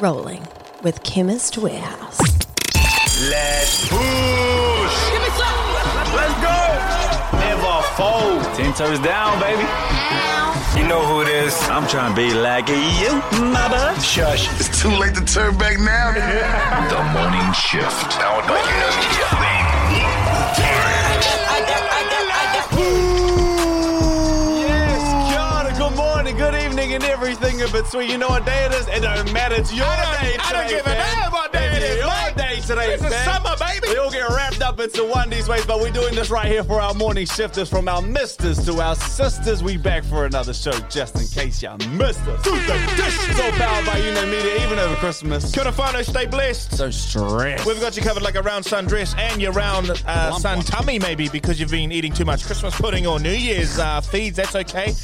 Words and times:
rolling 0.00 0.46
with 0.82 1.02
Chemist 1.02 1.58
Warehouse. 1.58 2.18
Let's 3.30 3.88
push. 3.88 4.96
Give 5.10 5.22
me 5.22 5.30
some. 5.40 5.66
Let's 6.14 6.36
go. 6.44 6.58
Never 7.38 7.82
fold. 7.96 8.42
Ten 8.56 8.74
toes 8.74 8.98
down, 9.00 9.40
baby. 9.40 9.64
You 10.78 10.86
know 10.86 11.00
who 11.06 11.22
it 11.22 11.28
is. 11.28 11.54
I'm 11.70 11.86
trying 11.88 12.14
to 12.14 12.16
be 12.16 12.34
like 12.34 12.68
you, 12.68 13.12
my 13.50 13.68
bud. 13.68 14.00
Shush. 14.02 14.48
It's 14.60 14.80
too 14.80 14.90
late 14.90 15.14
to 15.14 15.24
turn 15.24 15.56
back 15.56 15.78
now. 15.78 16.12
The 16.12 17.02
morning 17.18 17.52
shift. 17.54 18.10
Powered 18.18 18.46
by 18.46 18.56
Yes, 20.58 20.95
everything 27.26 27.58
in 27.60 27.70
between. 27.72 28.08
You 28.10 28.18
know 28.18 28.28
what 28.28 28.46
day 28.46 28.66
it 28.66 28.72
is? 28.72 28.86
It 28.88 29.02
don't 29.02 29.32
matter. 29.32 29.56
It's 29.56 29.72
your 29.74 29.84
day. 29.86 30.32
today. 30.32 30.36
I 30.38 30.52
don't 30.52 30.68
give 30.68 30.86
a 30.86 30.90
damn 30.94 31.32
what 31.32 31.52
day 31.52 31.66
it 31.66 31.82
It's 31.82 31.84
is, 31.84 31.98
Your 31.98 32.06
mate. 32.08 32.36
day 32.36 32.60
today, 32.60 32.94
It's 32.94 33.02
the 33.02 33.10
man. 33.10 33.24
summer, 33.24 33.56
baby. 33.58 33.88
We 33.88 33.96
all 33.98 34.10
get 34.10 34.28
wrapped 34.28 34.62
up 34.62 34.78
into 34.78 35.04
one 35.04 35.28
these 35.30 35.48
ways, 35.48 35.66
but 35.66 35.80
we're 35.80 35.90
doing 35.90 36.14
this 36.14 36.30
right 36.30 36.46
here 36.46 36.62
for 36.62 36.80
our 36.80 36.94
morning 36.94 37.26
shifters, 37.26 37.68
from 37.68 37.88
our 37.88 38.00
misters 38.00 38.64
to 38.66 38.80
our 38.80 38.94
sisters. 38.94 39.62
We 39.62 39.76
back 39.76 40.04
for 40.04 40.24
another 40.26 40.54
show, 40.54 40.72
just 40.88 41.16
in 41.16 41.26
case 41.26 41.62
y'all 41.62 41.78
missed 41.90 42.20
us. 42.28 42.40
It's 42.46 43.40
all 43.40 43.50
powered 43.52 43.86
by 43.86 43.98
Uno 43.98 44.26
Media, 44.26 44.64
even 44.64 44.78
over 44.78 44.94
Christmas. 44.96 45.50
Kia 45.52 45.64
ora 45.64 45.72
whānau, 45.72 46.04
stay 46.04 46.26
blessed. 46.26 46.76
So 46.76 46.90
stress. 46.90 47.66
We've 47.66 47.80
got 47.80 47.96
you 47.96 48.02
covered 48.02 48.22
like 48.22 48.36
a 48.36 48.42
round 48.42 48.64
sun 48.64 48.86
dress 48.86 49.14
and 49.18 49.42
your 49.42 49.52
round 49.52 49.90
uh, 50.06 50.38
sun 50.38 50.60
tummy, 50.62 51.00
maybe 51.00 51.28
because 51.28 51.58
you've 51.58 51.70
been 51.72 51.90
eating 51.90 52.12
too 52.12 52.24
much 52.24 52.44
Christmas 52.44 52.74
pudding 52.80 53.04
or 53.06 53.18
New 53.18 53.30
Year's 53.32 53.78
uh, 53.80 54.00
feeds. 54.00 54.36
That's 54.36 54.54
okay. 54.54 54.94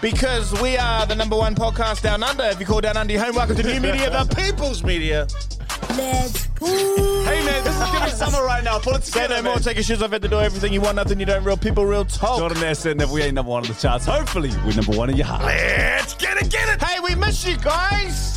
Because 0.00 0.52
we 0.60 0.76
are 0.76 1.06
the 1.06 1.14
number 1.14 1.36
one 1.36 1.54
podcast 1.54 2.02
down 2.02 2.22
under. 2.22 2.44
If 2.44 2.60
you 2.60 2.66
call 2.66 2.80
down 2.80 2.96
under 2.96 3.12
your 3.12 3.24
home, 3.24 3.34
welcome 3.34 3.56
to 3.56 3.62
New 3.62 3.80
Media, 3.80 4.10
the 4.10 4.34
People's 4.36 4.84
Media. 4.84 5.26
Let's 5.96 6.46
Hey 6.58 7.44
man, 7.44 7.64
this 7.64 7.74
is 7.74 7.80
gonna 7.82 8.04
be 8.04 8.10
summer 8.10 8.44
right 8.44 8.62
now. 8.62 8.78
Pull 8.78 8.94
it 8.94 9.04
Say 9.04 9.22
together, 9.22 9.36
no 9.36 9.42
man. 9.42 9.52
more, 9.52 9.58
take 9.60 9.76
your 9.76 9.84
shoes 9.84 10.02
off 10.02 10.12
at 10.12 10.22
the 10.22 10.28
door. 10.28 10.42
Everything 10.42 10.72
you 10.72 10.80
want, 10.80 10.96
nothing 10.96 11.18
you 11.20 11.26
don't. 11.26 11.42
Real 11.44 11.56
people, 11.56 11.86
real 11.86 12.04
talk. 12.04 12.38
Jordan 12.38 12.60
there 12.60 12.74
said 12.74 12.98
that 12.98 13.08
we 13.08 13.22
ain't 13.22 13.34
number 13.34 13.50
one 13.50 13.62
on 13.62 13.68
the 13.68 13.74
charts. 13.74 14.04
Hopefully, 14.06 14.50
we're 14.64 14.74
number 14.74 14.92
one 14.96 15.10
in 15.10 15.16
your 15.16 15.26
heart. 15.26 15.44
Let's 15.44 16.14
get 16.14 16.36
it, 16.36 16.50
get 16.50 16.68
it. 16.68 16.82
Hey, 16.82 17.00
we 17.00 17.14
miss 17.14 17.46
you 17.46 17.56
guys. 17.58 18.35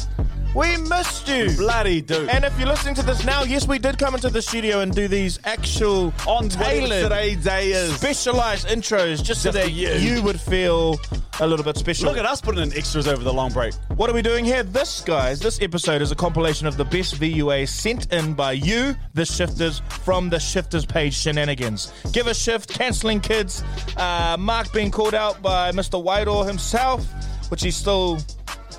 We 0.59 0.75
missed 0.75 1.29
you. 1.29 1.55
Bloody 1.55 2.01
do. 2.01 2.27
And 2.27 2.43
if 2.43 2.59
you're 2.59 2.67
listening 2.67 2.93
to 2.95 3.01
this 3.01 3.23
now, 3.23 3.43
yes, 3.43 3.65
we 3.65 3.79
did 3.79 3.97
come 3.97 4.13
into 4.13 4.29
the 4.29 4.41
studio 4.41 4.81
and 4.81 4.93
do 4.93 5.07
these 5.07 5.39
actual 5.45 6.13
on 6.27 6.49
tailored, 6.49 7.03
today 7.03 7.35
day 7.35 7.71
is. 7.71 7.95
specialized 7.95 8.67
intros 8.67 9.23
just, 9.23 9.41
so 9.41 9.51
Just 9.51 9.53
that 9.53 9.63
for 9.63 9.69
you. 9.69 9.91
you 9.93 10.21
would 10.21 10.37
feel 10.37 10.99
a 11.39 11.47
little 11.47 11.63
bit 11.63 11.77
special. 11.77 12.09
Look 12.09 12.17
at 12.17 12.25
us 12.25 12.41
putting 12.41 12.61
in 12.61 12.73
extras 12.73 13.07
over 13.07 13.23
the 13.23 13.31
long 13.31 13.53
break. 13.53 13.73
What 13.95 14.09
are 14.09 14.13
we 14.13 14.21
doing 14.21 14.43
here? 14.43 14.63
This, 14.63 14.99
guys, 14.99 15.39
this 15.39 15.61
episode 15.61 16.01
is 16.01 16.11
a 16.11 16.15
compilation 16.15 16.67
of 16.67 16.75
the 16.75 16.83
best 16.83 17.15
VUA 17.15 17.65
sent 17.65 18.11
in 18.11 18.33
by 18.33 18.51
you, 18.51 18.97
the 19.13 19.25
shifters, 19.25 19.81
from 19.87 20.29
the 20.29 20.41
shifters 20.41 20.85
page 20.85 21.13
shenanigans. 21.13 21.93
Give 22.11 22.27
a 22.27 22.33
shift, 22.33 22.69
cancelling 22.69 23.21
kids, 23.21 23.63
uh, 23.95 24.35
Marc 24.37 24.73
being 24.73 24.91
called 24.91 25.13
out 25.13 25.41
by 25.41 25.71
Mr. 25.71 26.03
Wairoa 26.03 26.45
himself, 26.45 27.05
which 27.49 27.63
he 27.63 27.71
still. 27.71 28.19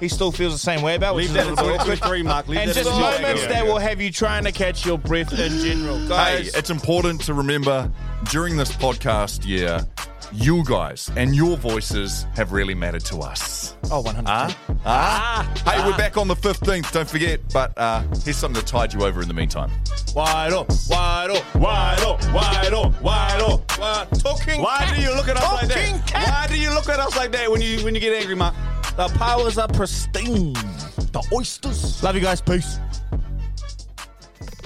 He 0.01 0.09
still 0.09 0.33
feels 0.33 0.53
the 0.55 0.59
same 0.59 0.81
way 0.83 0.95
about, 0.97 1.15
which 1.15 1.27
Leave 1.27 1.35
that 1.35 1.47
little 1.49 1.59
at 1.71 1.73
bit 1.73 1.81
awkward. 1.81 1.99
23, 1.99 2.23
Marc. 2.23 2.49
Leave 2.49 2.61
and 2.61 2.71
that 2.71 2.75
just 2.75 2.89
at 2.91 2.99
23. 2.99 3.23
moments 3.23 3.43
Yeah, 3.43 3.49
that 3.49 3.67
will 3.67 3.79
have 3.79 4.01
you 4.01 4.11
trying 4.11 4.45
to 4.45 4.53
catch 4.53 4.85
your 4.87 4.97
breath 4.99 5.33
in 5.39 5.59
general, 5.59 5.99
Hey, 6.09 6.49
it's 6.55 6.71
important 6.71 7.21
to 7.23 7.35
remember 7.35 7.91
during 8.31 8.57
this 8.57 8.73
podcast 8.73 9.47
year, 9.47 9.87
you 10.33 10.65
guys 10.65 11.11
and 11.17 11.35
your 11.35 11.57
voices 11.57 12.25
have 12.37 12.53
really 12.53 12.75
mattered 12.75 13.05
to 13.07 13.19
us. 13.19 13.75
oh, 13.91 14.01
100. 14.01 14.25
Ah, 14.29 14.57
ah. 14.87 15.53
Hey, 15.67 15.85
we're 15.85 15.97
back 15.97 16.17
on 16.17 16.29
the 16.29 16.37
15th, 16.37 16.93
don't 16.93 17.09
forget. 17.09 17.41
But 17.53 17.77
uh, 17.77 18.03
here's 18.25 18.37
something 18.37 18.61
to 18.61 18.67
tide 18.67 18.95
you 18.95 19.03
over 19.03 19.21
in 19.21 19.29
the 19.29 19.35
meantime. 19.35 19.71
Wide 20.15 20.53
up, 20.53 20.71
wide 20.89 21.31
up, 21.31 21.55
wide 21.57 22.01
up, 22.03 22.23
wide 22.33 22.73
up, 22.73 23.03
wide 23.03 23.41
up, 23.43 23.79
wide 23.79 24.07
Talking 24.21 24.63
Why 24.63 24.79
cat. 24.79 24.97
do 24.97 25.03
you 25.03 25.15
look 25.15 25.29
at 25.29 25.37
us 25.37 25.53
like 25.53 25.69
that? 25.69 26.07
cat. 26.07 26.29
Why 26.29 26.47
do 26.55 26.61
you 26.61 26.71
look 26.71 26.89
at 26.89 27.01
us 27.01 27.17
like 27.17 27.33
that 27.33 27.51
when 27.51 27.61
you 27.61 27.85
when 27.85 27.95
you 27.95 28.01
get 28.01 28.15
angry, 28.15 28.35
Marc? 28.37 28.55
The 28.97 29.09
powers 29.17 29.57
are 29.59 29.69
pristine. 29.69 30.53
The 31.13 31.27
oysters. 31.33 32.03
Love 32.03 32.17
you 32.17 32.21
guys. 32.21 32.41
Peace. 32.41 32.79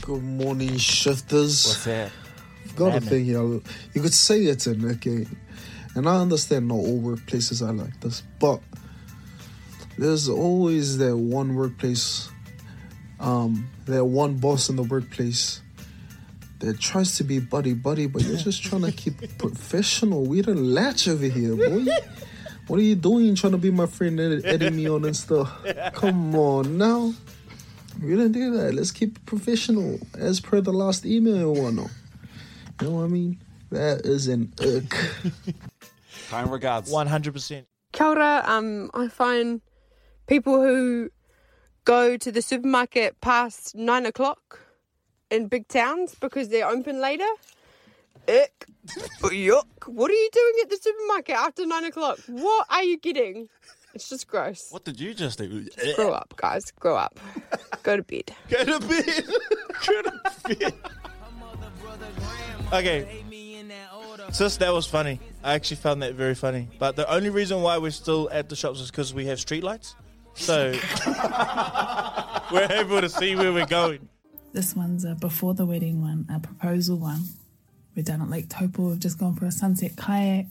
Good 0.03 0.23
morning, 0.23 0.77
shifters. 0.77 1.67
What's 1.67 1.85
that? 1.85 2.11
Got 2.77 2.97
a 2.97 3.01
thing 3.01 3.25
here. 3.27 3.41
You 3.43 4.03
could 4.03 4.15
say 4.15 4.41
it's 4.43 4.67
in 4.67 4.85
okay, 4.85 5.27
and 5.95 6.09
I 6.09 6.17
understand 6.17 6.69
not 6.69 6.75
all 6.75 7.01
workplaces 7.01 7.67
are 7.67 7.73
like 7.73 8.01
this, 8.01 8.23
but 8.41 8.61
there's 9.97 10.29
always 10.29 10.99
that 10.99 11.17
one 11.17 11.55
workplace, 11.55 12.29
um, 13.21 13.69
that 13.87 14.05
one 14.05 14.39
boss 14.39 14.69
in 14.69 14.77
the 14.77 14.83
workplace 14.83 15.63
that 16.59 16.81
tries 16.81 17.17
to 17.19 17.25
be 17.25 17.39
buddy 17.39 17.75
buddy, 17.75 18.07
but 18.07 18.23
you're 18.23 18.37
just 18.37 18.63
trying 18.65 18.83
to 18.83 18.93
keep 18.93 19.15
professional. 19.39 20.25
We 20.25 20.43
don't 20.43 20.65
latch 20.75 21.07
over 21.07 21.27
here, 21.27 21.55
boy. 21.55 21.85
What 22.67 22.79
are 22.79 22.83
you 22.83 22.95
doing 22.95 23.35
trying 23.35 23.53
to 23.53 23.59
be 23.59 23.71
my 23.71 23.87
friend 23.87 24.19
and 24.19 24.45
edit 24.45 24.73
me 24.73 24.89
on 24.89 25.05
and 25.05 25.17
stuff? 25.17 25.53
Come 25.93 26.35
on 26.35 26.79
now. 26.79 27.13
We 28.03 28.17
don't 28.17 28.33
do 28.33 28.57
that. 28.57 28.75
Let's 28.75 28.91
keep 28.91 29.17
it 29.17 29.27
professional, 29.27 30.01
as 30.17 30.41
per 30.41 30.61
the 30.61 30.73
last 30.73 31.05
email 31.05 31.55
one. 31.55 31.77
You 31.77 31.89
know 32.83 32.91
what 32.91 33.05
I 33.05 33.09
mean? 33.09 33.39
That 33.71 34.07
is 34.07 34.29
an 34.29 34.53
ick. 34.61 34.95
Kind 36.29 36.51
regards. 36.51 36.91
100%. 36.91 37.65
Kia 37.93 38.07
ora, 38.07 38.43
um, 38.47 38.91
I 38.95 39.09
find 39.09 39.61
people 40.27 40.61
who 40.61 41.11
go 41.85 42.17
to 42.17 42.33
the 42.33 42.43
supermarket 42.43 43.21
past 43.21 43.75
nine 43.75 44.07
o'clock 44.07 44.61
in 45.31 45.49
big 45.49 45.69
towns 45.69 46.15
because 46.15 46.49
they're 46.49 46.67
open 46.67 47.01
later. 47.01 47.29
Ick. 48.29 48.67
Yuck. 49.23 49.87
What 49.87 50.11
are 50.11 50.15
you 50.15 50.31
doing 50.33 50.55
at 50.63 50.71
the 50.71 50.77
supermarket 50.77 51.37
after 51.37 51.67
nine 51.67 51.85
o'clock? 51.85 52.19
What 52.29 52.67
are 52.71 52.85
you 52.85 52.99
getting? 52.99 53.49
It's 53.95 54.09
just 54.09 54.27
gross. 54.27 54.69
What 54.71 54.85
did 54.85 54.99
you 54.99 55.15
just 55.15 55.39
do? 55.39 55.69
Grow 55.95 56.11
up, 56.13 56.35
guys. 56.37 56.73
Grow 56.73 56.97
up. 56.97 57.19
Go 57.83 57.97
to 57.97 58.03
bed. 58.03 58.35
Go 58.49 58.65
to 58.65 58.81
bed. 58.81 59.25
Go 59.87 60.03
to 60.03 60.55
bed. 60.57 60.75
Okay. 62.73 63.25
Sis, 64.33 64.57
that 64.57 64.73
was 64.73 64.87
funny. 64.87 65.21
I 65.45 65.55
actually 65.55 65.77
found 65.77 66.03
that 66.03 66.15
very 66.15 66.35
funny. 66.35 66.69
But 66.79 66.97
the 66.97 67.09
only 67.13 67.31
reason 67.31 67.63
why 67.63 67.79
we're 67.79 67.93
still 67.93 68.29
at 68.33 68.49
the 68.49 68.57
shops 68.57 68.81
is 68.81 68.91
because 68.91 69.15
we 69.15 69.27
have 69.27 69.39
streetlights. 69.39 69.95
So 70.35 70.73
we're 72.53 72.73
able 72.73 73.01
to 73.01 73.09
see 73.09 73.37
where 73.37 73.53
we're 73.53 73.67
going. 73.67 74.09
This 74.53 74.75
one's 74.75 75.05
a 75.05 75.15
before 75.15 75.55
the 75.55 75.65
wedding 75.67 76.01
one, 76.01 76.27
a 76.29 76.41
proposal 76.41 76.97
one. 76.97 77.23
We're 77.97 78.03
down 78.03 78.23
at 78.23 78.31
Lake 78.31 78.49
Taupo. 78.49 78.91
We've 78.91 78.99
just 78.99 79.19
gone 79.19 79.35
for 79.35 79.47
a 79.47 79.53
sunset 79.53 79.97
kayak. 79.97 80.47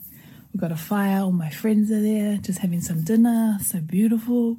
We've 0.52 0.60
got 0.60 0.72
a 0.72 0.76
fire. 0.76 1.20
All 1.20 1.32
my 1.32 1.50
friends 1.50 1.90
are 1.90 2.00
there, 2.00 2.38
just 2.38 2.60
having 2.60 2.80
some 2.80 3.02
dinner. 3.02 3.58
So 3.62 3.80
beautiful. 3.80 4.56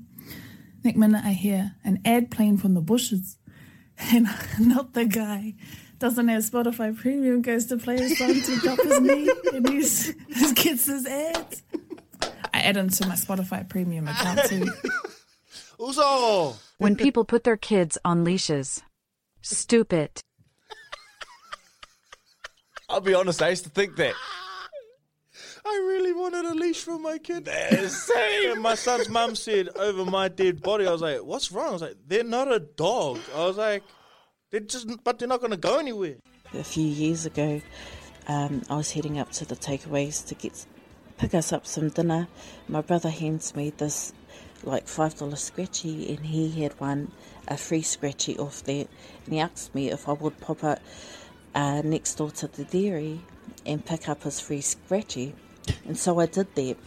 Next 0.83 0.97
minute, 0.97 1.23
I 1.25 1.31
hear 1.31 1.73
an 1.83 1.99
ad 2.05 2.29
playing 2.29 2.57
from 2.57 2.75
the 2.75 2.81
bushes, 2.81 3.37
and 3.97 4.27
not 4.59 4.93
the 4.93 5.05
guy 5.05 5.55
doesn't 5.97 6.27
have 6.27 6.43
Spotify 6.43 6.95
Premium 6.95 7.41
goes 7.41 7.65
to 7.67 7.77
play 7.77 7.95
a 7.95 8.09
song 8.09 8.39
to 8.39 8.59
drop 8.59 8.79
his 8.79 9.01
knee, 9.01 9.31
and 9.53 9.69
he's, 9.69 10.13
he 10.27 10.53
gets 10.53 10.85
his 10.85 11.07
ads. 11.07 11.63
I 12.53 12.61
add 12.61 12.77
him 12.77 12.89
to 12.89 13.07
my 13.07 13.15
Spotify 13.15 13.67
Premium 13.67 14.07
account 14.07 14.41
too. 14.47 14.67
Also, 15.79 16.55
when 16.77 16.95
people 16.95 17.25
put 17.25 17.43
their 17.43 17.57
kids 17.57 17.97
on 18.05 18.23
leashes. 18.23 18.83
Stupid. 19.41 20.21
I'll 22.89 23.01
be 23.01 23.13
honest, 23.13 23.41
I 23.41 23.49
used 23.49 23.63
to 23.63 23.69
think 23.69 23.95
that. 23.97 24.13
I 25.65 25.75
really 25.87 26.13
wanted 26.13 26.45
a 26.45 26.53
leash 26.53 26.83
for 26.83 26.99
my 26.99 27.17
kid. 27.17 27.47
Same. 27.89 28.61
My 28.61 28.75
son's 28.75 29.09
mum 29.09 29.35
said 29.35 29.69
over 29.75 30.05
my 30.05 30.27
dead 30.27 30.61
body, 30.61 30.85
I 30.85 30.91
was 30.91 31.01
like, 31.01 31.23
what's 31.23 31.51
wrong? 31.51 31.69
I 31.69 31.71
was 31.71 31.81
like, 31.81 31.97
they're 32.07 32.23
not 32.23 32.51
a 32.51 32.59
dog. 32.59 33.19
I 33.33 33.45
was 33.45 33.57
like, 33.57 33.83
they're 34.51 34.59
just, 34.59 34.87
but 35.03 35.17
they're 35.17 35.27
not 35.27 35.39
going 35.39 35.51
to 35.51 35.57
go 35.57 35.79
anywhere. 35.79 36.17
a 36.53 36.63
few 36.63 36.85
years 36.85 37.25
ago, 37.25 37.61
um, 38.27 38.61
I 38.69 38.75
was 38.75 38.91
heading 38.91 39.17
up 39.17 39.31
to 39.33 39.45
the 39.45 39.55
takeaways 39.55 40.25
to 40.27 40.35
get 40.35 40.65
pick 41.17 41.33
us 41.33 41.51
up 41.51 41.65
some 41.65 41.89
dinner. 41.89 42.27
My 42.67 42.81
brother 42.81 43.09
hands 43.09 43.55
me 43.55 43.71
this 43.71 44.13
like 44.63 44.87
five 44.87 45.15
dollar 45.17 45.35
scratchy, 45.35 46.13
and 46.13 46.25
he 46.25 46.61
had 46.61 46.79
one 46.79 47.11
a 47.47 47.57
free 47.57 47.81
scratchy 47.81 48.37
off 48.37 48.63
that, 48.63 48.87
and 49.25 49.33
he 49.33 49.39
asked 49.39 49.73
me 49.75 49.91
if 49.91 50.07
I 50.07 50.13
would 50.13 50.39
pop 50.39 50.63
up 50.63 50.79
uh, 51.55 51.81
next 51.83 52.15
door 52.15 52.29
to 52.31 52.47
the 52.47 52.65
dairy 52.65 53.21
and 53.65 53.83
pick 53.85 54.07
up 54.07 54.23
his 54.23 54.39
free 54.39 54.61
scratchy, 54.61 55.33
and 55.85 55.97
so 55.97 56.19
I 56.19 56.27
did 56.27 56.53
that. 56.55 56.77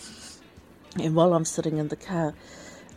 And 1.01 1.15
while 1.15 1.35
I'm 1.35 1.45
sitting 1.45 1.79
in 1.79 1.89
the 1.89 1.97
car 1.97 2.35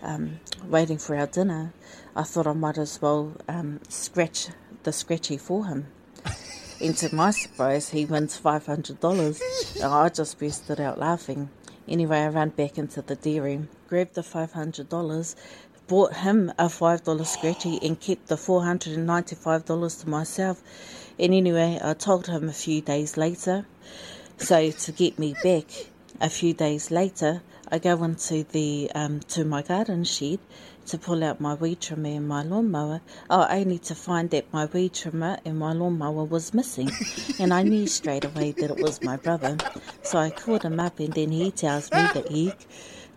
um, 0.04 0.40
waiting 0.66 0.98
for 0.98 1.16
our 1.16 1.28
dinner, 1.28 1.74
I 2.16 2.24
thought 2.24 2.48
I 2.48 2.54
might 2.54 2.78
as 2.78 3.02
well 3.02 3.34
um, 3.48 3.80
scratch 3.90 4.50
the 4.84 4.92
scratchy 4.92 5.38
for 5.38 5.66
him. 5.66 5.88
And 6.82 6.98
to 6.98 7.14
my 7.14 7.30
surprise, 7.30 7.90
he 7.90 8.06
wins 8.06 8.42
$500. 8.42 9.42
and 9.76 9.94
I 9.94 10.10
just 10.10 10.40
bursted 10.40 10.80
out 10.80 10.98
laughing. 10.98 11.52
Anyway, 11.88 12.18
I 12.18 12.28
ran 12.28 12.50
back 12.50 12.80
into 12.80 13.04
the 13.04 13.16
dairy, 13.16 13.68
grabbed 13.88 14.16
the 14.16 14.22
$500, 14.22 15.36
bought 15.88 16.14
him 16.16 16.52
a 16.58 16.66
$5 16.66 17.26
scratchy 17.28 17.78
and 17.84 18.00
kept 18.00 18.28
the 18.28 18.36
$495 18.36 20.02
to 20.02 20.10
myself. 20.10 20.64
And 21.20 21.34
anyway, 21.34 21.80
I 21.82 21.94
told 21.94 22.28
him 22.28 22.50
a 22.50 22.54
few 22.54 22.82
days 22.82 23.18
later. 23.18 23.66
So 24.38 24.72
to 24.72 24.92
get 24.92 25.20
me 25.20 25.36
back, 25.44 25.66
a 26.20 26.30
few 26.30 26.54
days 26.54 26.92
later, 26.92 27.42
I 27.74 27.80
go 27.80 28.04
into 28.04 28.44
the 28.44 28.92
um, 28.94 29.22
to 29.30 29.46
my 29.46 29.62
garden 29.62 30.04
shed 30.04 30.40
to 30.88 30.98
pull 30.98 31.24
out 31.24 31.40
my 31.40 31.54
weed 31.54 31.80
trimmer 31.80 32.10
and 32.10 32.28
my 32.28 32.44
lawnmower. 32.44 33.02
Oh, 33.30 33.48
only 33.50 33.78
to 33.80 33.96
find 33.96 34.30
that 34.32 34.52
my 34.52 34.66
weed 34.66 34.94
trimmer 34.94 35.38
and 35.46 35.58
my 35.58 35.74
lawnmower 35.74 36.26
was 36.26 36.54
missing, 36.54 36.92
and 37.40 37.54
I 37.54 37.64
knew 37.64 37.88
straight 37.88 38.26
away 38.26 38.52
that 38.52 38.72
it 38.72 38.82
was 38.82 39.02
my 39.02 39.16
brother. 39.16 39.58
So 40.04 40.18
I 40.20 40.32
called 40.32 40.64
him 40.64 40.80
up, 40.80 41.00
and 41.00 41.14
then 41.14 41.32
he 41.32 41.52
tells 41.52 41.92
me 41.92 42.02
that 42.14 42.28
he 42.30 42.52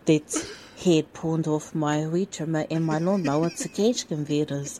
that 0.05 0.47
he 0.75 0.97
had 0.97 1.13
pawned 1.13 1.47
off 1.47 1.75
my 1.75 2.07
weed 2.07 2.31
trimmer 2.31 2.65
and 2.69 2.85
my 2.85 2.99
lawnmower 2.99 3.49
to 3.49 3.67
cash 3.69 4.03
converters. 4.03 4.79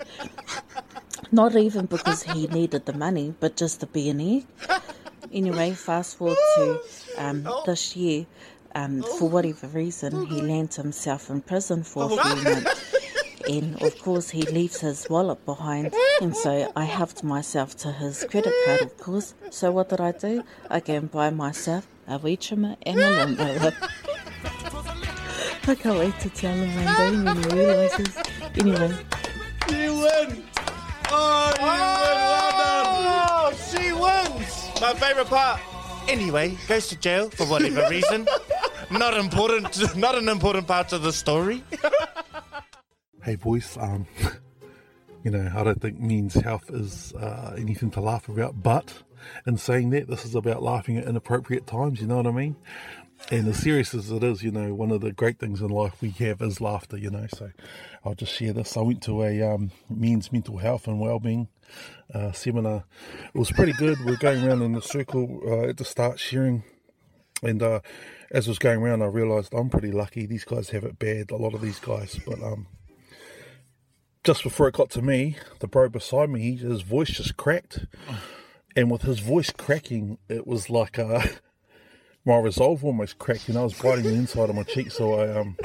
Not 1.32 1.56
even 1.56 1.86
because 1.86 2.24
he 2.24 2.48
needed 2.48 2.86
the 2.86 2.94
money, 2.94 3.34
but 3.40 3.56
just 3.56 3.80
to 3.82 3.88
be. 3.88 4.46
Anyway, 5.32 5.72
fast 5.72 6.18
forward 6.18 6.38
to 6.56 6.80
um, 7.18 7.48
this 7.66 7.96
year. 7.96 8.26
Um, 8.74 9.04
for 9.04 9.30
whatever 9.30 9.68
reason, 9.68 10.26
he 10.28 10.42
lands 10.42 10.76
himself 10.76 11.30
in 11.30 11.42
prison 11.42 11.84
for 11.84 12.06
a 12.06 12.10
few 12.10 12.44
months. 12.44 12.96
And 13.50 13.82
of 13.82 13.98
course, 14.00 14.30
he 14.30 14.42
leaves 14.42 14.82
his 14.82 15.08
wallet 15.10 15.46
behind. 15.46 15.94
And 16.22 16.36
so 16.36 16.72
I 16.76 16.84
helped 16.84 17.24
myself 17.24 17.78
to 17.78 17.92
his 17.92 18.26
credit 18.30 18.54
card, 18.66 18.82
of 18.82 18.98
course. 18.98 19.34
So 19.50 19.72
what 19.72 19.90
did 19.90 20.02
I 20.02 20.12
do? 20.12 20.44
I 20.70 20.80
go 20.82 20.94
and 20.96 21.12
buy 21.12 21.30
myself 21.30 21.88
a 22.08 22.18
weed 22.18 22.42
trimmer 22.42 22.76
and 22.84 23.00
a 23.00 23.10
lawnmower. 23.26 23.74
I 25.68 25.76
can't 25.76 25.98
wait 25.98 26.20
to 26.20 26.30
tell 26.30 26.54
him 26.54 27.26
when 27.26 27.38
he 27.38 27.50
realizes. 27.56 28.18
Anyway, 28.58 28.94
You 29.70 29.94
win! 29.96 30.44
Oh, 31.12 31.54
you 31.60 31.66
win! 31.66 31.80
Well 31.80 32.52
done! 32.52 32.96
Oh, 33.18 33.54
she 33.72 33.92
wins. 33.92 34.82
My 34.82 34.94
favorite 34.94 35.28
part. 35.28 35.60
Anyway, 36.08 36.58
goes 36.68 36.88
to 36.90 36.96
jail 36.98 37.30
for 37.30 37.46
whatever 37.46 37.88
reason. 37.90 38.28
Not 38.92 39.18
important. 39.18 39.96
Not 39.98 40.16
an 40.16 40.30
important 40.30 40.68
part 40.68 40.94
of 40.94 41.02
the 41.02 41.12
story. 41.12 41.64
Hey, 43.24 43.36
boys. 43.36 43.76
Um, 43.80 44.06
you 45.24 45.32
know, 45.32 45.52
I 45.56 45.64
don't 45.64 45.82
think 45.82 46.00
men's 46.00 46.36
health 46.36 46.70
is 46.70 47.12
uh, 47.14 47.56
anything 47.58 47.90
to 47.92 48.02
laugh 48.02 48.30
about. 48.30 48.62
But 48.62 48.94
in 49.48 49.58
saying 49.58 49.90
that, 49.92 50.08
this 50.08 50.24
is 50.26 50.36
about 50.36 50.62
laughing 50.62 50.98
at 50.98 51.06
inappropriate 51.06 51.66
times. 51.66 52.00
You 52.00 52.06
know 52.08 52.18
what 52.18 52.28
I 52.28 52.32
mean? 52.32 52.56
And 53.32 53.48
as 53.48 53.58
serious 53.58 53.94
as 53.94 54.12
it 54.12 54.24
is, 54.24 54.44
you 54.44 54.52
know, 54.52 54.74
one 54.74 54.92
of 54.92 55.02
the 55.02 55.12
great 55.12 55.40
things 55.40 55.62
in 55.62 55.70
life 55.70 56.02
we 56.02 56.12
have 56.12 56.42
is 56.42 56.62
laughter. 56.62 56.98
You 56.98 57.10
know, 57.10 57.26
so 57.34 57.52
I'll 58.04 58.16
just 58.16 58.34
share 58.34 58.54
this. 58.54 58.78
I 58.78 58.82
went 58.82 59.02
to 59.04 59.24
a 59.24 59.42
um, 59.42 59.72
men's 59.90 60.32
mental 60.32 60.58
health 60.58 60.88
and 60.88 61.00
well-being 61.00 61.48
uh, 62.14 62.32
seminar. 62.34 62.86
It 63.34 63.40
was 63.40 63.52
pretty 63.52 63.74
good. 63.74 63.98
We 64.06 64.14
are 64.14 64.18
going 64.18 64.46
around 64.46 64.62
in 64.62 64.76
a 64.76 64.82
circle 64.82 65.42
uh, 65.46 65.70
at 65.70 65.78
the 65.78 65.86
start, 65.86 66.20
sharing 66.20 66.64
and 67.44 67.62
uh, 67.62 67.82
as 68.32 68.48
I 68.48 68.52
was 68.52 68.60
going 68.60 68.82
around, 68.82 69.02
I 69.02 69.08
realised 69.08 69.54
I'm 69.54 69.70
pretty 69.70 69.92
lucky. 69.92 70.26
These 70.26 70.46
guys 70.46 70.70
have 70.70 70.84
it 70.84 71.00
bad, 71.00 71.32
a 71.32 71.36
lot 71.36 71.54
of 71.54 71.62
these 71.62 71.80
guys. 71.80 72.20
But 72.26 72.42
um, 72.42 72.68
just 74.24 74.44
before 74.44 74.68
it 74.68 74.76
got 74.76 74.90
to 74.92 75.02
me, 75.02 75.38
the 75.60 75.68
bro 75.68 75.90
beside 75.90 76.30
me, 76.30 76.56
his 76.56 76.82
voice 76.82 77.10
just 77.10 77.38
cracked. 77.38 77.86
And 78.76 78.90
with 78.92 79.04
his 79.04 79.20
voice 79.20 79.52
cracking, 79.52 80.18
it 80.28 80.48
was 80.48 80.70
like 80.70 80.98
uh, 81.00 81.28
my 82.26 82.38
resolve 82.38 82.84
almost 82.84 83.18
cracked. 83.20 83.50
And 83.50 83.58
I 83.58 83.64
was 83.64 83.80
biting 83.80 84.04
the 84.04 84.14
inside 84.14 84.50
of 84.50 84.56
my 84.56 84.64
cheek. 84.64 84.92
So 84.92 85.20
I 85.20 85.40
um, 85.40 85.58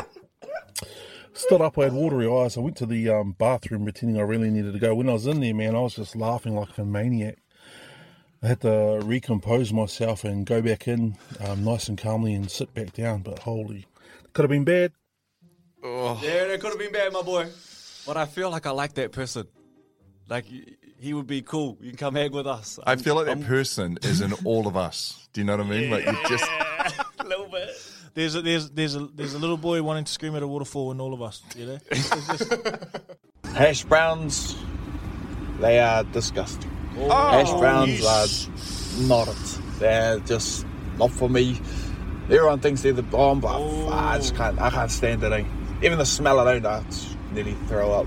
stood 1.33 1.61
up. 1.61 1.79
I 1.79 1.85
had 1.85 1.93
watery 1.93 2.29
eyes. 2.29 2.57
I 2.57 2.61
went 2.61 2.77
to 2.79 2.87
the 2.87 3.09
um, 3.09 3.33
bathroom 3.33 3.85
pretending 3.85 4.19
I 4.19 4.23
really 4.23 4.51
needed 4.51 4.73
to 4.75 4.79
go. 4.79 4.95
When 4.95 5.09
I 5.09 5.15
was 5.15 5.27
in 5.27 5.41
there, 5.41 5.55
man, 5.55 5.75
I 5.75 5.81
was 5.81 5.95
just 5.95 6.15
laughing 6.15 6.55
like 6.55 6.77
a 6.79 6.85
maniac. 6.85 7.39
I 8.43 8.49
had 8.49 8.61
to 8.63 9.01
recompose 9.05 9.73
myself 9.73 10.25
and 10.25 10.47
go 10.47 10.63
back 10.63 10.89
in 10.89 11.17
um, 11.41 11.63
nice 11.63 11.89
and 11.89 11.99
calmly 11.99 12.35
and 12.35 12.51
sit 12.51 12.73
back 12.73 12.93
down. 12.93 13.21
But 13.21 13.41
holy, 13.41 13.87
could 14.33 14.45
have 14.45 14.51
been 14.51 14.65
bad. 14.65 14.93
Oh. 15.83 16.19
Yeah, 16.23 16.47
that 16.47 16.61
could 16.61 16.71
have 16.71 16.79
been 16.79 16.93
bad, 16.93 17.13
my 17.13 17.23
boy. 17.23 17.49
But 18.07 18.17
I 18.17 18.27
feel 18.27 18.51
like 18.51 18.67
I 18.67 18.71
like 18.71 18.95
that 18.95 19.13
person. 19.13 19.47
Like 20.29 20.47
y- 20.51 20.65
he 21.01 21.15
would 21.15 21.27
be 21.27 21.43
cool. 21.43 21.77
You 21.81 21.91
can 21.91 21.97
come 21.99 22.15
hang 22.15 22.33
with 22.33 22.47
us. 22.47 22.79
I 22.87 22.97
feel 22.97 23.15
like 23.15 23.27
that 23.27 23.39
I'm- 23.39 23.45
person 23.45 23.99
is 24.03 24.21
in 24.21 24.33
all 24.45 24.67
of 24.67 24.77
us. 24.77 25.29
Do 25.33 25.41
you 25.41 25.45
know 25.47 25.57
what 25.57 25.67
I 25.67 25.71
mean? 25.71 25.91
Like 25.91 26.05
you 26.07 26.17
just 26.29 26.45
a 27.19 27.25
little 27.25 27.47
bit. 27.47 27.71
There's 28.15 28.35
a, 28.35 28.43
there's 28.43 28.71
there's 28.71 28.97
a 28.97 29.07
there's 29.15 29.35
a 29.35 29.39
little 29.39 29.57
boy 29.57 29.83
wanting 29.83 30.05
to 30.05 30.13
scream 30.13 30.35
at 30.35 30.43
a 30.43 30.47
waterfall 30.47 30.91
in 30.91 31.01
all 31.01 31.15
of 31.15 31.23
us. 31.23 31.43
You 31.57 31.67
know. 31.67 31.79
Hash 33.55 33.85
browns, 33.85 34.57
they 35.61 35.79
are 35.79 36.05
disgusting. 36.05 36.71
Oh, 36.99 37.31
Hash 37.31 37.51
browns 37.53 38.01
yes. 38.01 38.49
are 38.99 39.03
not 39.07 39.29
it. 39.29 39.59
They're 39.79 40.19
just 40.21 40.67
not 40.99 41.11
for 41.13 41.29
me. 41.31 41.61
Everyone 42.25 42.61
thinks 42.61 42.83
they're 42.83 42.93
the 42.93 43.03
bomb, 43.03 43.41
but 43.41 43.57
I 43.91 44.17
just 44.19 44.35
can't. 44.37 44.61
I 44.61 44.71
can't 44.71 44.91
stand 44.91 45.23
it. 45.25 45.33
Eh? 45.33 45.45
Even 45.83 45.99
the 45.99 46.07
smell 46.07 46.41
alone, 46.41 46.67
I 46.67 46.83
just 46.83 47.17
nearly 47.33 47.55
throw 47.69 47.93
up. 47.93 48.07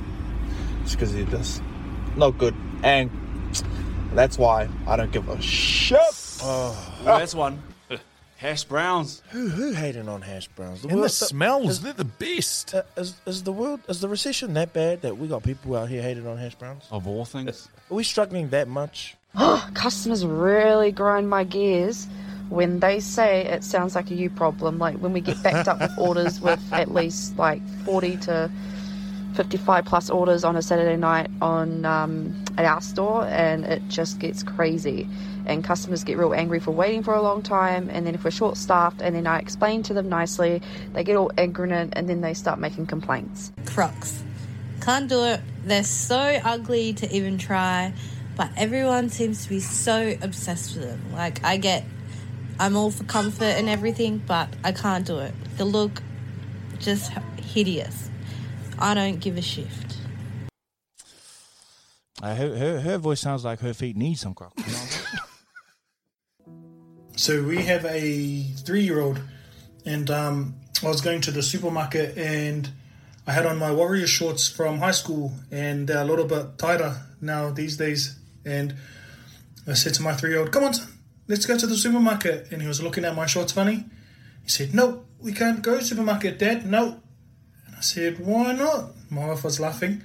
Just 0.84 0.96
because 0.98 1.14
they're 1.14 1.26
just 1.26 1.62
not 2.16 2.38
good, 2.38 2.56
and 2.84 3.10
that's 4.14 4.38
why 4.38 4.68
I 4.88 4.96
don't 4.96 5.12
give 5.12 5.28
a 5.30 5.42
shit. 5.42 6.00
Oh, 6.42 6.78
that's 7.04 7.34
one. 7.34 7.62
Hash 8.38 8.64
browns. 8.66 9.22
Who 9.30 9.48
who 9.48 9.72
hating 9.72 10.10
on 10.10 10.22
hash 10.22 10.50
browns? 10.50 10.82
And 10.84 10.92
the 10.92 10.98
world- 10.98 11.12
smells, 11.12 11.70
is- 11.70 11.82
they're 11.82 11.94
the 11.94 12.04
best. 12.04 12.76
Uh, 12.76 12.84
is, 12.98 13.16
is 13.26 13.44
the 13.44 13.54
world 13.54 13.80
is 13.88 14.02
the 14.02 14.10
recession 14.10 14.54
that 14.56 14.74
bad 14.74 15.02
that 15.04 15.18
we 15.18 15.28
got 15.30 15.44
people 15.44 15.76
out 15.78 15.88
here 15.88 16.02
hating 16.02 16.28
on 16.28 16.38
hash 16.38 16.56
browns? 16.56 16.84
Of 16.92 17.08
all 17.08 17.24
things, 17.24 17.70
are 17.90 17.96
we 17.96 18.04
struggling 18.04 18.50
that 18.50 18.68
much? 18.68 19.16
Customers 19.74 20.26
really 20.26 20.92
grind 20.92 21.30
my 21.30 21.46
gears 21.46 22.06
when 22.50 22.82
they 22.82 23.00
say 23.00 23.46
it 23.46 23.64
sounds 23.64 23.96
like 23.96 24.12
a 24.12 24.14
you 24.14 24.30
problem. 24.30 24.78
Like 24.78 24.98
when 24.98 25.14
we 25.14 25.22
get 25.22 25.42
backed 25.42 25.70
up 25.70 25.80
with 25.80 25.92
orders 25.98 26.42
with 26.42 26.60
at 26.74 26.92
least 26.94 27.38
like 27.38 27.62
40 27.86 28.18
to 28.18 28.52
55 29.34 29.86
plus 29.86 30.10
orders 30.10 30.44
on 30.44 30.56
a 30.56 30.62
Saturday 30.62 30.96
night 30.96 31.30
on 31.42 31.86
um, 31.86 32.44
at 32.58 32.66
our 32.66 32.82
store, 32.82 33.26
and 33.26 33.66
it 33.66 33.82
just 33.88 34.20
gets 34.20 34.44
crazy. 34.44 35.08
And 35.46 35.64
customers 35.64 36.04
get 36.04 36.18
real 36.18 36.34
angry 36.34 36.60
for 36.60 36.72
waiting 36.72 37.04
for 37.04 37.14
a 37.14 37.22
long 37.22 37.42
time. 37.42 37.90
And 37.90 38.08
then 38.08 38.16
if 38.16 38.24
we're 38.24 38.32
short 38.32 38.56
staffed, 38.56 39.02
and 39.02 39.16
then 39.16 39.28
I 39.28 39.40
explain 39.40 39.84
to 39.84 39.94
them 39.94 40.08
nicely, 40.08 40.62
they 40.94 41.04
get 41.04 41.18
all 41.18 41.32
ignorant, 41.38 41.94
and 41.96 42.08
then 42.08 42.22
they 42.22 42.34
start 42.34 42.60
making 42.60 42.86
complaints. 42.86 43.52
Crocs. 43.66 44.24
Can't 44.82 45.10
do 45.10 45.24
it. 45.26 45.42
They're 45.64 45.84
so 45.84 46.18
ugly 46.44 46.94
to 46.94 47.14
even 47.14 47.38
try, 47.38 47.94
but 48.36 48.52
everyone 48.56 49.10
seems 49.10 49.44
to 49.44 49.50
be 49.50 49.60
so 49.60 50.16
obsessed 50.22 50.76
with 50.76 50.86
them. 50.86 51.14
Like, 51.14 51.44
I 51.44 51.58
get, 51.58 51.86
I'm 52.60 52.76
all 52.76 52.92
for 52.92 53.04
comfort 53.06 53.44
and 53.44 53.70
everything, 53.70 54.22
but 54.26 54.50
I 54.64 54.72
can't 54.72 55.06
do 55.06 55.20
it. 55.20 55.34
The 55.58 55.66
look, 55.66 56.02
just 56.80 57.12
hideous. 57.38 58.10
I 58.80 58.94
don't 58.94 59.20
give 59.20 59.38
a 59.38 59.42
shift. 59.42 59.98
Uh, 62.22 62.36
her, 62.36 62.56
her 62.56 62.80
her 62.80 62.98
voice 62.98 63.20
sounds 63.20 63.44
like 63.44 63.60
her 63.60 63.74
feet 63.74 63.98
need 63.98 64.16
some 64.16 64.34
crocs. 64.34 65.04
So 67.16 67.44
we 67.44 67.58
have 67.64 67.86
a 67.86 68.44
three-year-old, 68.66 69.20
and 69.86 70.10
um, 70.10 70.56
I 70.82 70.88
was 70.88 71.02
going 71.02 71.22
to 71.22 71.32
the 71.32 71.44
supermarket, 71.44 72.18
and 72.18 72.70
I 73.28 73.34
had 73.34 73.46
on 73.46 73.58
my 73.58 73.72
warrior 73.72 74.08
shorts 74.08 74.48
from 74.50 74.80
high 74.80 74.92
school, 74.92 75.34
and 75.52 75.88
they're 75.88 76.02
a 76.02 76.06
little 76.06 76.26
bit 76.26 76.58
tighter 76.58 76.96
now 77.22 77.52
these 77.52 77.78
days. 77.78 78.18
And 78.46 78.76
I 79.68 79.74
said 79.74 79.94
to 79.96 80.02
my 80.02 80.14
three-year-old, 80.14 80.52
"Come 80.52 80.64
on, 80.64 80.74
son, 80.74 80.88
let's 81.28 81.46
go 81.46 81.58
to 81.58 81.68
the 81.68 81.78
supermarket." 81.78 82.52
And 82.52 82.62
he 82.62 82.68
was 82.68 82.82
looking 82.82 83.06
at 83.06 83.16
my 83.16 83.26
shorts 83.26 83.52
funny. 83.52 83.86
He 84.44 84.50
said, 84.50 84.74
"No, 84.74 85.04
we 85.20 85.34
can't 85.34 85.62
go 85.62 85.80
supermarket, 85.82 86.40
Dad. 86.40 86.66
No." 86.66 87.03
And 87.84 87.90
I 87.90 88.10
said, 88.10 88.26
"Why 88.26 88.54
not?" 88.54 88.92
My 89.10 89.28
wife 89.28 89.44
was 89.44 89.60
laughing, 89.60 90.02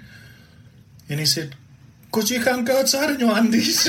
and 1.08 1.20
he 1.20 1.26
said, 1.26 1.54
"Cause 2.10 2.30
you 2.30 2.42
can't 2.42 2.66
go 2.66 2.80
outside 2.80 3.10
in 3.10 3.20
your 3.20 3.36
undies." 3.36 3.86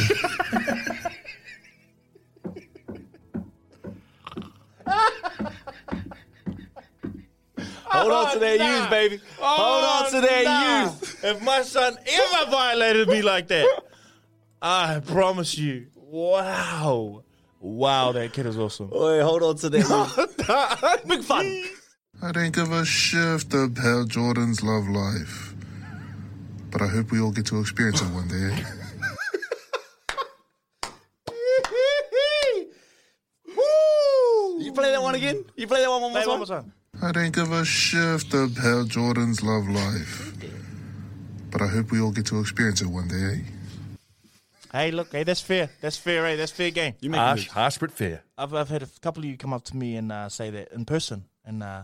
Hold 7.85 8.11
on 8.13 8.31
to 8.31 8.37
oh, 8.37 8.39
that 8.39 8.59
nah. 8.59 8.79
youth, 8.79 8.89
baby. 8.91 9.19
Hold 9.39 9.83
on 9.83 10.11
to 10.11 10.17
oh, 10.17 10.21
that 10.21 10.43
nah. 10.43 10.83
youth. 10.83 11.23
If 11.23 11.41
my 11.41 11.63
son 11.63 11.97
ever 12.05 12.51
violated 12.51 13.07
me 13.07 13.23
like 13.23 13.47
that, 13.47 13.67
I 14.61 14.99
promise 14.99 15.57
you. 15.57 15.87
Wow. 15.95 17.23
Wow, 17.59 18.11
that 18.11 18.33
kid 18.33 18.45
is 18.45 18.57
awesome. 18.57 18.91
Wait, 18.91 19.21
hold 19.21 19.41
on 19.41 19.55
to 19.57 19.69
that. 19.69 21.01
Big 21.07 21.23
fun. 21.23 21.63
I 22.21 22.31
don't 22.31 22.51
give 22.53 22.71
a 22.71 22.83
shift 22.85 23.53
of 23.53 23.77
how 23.77 24.03
Jordans 24.05 24.61
love 24.63 24.87
life. 24.89 25.53
But 26.71 26.81
I 26.81 26.87
hope 26.87 27.11
we 27.11 27.19
all 27.19 27.31
get 27.31 27.45
to 27.47 27.59
experience 27.59 28.01
it 28.01 28.09
one 28.11 28.27
day. 28.27 28.51
eh? 28.53 28.63
You 34.59 34.73
play 34.73 34.91
that 34.91 35.01
one 35.01 35.15
again? 35.15 35.45
You 35.55 35.67
play 35.67 35.81
that 35.81 35.89
one 35.89 36.01
one 36.01 36.11
more 36.11 36.21
Play 36.21 36.25
time? 36.25 36.39
one 36.39 36.39
more 36.39 36.45
time. 36.61 36.73
I 37.01 37.11
don't 37.11 37.33
give 37.33 37.51
a 37.51 37.63
shift 37.65 38.33
of 38.33 38.57
how 38.57 38.83
Jordans 38.83 39.41
love 39.41 39.67
life. 39.67 40.33
But 41.51 41.61
I 41.61 41.67
hope 41.67 41.91
we 41.91 41.99
all 42.01 42.11
get 42.11 42.25
to 42.27 42.39
experience 42.39 42.81
it 42.81 42.87
one 42.87 43.07
day, 43.07 43.15
eh? 43.41 43.97
Hey, 44.71 44.91
look, 44.91 45.11
hey, 45.11 45.23
that's 45.23 45.41
fair. 45.41 45.69
That's 45.81 45.97
fair, 45.97 46.25
hey, 46.27 46.35
that's 46.35 46.51
fair 46.51 46.69
game. 46.71 46.93
You 46.99 47.09
make 47.09 47.19
Harsh, 47.19 47.47
harsh 47.47 47.77
but 47.79 47.91
fair. 47.91 48.21
I've 48.37 48.53
I've 48.53 48.69
had 48.69 48.83
a 48.83 48.87
couple 49.01 49.23
of 49.23 49.29
you 49.29 49.35
come 49.37 49.51
up 49.53 49.63
to 49.65 49.75
me 49.77 49.95
and 49.95 50.11
uh, 50.11 50.29
say 50.29 50.51
that 50.51 50.71
in 50.73 50.85
person, 50.85 51.23
and 51.43 51.63
uh, 51.63 51.81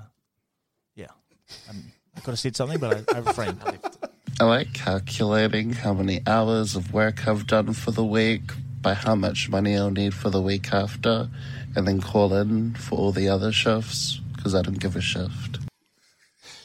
yeah, 1.49 1.71
um, 1.71 1.91
I 2.15 2.19
could 2.21 2.31
have 2.31 2.39
said 2.39 2.55
something, 2.55 2.79
but 2.79 3.05
I, 3.09 3.15
I 3.15 3.19
refrained. 3.19 3.59
I 3.63 3.65
left. 3.71 3.97
I 4.39 4.43
like 4.43 4.73
calculating 4.73 5.73
how 5.73 5.93
many 5.93 6.21
hours 6.27 6.75
of 6.75 6.93
work 6.93 7.27
I've 7.27 7.47
done 7.47 7.73
for 7.73 7.91
the 7.91 8.03
week 8.03 8.51
by 8.81 8.93
how 8.93 9.15
much 9.15 9.49
money 9.49 9.77
I'll 9.77 9.91
need 9.91 10.13
for 10.13 10.29
the 10.29 10.41
week 10.41 10.73
after, 10.73 11.29
and 11.75 11.87
then 11.87 12.01
call 12.01 12.33
in 12.33 12.75
for 12.75 12.97
all 12.97 13.11
the 13.11 13.29
other 13.29 13.51
shifts 13.51 14.19
because 14.35 14.53
I 14.53 14.61
don't 14.61 14.79
give 14.79 14.95
a 14.95 15.01
shift. 15.01 15.59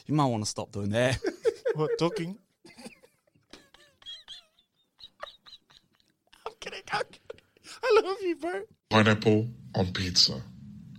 You 0.05 0.15
might 0.15 0.25
want 0.25 0.43
to 0.43 0.49
stop 0.49 0.71
doing 0.71 0.89
that. 0.89 1.19
what 1.75 1.97
talking? 1.97 2.37
I 7.83 8.01
love 8.03 8.17
you, 8.21 8.35
bro. 8.35 8.61
Pineapple 8.89 9.47
on 9.75 9.93
pizza. 9.93 10.41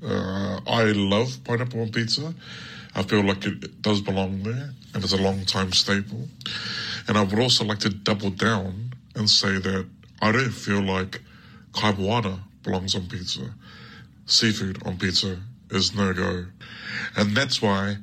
Uh, 0.05 0.61
I 0.67 0.85
love 0.93 1.45
pineapple 1.45 1.83
on 1.83 1.91
pizza. 1.91 2.35
I 2.95 3.03
feel 3.03 3.23
like 3.25 3.45
it 3.47 3.81
does 3.83 4.01
belong 4.01 4.43
there 4.43 4.71
and 4.95 5.03
it's 5.03 5.13
a 5.13 5.17
long 5.23 5.45
time 5.47 5.73
staple. 5.73 6.29
And 7.09 7.17
I 7.17 7.23
would 7.23 7.39
also 7.39 7.65
like 7.65 7.79
to 7.81 7.89
double 7.89 8.31
down 8.31 8.93
and 9.15 9.29
say 9.29 9.59
that 9.59 9.87
I 10.21 10.33
don't 10.33 10.51
feel 10.51 10.83
like 10.83 11.21
carbonara 11.73 12.39
belongs 12.63 12.95
on 12.95 13.07
pizza. 13.09 13.55
Seafood 14.27 14.87
on 14.87 14.99
pizza 14.99 15.39
is 15.71 15.95
no 15.95 16.13
go. 16.13 16.47
And 17.17 17.35
that's 17.35 17.61
why 17.63 17.97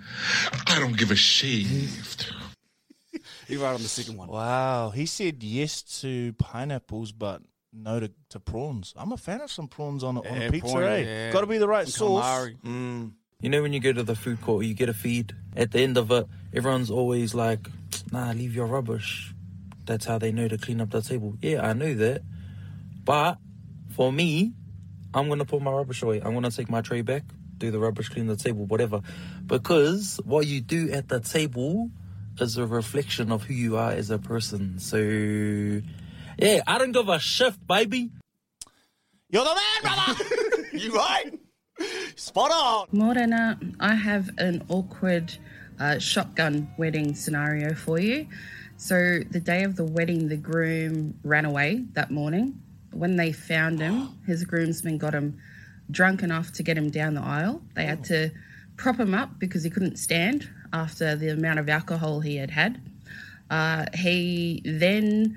I 0.67 0.79
don't 0.79 0.97
give 0.97 1.11
a 1.11 1.15
shift. 1.15 2.33
You're 3.47 3.61
right 3.61 3.73
on 3.73 3.81
the 3.81 3.87
second 3.87 4.17
one. 4.17 4.27
Wow, 4.27 4.89
he 4.89 5.05
said 5.05 5.41
yes 5.43 5.81
to 6.01 6.33
pineapples, 6.33 7.11
but 7.11 7.41
no 7.71 7.99
to, 7.99 8.11
to 8.29 8.39
prawns. 8.39 8.93
I'm 8.97 9.11
a 9.11 9.17
fan 9.17 9.41
of 9.41 9.51
some 9.51 9.67
prawns 9.67 10.03
on 10.03 10.17
a, 10.17 10.21
on 10.21 10.35
Yeah, 10.41 10.47
a 10.47 10.51
pizza, 10.51 10.71
prawn, 10.73 10.83
eh? 10.83 10.97
yeah. 11.03 11.31
Got 11.31 11.41
to 11.41 11.47
be 11.47 11.57
the 11.59 11.67
right 11.67 11.87
Some 11.87 12.07
sauce. 12.07 12.23
calamari. 12.25 12.57
Mm. 12.61 13.11
You 13.41 13.49
know 13.49 13.61
when 13.61 13.71
you 13.71 13.79
go 13.79 13.93
to 13.93 14.03
the 14.03 14.15
food 14.15 14.41
court, 14.41 14.65
you 14.65 14.73
get 14.73 14.89
a 14.89 14.93
feed. 14.93 15.33
At 15.55 15.71
the 15.71 15.79
end 15.79 15.97
of 15.97 16.11
it, 16.11 16.27
everyone's 16.53 16.91
always 16.91 17.33
like, 17.33 17.69
"Nah, 18.11 18.33
leave 18.33 18.53
your 18.53 18.65
rubbish." 18.65 19.33
That's 19.85 20.05
how 20.05 20.17
they 20.17 20.33
know 20.33 20.49
to 20.49 20.57
clean 20.57 20.81
up 20.81 20.89
the 20.89 21.01
table. 21.01 21.37
Yeah, 21.41 21.65
I 21.65 21.71
know 21.71 21.93
that, 21.93 22.21
but 23.05 23.37
for 23.95 24.11
me, 24.11 24.53
I'm 25.13 25.29
gonna 25.29 25.45
put 25.45 25.61
my 25.61 25.71
rubbish 25.71 26.01
away. 26.01 26.19
I'm 26.19 26.33
gonna 26.33 26.51
take 26.51 26.69
my 26.69 26.81
tray 26.81 27.01
back, 27.01 27.23
do 27.57 27.71
the 27.71 27.79
rubbish, 27.79 28.09
clean 28.09 28.27
the 28.27 28.35
table, 28.35 28.65
whatever. 28.65 29.01
Because 29.47 30.19
what 30.25 30.45
you 30.45 30.59
do 30.59 30.91
at 30.91 31.07
the 31.07 31.21
table 31.21 31.89
is 32.41 32.57
a 32.57 32.67
reflection 32.67 33.31
of 33.31 33.43
who 33.43 33.53
you 33.53 33.77
are 33.77 33.91
as 33.91 34.09
a 34.09 34.19
person. 34.19 34.79
So, 34.79 34.97
yeah, 34.97 36.61
I 36.67 36.77
don't 36.77 36.91
give 36.91 37.07
a 37.07 37.19
shift, 37.19 37.65
baby. 37.65 38.11
You're 39.29 39.45
the 39.45 39.55
man, 39.55 39.95
brother. 39.95 40.23
you 40.77 40.93
right? 40.93 41.39
Spot 42.15 42.51
on. 42.51 42.87
Morena, 42.91 43.59
I 43.79 43.95
have 43.95 44.29
an 44.37 44.63
awkward 44.69 45.33
uh, 45.79 45.99
shotgun 45.99 46.69
wedding 46.77 47.15
scenario 47.15 47.73
for 47.73 47.99
you. 47.99 48.27
So, 48.77 49.19
the 49.29 49.39
day 49.39 49.63
of 49.63 49.75
the 49.75 49.83
wedding, 49.83 50.29
the 50.29 50.37
groom 50.37 51.17
ran 51.23 51.45
away 51.45 51.85
that 51.93 52.11
morning. 52.11 52.61
When 52.91 53.15
they 53.15 53.31
found 53.31 53.79
him, 53.79 54.09
his 54.25 54.43
groomsmen 54.43 54.97
got 54.97 55.13
him 55.13 55.39
drunk 55.91 56.23
enough 56.23 56.51
to 56.53 56.63
get 56.63 56.77
him 56.77 56.89
down 56.89 57.15
the 57.15 57.21
aisle. 57.21 57.61
They 57.75 57.85
had 57.85 58.03
to 58.05 58.31
prop 58.77 58.99
him 58.99 59.13
up 59.13 59.39
because 59.39 59.63
he 59.63 59.69
couldn't 59.69 59.97
stand 59.97 60.49
after 60.71 61.15
the 61.15 61.29
amount 61.29 61.59
of 61.59 61.67
alcohol 61.69 62.19
he 62.19 62.37
had 62.37 62.51
had. 62.51 62.81
Uh, 63.49 63.85
he 63.93 64.61
then 64.63 65.35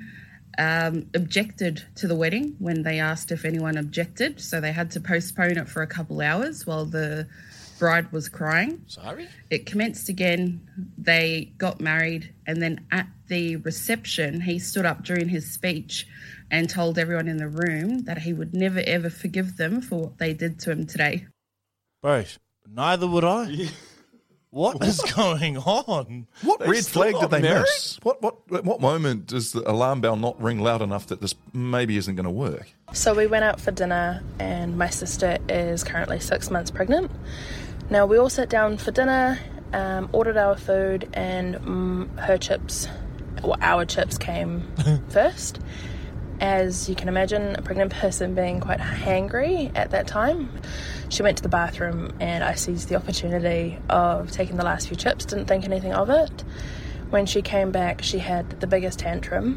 um, 0.59 1.07
objected 1.15 1.85
to 1.97 2.07
the 2.07 2.15
wedding 2.15 2.57
when 2.59 2.83
they 2.83 2.99
asked 2.99 3.33
if 3.33 3.45
anyone 3.45 3.77
objected. 3.77 4.41
So 4.41 4.61
they 4.61 4.73
had 4.73 4.91
to 4.93 5.01
postpone 5.01 5.59
it 5.59 5.69
for 5.69 5.83
a 5.83 5.87
couple 5.87 6.21
hours 6.21 6.67
while 6.67 6.85
the 6.85 7.27
bride 7.79 8.13
was 8.13 8.29
crying. 8.29 8.85
Sorry? 8.87 9.29
It 9.51 9.67
commenced 9.67 10.09
again. 10.09 10.61
They 10.97 11.53
got 11.59 11.81
married. 11.81 12.33
And 12.47 12.63
then 12.63 12.87
at 12.93 13.09
the 13.29 13.57
reception, 13.57 14.41
he 14.41 14.59
stood 14.59 14.87
up 14.87 15.05
during 15.05 15.29
his 15.29 15.51
speech 15.53 16.07
and 16.51 16.69
told 16.69 16.99
everyone 16.99 17.29
in 17.29 17.39
the 17.39 17.49
room 17.49 18.05
that 18.05 18.19
he 18.19 18.33
would 18.33 18.55
never 18.55 18.81
ever 18.87 19.11
forgive 19.11 19.57
them 19.57 19.81
for 19.81 20.03
what 20.03 20.19
they 20.19 20.33
did 20.33 20.61
to 20.61 20.71
him 20.71 20.87
today. 20.87 21.27
Bro, 22.03 22.25
neither 22.69 23.07
would 23.07 23.25
I. 23.25 23.69
What 24.53 24.85
is 24.85 25.01
going 25.17 25.57
on? 25.57 26.27
What 26.43 26.61
They 26.61 26.69
red 26.69 26.85
flag 26.85 27.15
did 27.19 27.31
they 27.31 27.41
married? 27.41 27.63
miss? 27.63 27.99
What 28.03 28.21
what 28.21 28.37
at 28.55 28.65
what 28.65 28.83
moment 28.83 29.27
does 29.27 29.53
the 29.53 29.69
alarm 29.69 30.03
bell 30.03 30.15
not 30.15 30.41
ring 30.41 30.61
loud 30.61 30.83
enough 30.83 31.07
that 31.07 31.23
this 31.23 31.35
maybe 31.55 31.97
isn't 31.97 32.15
going 32.17 32.25
to 32.25 32.31
work? 32.31 32.71
So 32.93 33.15
we 33.15 33.27
went 33.27 33.45
out 33.45 33.63
for 33.63 33.71
dinner, 33.71 34.23
and 34.39 34.77
my 34.77 34.91
sister 34.91 35.39
is 35.49 35.83
currently 35.83 36.21
six 36.21 36.51
months 36.51 36.71
pregnant. 36.71 37.11
Now 37.89 38.05
we 38.05 38.19
all 38.19 38.29
sat 38.29 38.51
down 38.51 38.77
for 38.77 38.91
dinner, 38.91 39.39
um, 39.73 40.11
ordered 40.13 40.37
our 40.37 40.57
food, 40.59 41.09
and 41.15 41.55
mm, 41.57 42.19
her 42.21 42.37
chips, 42.37 42.89
well, 43.43 43.57
our 43.63 43.87
chips 43.87 44.19
came 44.19 44.71
first. 45.09 45.61
As 46.43 46.89
you 46.89 46.97
can 46.97 47.09
imagine, 47.09 47.55
a 47.55 47.63
pregnant 47.63 47.93
person 47.93 48.35
being 48.35 48.59
quite 48.59 48.81
hangry 48.81 49.71
at 49.77 49.93
that 49.93 50.09
time, 50.09 50.51
she 51.09 51.23
went 51.23 51.37
to 51.37 51.43
the 51.45 51.49
bathroom, 51.49 52.13
and 52.19 52.43
I 52.43 52.55
seized 52.55 52.89
the 52.89 52.97
opportunity 52.97 53.79
of 53.89 54.33
taking 54.33 54.57
the 54.57 54.65
last 54.65 54.89
few 54.89 54.97
chips. 54.97 55.25
Didn't 55.25 55.47
think 55.47 55.65
anything 55.65 55.93
of 55.93 56.11
it. 56.11 56.43
When 57.11 57.27
she 57.27 57.43
came 57.43 57.71
back, 57.71 58.03
she 58.03 58.19
had 58.19 58.59
the 58.59 58.67
biggest 58.67 58.99
tantrum 58.99 59.57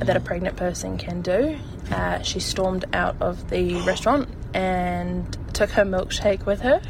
that 0.00 0.14
a 0.14 0.20
pregnant 0.20 0.58
person 0.58 0.98
can 0.98 1.22
do. 1.22 1.56
Uh, 1.90 2.20
she 2.20 2.38
stormed 2.38 2.84
out 2.92 3.16
of 3.22 3.48
the 3.48 3.76
restaurant 3.86 4.28
and 4.52 5.38
took 5.54 5.70
her 5.70 5.86
milkshake 5.86 6.44
with 6.44 6.60
her 6.60 6.82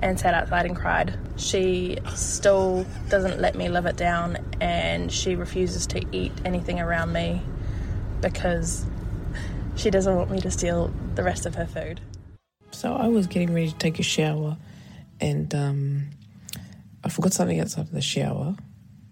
and 0.00 0.20
sat 0.20 0.34
outside 0.34 0.66
and 0.66 0.76
cried. 0.76 1.18
She 1.36 1.96
still 2.14 2.84
doesn't 3.08 3.40
let 3.40 3.54
me 3.54 3.70
live 3.70 3.86
it 3.86 3.96
down 3.96 4.36
and 4.60 5.10
she 5.10 5.36
refuses 5.36 5.86
to 5.86 6.04
eat 6.12 6.32
anything 6.44 6.80
around 6.80 7.14
me 7.14 7.40
because 8.24 8.86
she 9.76 9.90
doesn't 9.90 10.16
want 10.16 10.30
me 10.30 10.40
to 10.40 10.50
steal 10.50 10.92
the 11.14 11.22
rest 11.22 11.46
of 11.46 11.54
her 11.54 11.66
food. 11.66 12.00
So 12.72 12.94
I 12.94 13.08
was 13.08 13.26
getting 13.26 13.52
ready 13.52 13.70
to 13.70 13.76
take 13.76 13.98
a 13.98 14.02
shower 14.02 14.56
and 15.20 15.54
um, 15.54 16.06
I 17.04 17.10
forgot 17.10 17.32
something 17.34 17.60
outside 17.60 17.82
of 17.82 17.92
the 17.92 18.00
shower. 18.00 18.56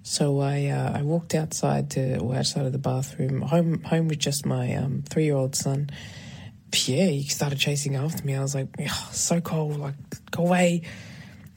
So 0.02 0.40
I 0.40 0.66
uh, 0.66 0.98
I 0.98 1.02
walked 1.02 1.34
outside 1.34 1.90
to 1.90 2.18
or 2.18 2.34
outside 2.34 2.66
of 2.66 2.72
the 2.72 2.78
bathroom, 2.78 3.42
home 3.42 3.82
home 3.84 4.08
with 4.08 4.18
just 4.18 4.44
my 4.44 4.74
um, 4.74 5.04
three 5.08 5.24
year 5.24 5.36
old 5.36 5.54
son. 5.54 5.90
Yeah, 6.86 7.06
he 7.06 7.24
started 7.24 7.58
chasing 7.58 7.94
after 7.94 8.24
me. 8.24 8.34
I 8.34 8.40
was 8.40 8.54
like, 8.54 8.68
"Ugh, 8.80 9.12
so 9.12 9.40
cold, 9.40 9.78
like 9.78 9.94
go 10.32 10.42
away. 10.44 10.82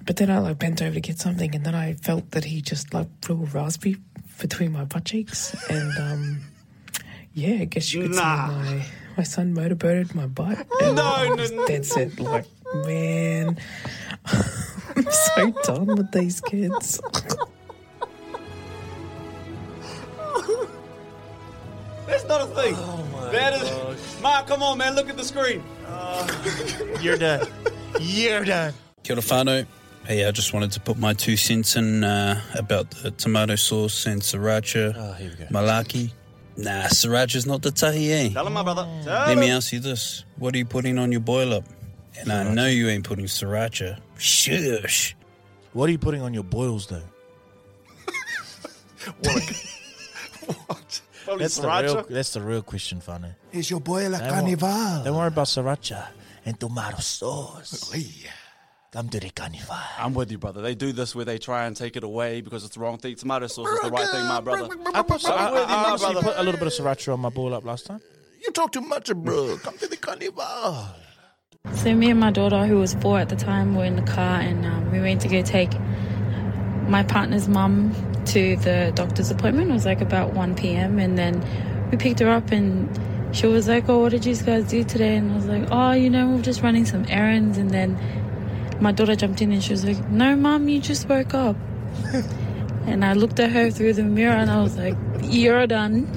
But 0.06 0.18
then 0.18 0.30
I 0.30 0.38
like 0.40 0.60
bent 0.60 0.84
over 0.84 0.94
to 0.94 1.00
get 1.00 1.18
something, 1.18 1.56
and 1.56 1.66
then 1.66 1.74
I 1.74 1.94
felt 1.94 2.32
that 2.32 2.44
he 2.44 2.62
just 2.62 2.94
like 2.94 3.08
threw 3.22 3.42
a 3.42 3.46
raspberry 3.46 3.98
between 4.40 4.74
my 4.74 4.84
butt 4.84 5.06
cheeks, 5.06 5.56
and 5.72 5.98
um, 5.98 6.42
yeah, 7.36 7.62
I 7.62 7.66
guess 7.66 7.94
you 7.94 8.02
could 8.04 8.16
Nah. 8.16 8.48
say 8.48 8.54
my 8.78 8.86
my 9.18 9.24
son 9.24 9.54
motorboated 9.54 10.16
my 10.16 10.26
butt. 10.28 10.66
And 10.82 10.96
No, 10.96 11.04
I 11.06 11.28
no, 11.30 11.36
was 11.36 11.52
no. 11.52 11.66
dead 11.68 11.86
set. 11.86 12.20
Like, 12.20 12.46
man, 12.86 13.58
I'm 14.26 15.08
so 15.36 15.52
done 15.64 15.86
with 15.96 16.12
these 16.12 16.42
kids. 16.42 17.00
That's 22.08 22.26
not 22.26 22.42
a 22.42 22.46
thing. 22.54 22.76
Oh 22.78 23.04
my 23.12 23.32
that 23.32 23.54
is. 23.54 24.22
Marc, 24.22 24.48
come 24.48 24.62
on, 24.62 24.78
man. 24.78 24.96
Look 24.96 25.10
at 25.10 25.18
the 25.18 25.24
screen. 25.24 25.64
You're 27.02 27.18
done. 27.18 27.48
You're 28.00 28.46
done. 28.46 28.74
Kia 29.04 29.16
ora 29.16 29.22
whānau. 29.24 29.66
Hey, 30.06 30.26
I 30.26 30.32
just 30.32 30.54
wanted 30.54 30.72
to 30.74 30.80
put 30.80 30.98
my 31.00 31.14
two 31.14 31.36
cents 31.36 31.76
in 31.76 32.04
uh, 32.04 32.40
about 32.54 32.92
the 32.92 33.10
tomato 33.12 33.56
sauce 33.56 34.06
and 34.06 34.22
sriracha. 34.22 34.94
Oh, 34.96 35.14
here 35.14 35.32
we 35.32 35.36
go. 35.46 35.46
Malaki. 35.52 36.12
Nah, 36.58 36.84
sriracha's 36.88 37.46
not 37.46 37.62
the 37.62 37.72
tahi, 37.72 38.12
eh? 38.14 38.30
Tell 38.30 38.48
him, 38.48 38.54
my 38.54 38.64
brother. 38.64 38.88
Tell 39.04 39.28
Let 39.28 39.38
me 39.38 39.50
ask 39.52 39.74
you 39.74 39.80
this. 39.80 40.24
What 40.38 40.56
are 40.56 40.58
you 40.58 40.66
putting 40.66 40.98
on 40.98 41.12
your 41.12 41.20
boil 41.22 41.54
up? 41.54 41.66
And 42.20 42.32
I 42.32 42.44
know 42.54 42.68
you 42.68 42.88
ain't 42.88 43.04
putting 43.04 43.26
sriracha. 43.26 44.00
Shush. 44.18 45.16
What 45.74 45.90
are 45.90 45.92
you 45.92 45.98
putting 45.98 46.22
on 46.22 46.34
your 46.34 46.44
boils, 46.44 46.88
though? 46.88 47.02
Probably 51.26 51.42
That's 51.44 51.58
the, 51.58 51.64
sriracha. 51.68 51.84
real, 51.84 52.06
that's 52.10 52.34
the 52.34 52.42
real 52.42 52.62
question, 52.62 53.02
Fane. 53.02 53.36
Is 53.52 53.70
your 53.70 53.80
boy 53.82 54.08
la 54.10 54.20
Don't 54.20 54.28
wor- 54.28 54.36
carnival? 54.38 55.04
Don't 55.04 55.16
worry 55.16 55.28
about 55.28 55.48
sriracha 55.48 56.08
and 56.46 56.60
tomato 56.60 57.00
sauce. 57.00 57.92
Come 58.96 59.10
to 59.10 59.20
the 59.20 59.30
carnival. 59.30 59.76
I'm 59.98 60.14
with 60.14 60.32
you, 60.32 60.38
brother. 60.38 60.62
They 60.62 60.74
do 60.74 60.94
this 60.94 61.14
where 61.14 61.26
they 61.26 61.38
try 61.38 61.66
and 61.66 61.76
take 61.76 61.98
it 61.98 62.06
away 62.06 62.40
because 62.40 62.64
it's 62.64 62.76
the 62.76 62.80
wrong 62.80 62.98
thing. 62.98 63.18
Tomato 63.18 63.48
sauce 63.48 63.68
is 63.68 63.82
the 63.82 63.90
right 63.90 64.08
thing, 64.08 64.26
my 64.26 64.40
brother. 64.40 64.70
I, 64.94 65.02
put, 65.02 65.26
I, 65.30 65.48
I'm 65.48 65.54
with 65.54 65.70
you, 65.70 65.76
I 65.76 65.90
my 65.90 65.98
brother. 65.98 66.22
put 66.22 66.38
a 66.38 66.44
little 66.44 66.58
bit 66.58 66.68
of 66.68 66.74
sriracha 66.74 67.12
on 67.12 67.20
my 67.20 67.28
boil 67.28 67.54
up 67.54 67.66
last 67.66 67.88
time. 67.88 68.00
You 68.42 68.52
talk 68.52 68.72
too 68.72 68.80
much, 68.80 69.14
bro. 69.14 69.58
Come 69.58 69.78
to 69.80 69.88
the 69.88 69.98
carnival. 69.98 70.88
So 71.74 71.94
me 71.94 72.10
and 72.10 72.22
my 72.22 72.32
daughter, 72.32 72.66
who 72.68 72.78
was 72.78 72.94
four 72.94 73.20
at 73.20 73.28
the 73.28 73.36
time, 73.36 73.76
were 73.76 73.84
in 73.84 73.98
the 73.98 74.02
car 74.10 74.40
and 74.40 74.66
um, 74.66 74.90
we 74.90 75.02
went 75.02 75.20
to 75.24 75.28
go 75.28 75.42
take 75.42 75.74
my 76.88 77.04
partner's 77.04 77.50
mum 77.50 77.94
to 78.28 78.56
the 78.56 78.94
doctor's 78.96 79.30
appointment. 79.30 79.72
It 79.72 79.74
was 79.74 79.86
like 79.86 80.00
about 80.00 80.32
1 80.32 80.56
p.m. 80.56 81.00
and 81.00 81.18
then 81.18 81.44
we 81.92 81.98
picked 81.98 82.22
her 82.22 82.30
up 82.30 82.50
and 82.54 82.98
she 83.36 83.48
was 83.48 83.68
like, 83.68 83.90
"Oh, 83.90 84.00
what 84.00 84.12
did 84.12 84.26
you 84.26 84.38
guys 84.38 84.70
do 84.70 84.86
today?" 84.86 85.18
And 85.18 85.34
I 85.34 85.36
was 85.36 85.48
like, 85.48 85.68
"Oh, 85.70 85.92
you 85.92 86.10
know, 86.10 86.30
we 86.30 86.36
we're 86.36 86.42
just 86.42 86.62
running 86.62 86.86
some 86.86 87.06
errands." 87.10 87.58
And 87.58 87.70
then 87.70 88.00
my 88.82 88.92
daughter 88.92 89.16
jumped 89.16 89.42
in 89.42 89.52
and 89.52 89.64
she 89.64 89.72
was 89.72 89.86
like, 89.86 90.10
"No, 90.10 90.36
mom, 90.36 90.68
you 90.68 90.80
just 90.80 91.08
woke 91.08 91.34
up." 91.34 91.56
and 92.86 93.04
I 93.04 93.14
looked 93.14 93.40
at 93.40 93.52
her 93.52 93.72
through 93.72 93.94
the 93.94 94.04
mirror 94.04 94.36
and 94.36 94.50
I 94.50 94.62
was 94.62 94.78
like, 94.78 94.96
"You're 95.22 95.68
done." 95.68 96.08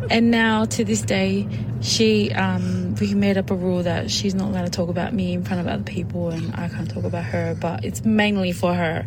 and 0.10 0.30
now 0.30 0.64
to 0.66 0.84
this 0.84 1.02
day, 1.02 1.48
she 1.80 2.32
um, 2.32 2.94
we 2.96 3.14
made 3.14 3.36
up 3.36 3.50
a 3.50 3.54
rule 3.54 3.82
that 3.82 4.10
she's 4.10 4.34
not 4.34 4.48
allowed 4.48 4.64
to 4.64 4.70
talk 4.70 4.88
about 4.88 5.12
me 5.12 5.32
in 5.32 5.44
front 5.44 5.60
of 5.60 5.66
other 5.66 5.84
people, 5.84 6.30
and 6.30 6.54
I 6.54 6.68
can't 6.68 6.90
talk 6.90 7.04
about 7.04 7.24
her. 7.24 7.56
But 7.60 7.84
it's 7.84 8.04
mainly 8.04 8.52
for 8.52 8.74
her. 8.74 9.06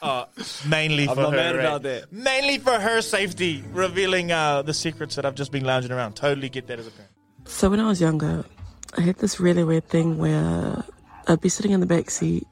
Uh, 0.00 0.24
mainly 0.66 1.08
I'm 1.08 1.14
for 1.14 1.22
not 1.22 1.32
her. 1.32 1.36
mad 1.36 1.54
right? 1.54 1.64
about 1.64 1.82
that. 1.82 2.12
Mainly 2.12 2.58
for 2.58 2.78
her 2.78 3.00
safety, 3.02 3.62
revealing 3.72 4.32
uh, 4.32 4.62
the 4.62 4.74
secrets 4.74 5.14
that 5.14 5.24
I've 5.24 5.36
just 5.36 5.52
been 5.52 5.64
lounging 5.64 5.92
around. 5.92 6.14
Totally 6.16 6.48
get 6.48 6.66
that 6.66 6.80
as 6.80 6.88
a 6.88 6.90
parent. 6.90 7.12
So 7.44 7.70
when 7.70 7.78
I 7.78 7.86
was 7.86 8.00
younger, 8.00 8.44
I 8.96 9.02
had 9.02 9.16
this 9.18 9.38
really 9.38 9.62
weird 9.62 9.88
thing 9.88 10.18
where 10.18 10.82
I'd 11.28 11.40
be 11.40 11.48
sitting 11.48 11.72
in 11.72 11.80
the 11.80 11.86
back 11.86 12.10
seat, 12.10 12.46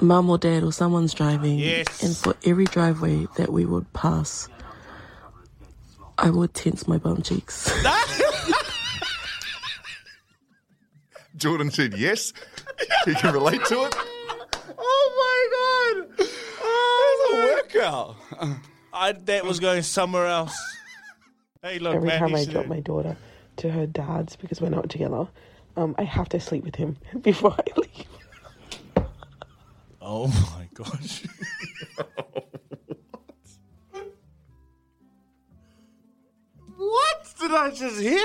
mum 0.00 0.28
or 0.30 0.38
dad 0.38 0.62
or 0.62 0.72
someone's 0.72 1.12
driving, 1.14 1.58
Yes. 1.58 2.02
and 2.02 2.16
for 2.16 2.34
every 2.48 2.64
driveway 2.64 3.26
that 3.36 3.52
we 3.52 3.64
would 3.66 3.92
pass, 3.92 4.48
I 6.16 6.30
would 6.30 6.54
tense 6.54 6.88
my 6.88 6.98
bum 6.98 7.22
cheeks. 7.22 7.70
Jordan 11.36 11.70
said 11.70 11.96
yes. 11.96 12.32
He 13.04 13.14
can 13.14 13.32
relate 13.32 13.64
to 13.66 13.84
it. 13.84 13.94
Oh 14.76 16.04
my 16.08 16.16
god! 16.18 16.28
Oh, 16.60 17.60
It's 17.62 17.74
a 17.74 17.78
workout. 17.78 18.16
I, 18.92 19.12
that 19.12 19.44
was 19.44 19.60
going 19.60 19.82
somewhere 19.82 20.26
else. 20.26 20.56
Hey, 21.62 21.78
look, 21.78 21.94
Every 21.96 22.08
man. 22.08 22.18
time 22.20 22.34
I 22.34 22.44
drop 22.44 22.66
my 22.66 22.80
daughter 22.80 23.16
to 23.58 23.70
her 23.70 23.86
dad's 23.86 24.36
because 24.36 24.60
we're 24.60 24.68
not 24.70 24.88
together, 24.90 25.28
um, 25.78 25.94
I 25.96 26.02
have 26.02 26.28
to 26.30 26.40
sleep 26.40 26.64
with 26.64 26.74
him 26.74 26.96
before 27.22 27.54
I 27.54 27.80
leave. 27.80 29.06
Oh 30.02 30.26
my 30.26 30.68
gosh. 30.74 31.24
What 36.76 37.34
did 37.40 37.50
I 37.50 37.70
just 37.70 38.00
hear? 38.00 38.24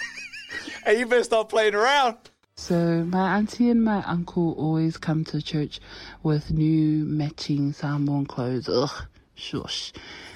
hey, 0.84 0.98
you 0.98 1.06
better 1.06 1.24
stop 1.24 1.48
playing 1.48 1.74
around. 1.74 2.16
So 2.56 3.04
my 3.04 3.38
auntie 3.38 3.70
and 3.70 3.82
my 3.82 4.02
uncle 4.04 4.52
always 4.58 4.98
come 4.98 5.24
to 5.24 5.40
church 5.40 5.80
with 6.22 6.50
new 6.52 7.06
matching 7.06 7.72
Samoan 7.72 8.26
clothes. 8.26 8.68
Ugh, 8.68 9.06
shush. 9.34 9.94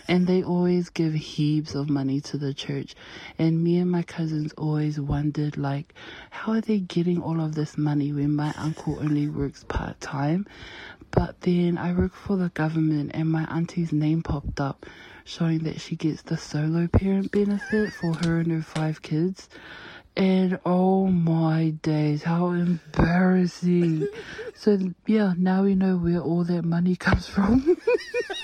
And 0.09 0.27
they 0.27 0.43
always 0.43 0.89
give 0.89 1.13
heaps 1.13 1.75
of 1.75 1.91
money 1.91 2.21
to 2.23 2.39
the 2.39 2.55
church. 2.55 2.95
And 3.39 3.63
me 3.63 3.79
and 3.79 3.91
my 3.91 4.03
cousins 4.03 4.55
always 4.57 4.99
wondered, 4.99 5.59
like, 5.59 5.95
how 6.31 6.53
are 6.53 6.61
they 6.63 6.79
getting 6.79 7.23
all 7.23 7.41
of 7.41 7.55
this 7.55 7.77
money 7.77 8.13
when 8.13 8.35
my 8.35 8.55
uncle 8.57 8.99
only 9.01 9.29
works 9.29 9.65
part 9.65 10.01
time? 10.01 10.47
But 11.11 11.43
then 11.43 11.77
I 11.77 11.93
work 11.93 12.15
for 12.15 12.37
the 12.37 12.49
government 12.51 13.11
and 13.15 13.31
my 13.31 13.45
auntie's 13.45 13.93
name 13.93 14.23
popped 14.23 14.61
up 14.61 14.87
showing 15.25 15.59
that 15.59 15.79
she 15.79 15.95
gets 15.95 16.23
the 16.23 16.39
solo 16.39 16.87
parent 16.89 17.31
benefit 17.31 17.93
for 17.93 18.15
her 18.15 18.41
and 18.41 18.51
her 18.51 18.63
five 18.63 19.03
kids. 19.03 19.49
And 20.17 20.59
oh 20.65 21.07
my 21.07 21.71
days, 21.83 22.23
how 22.23 22.49
embarrassing. 22.49 24.09
so, 24.55 24.79
yeah, 25.07 25.35
now 25.37 25.65
we 25.65 25.75
know 25.75 25.97
where 25.97 26.21
all 26.21 26.45
that 26.45 26.65
money 26.65 26.97
comes 26.97 27.27
from. 27.27 27.77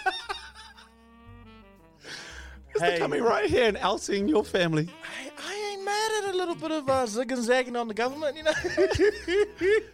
Hey. 2.78 2.99
coming 2.99 3.23
right 3.23 3.49
here 3.49 3.69
and 3.69 3.76
outing 3.76 4.28
your 4.28 4.45
family. 4.45 4.88
I 5.38 5.71
ain't 5.73 5.85
mad 5.85 6.25
at 6.25 6.35
a 6.35 6.37
little 6.37 6.54
bit 6.54 6.70
of 6.72 6.88
uh, 6.88 7.07
zig 7.07 7.31
and 7.31 7.42
zagging 7.42 7.77
on 7.77 7.88
the 7.88 7.94
government, 7.94 8.37
you 8.37 8.42
know. 8.42 8.53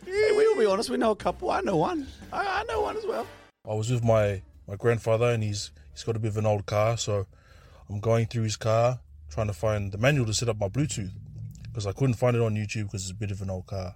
Hey, 0.07 0.33
we 0.33 0.47
will 0.49 0.57
be 0.57 0.67
honest, 0.67 0.91
we 0.91 0.97
know 0.97 1.13
a 1.13 1.17
couple. 1.17 1.51
I 1.51 1.61
know 1.61 1.77
one. 1.77 2.07
I, 2.33 2.61
I 2.61 2.65
know 2.65 2.83
one 2.83 2.97
as 2.97 3.07
well. 3.07 3.27
I 3.69 3.75
was 3.75 3.91
with 3.91 4.03
my, 4.03 4.43
my 4.67 4.77
grandfather 4.77 5.27
and 5.27 5.43
he's 5.43 5.71
he's 5.93 6.03
got 6.05 6.17
a 6.17 6.19
bit 6.19 6.29
of 6.29 6.37
an 6.37 6.47
old 6.47 6.67
car, 6.67 6.97
so 6.97 7.27
I'm 7.89 8.01
going 8.01 8.27
through 8.27 8.45
his 8.45 8.57
car 8.57 9.01
trying 9.31 9.47
to 9.47 9.53
find 9.53 9.93
the 9.93 9.99
manual 9.99 10.27
to 10.27 10.35
set 10.35 10.49
up 10.49 10.59
my 10.59 10.69
Bluetooth 10.69 11.13
because 11.65 11.87
I 11.87 11.93
couldn't 11.93 12.15
find 12.15 12.35
it 12.35 12.43
on 12.43 12.57
YouTube 12.57 12.85
because 12.85 13.03
it's 13.03 13.13
a 13.13 13.15
bit 13.15 13.31
of 13.31 13.41
an 13.43 13.51
old 13.51 13.67
car. 13.67 13.95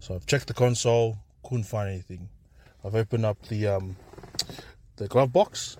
So 0.00 0.14
I've 0.14 0.26
checked 0.26 0.48
the 0.48 0.54
console, 0.54 1.18
couldn't 1.44 1.64
find 1.64 1.88
anything. 1.88 2.28
I've 2.84 2.94
opened 2.94 3.24
up 3.24 3.40
the 3.46 3.66
um 3.68 3.96
the 4.96 5.06
glove 5.08 5.32
box, 5.32 5.76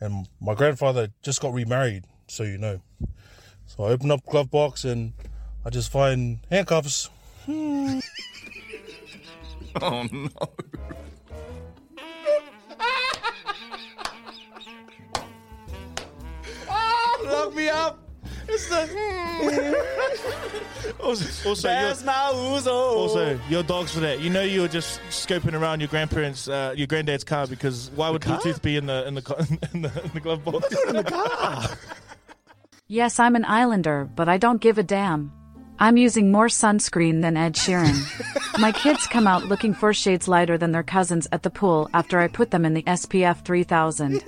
and 0.00 0.28
my 0.40 0.54
grandfather 0.54 1.08
just 1.22 1.40
got 1.40 1.52
remarried, 1.52 2.04
so 2.26 2.42
you 2.42 2.58
know. 2.58 2.80
So 3.66 3.84
I 3.84 3.90
open 3.90 4.10
up 4.10 4.24
glove 4.26 4.50
box 4.50 4.84
and 4.84 5.12
I 5.64 5.70
just 5.70 5.92
find 5.92 6.40
handcuffs. 6.50 7.10
Oh 9.80 10.02
no. 10.10 10.28
Lock 17.24 17.54
me 17.54 17.68
up. 17.68 17.99
It's 18.52 18.68
the. 18.68 19.80
also, 21.00 21.48
also, 21.48 21.68
That's 21.68 22.00
your, 22.02 22.06
my 22.06 22.52
uso. 22.54 22.72
also, 22.72 23.38
your 23.48 23.62
dogs 23.62 23.94
for 23.94 24.00
that. 24.00 24.20
You 24.20 24.30
know, 24.30 24.42
you 24.42 24.62
were 24.62 24.68
just 24.68 25.00
scoping 25.10 25.54
around 25.54 25.80
your 25.80 25.88
grandparents, 25.88 26.48
uh, 26.48 26.74
your 26.76 26.86
granddad's 26.86 27.24
car 27.24 27.46
because 27.46 27.90
why 27.94 28.10
would 28.10 28.22
car? 28.22 28.40
Bluetooth 28.40 28.60
be 28.60 28.76
in 28.76 28.86
the 28.86 29.06
in 29.06 29.14
the 29.14 29.22
co- 29.22 29.36
in 29.72 29.82
the, 29.82 30.02
in 30.04 30.10
the 30.14 30.20
glove 30.20 30.44
box? 30.44 30.66
in 30.88 30.96
the 30.96 31.04
car. 31.04 31.68
Yes, 32.88 33.20
I'm 33.20 33.36
an 33.36 33.44
islander, 33.44 34.08
but 34.16 34.28
I 34.28 34.36
don't 34.36 34.60
give 34.60 34.78
a 34.78 34.82
damn. 34.82 35.32
I'm 35.78 35.96
using 35.96 36.30
more 36.30 36.48
sunscreen 36.48 37.22
than 37.22 37.38
Ed 37.38 37.54
Sheeran. 37.54 37.96
My 38.58 38.72
kids 38.72 39.06
come 39.06 39.26
out 39.26 39.46
looking 39.46 39.72
for 39.72 39.94
shades 39.94 40.28
lighter 40.28 40.58
than 40.58 40.72
their 40.72 40.82
cousins 40.82 41.26
at 41.32 41.42
the 41.42 41.48
pool 41.50 41.88
after 41.94 42.18
I 42.18 42.28
put 42.28 42.50
them 42.50 42.66
in 42.66 42.74
the 42.74 42.82
SPF 42.82 43.42
3000. 43.44 44.22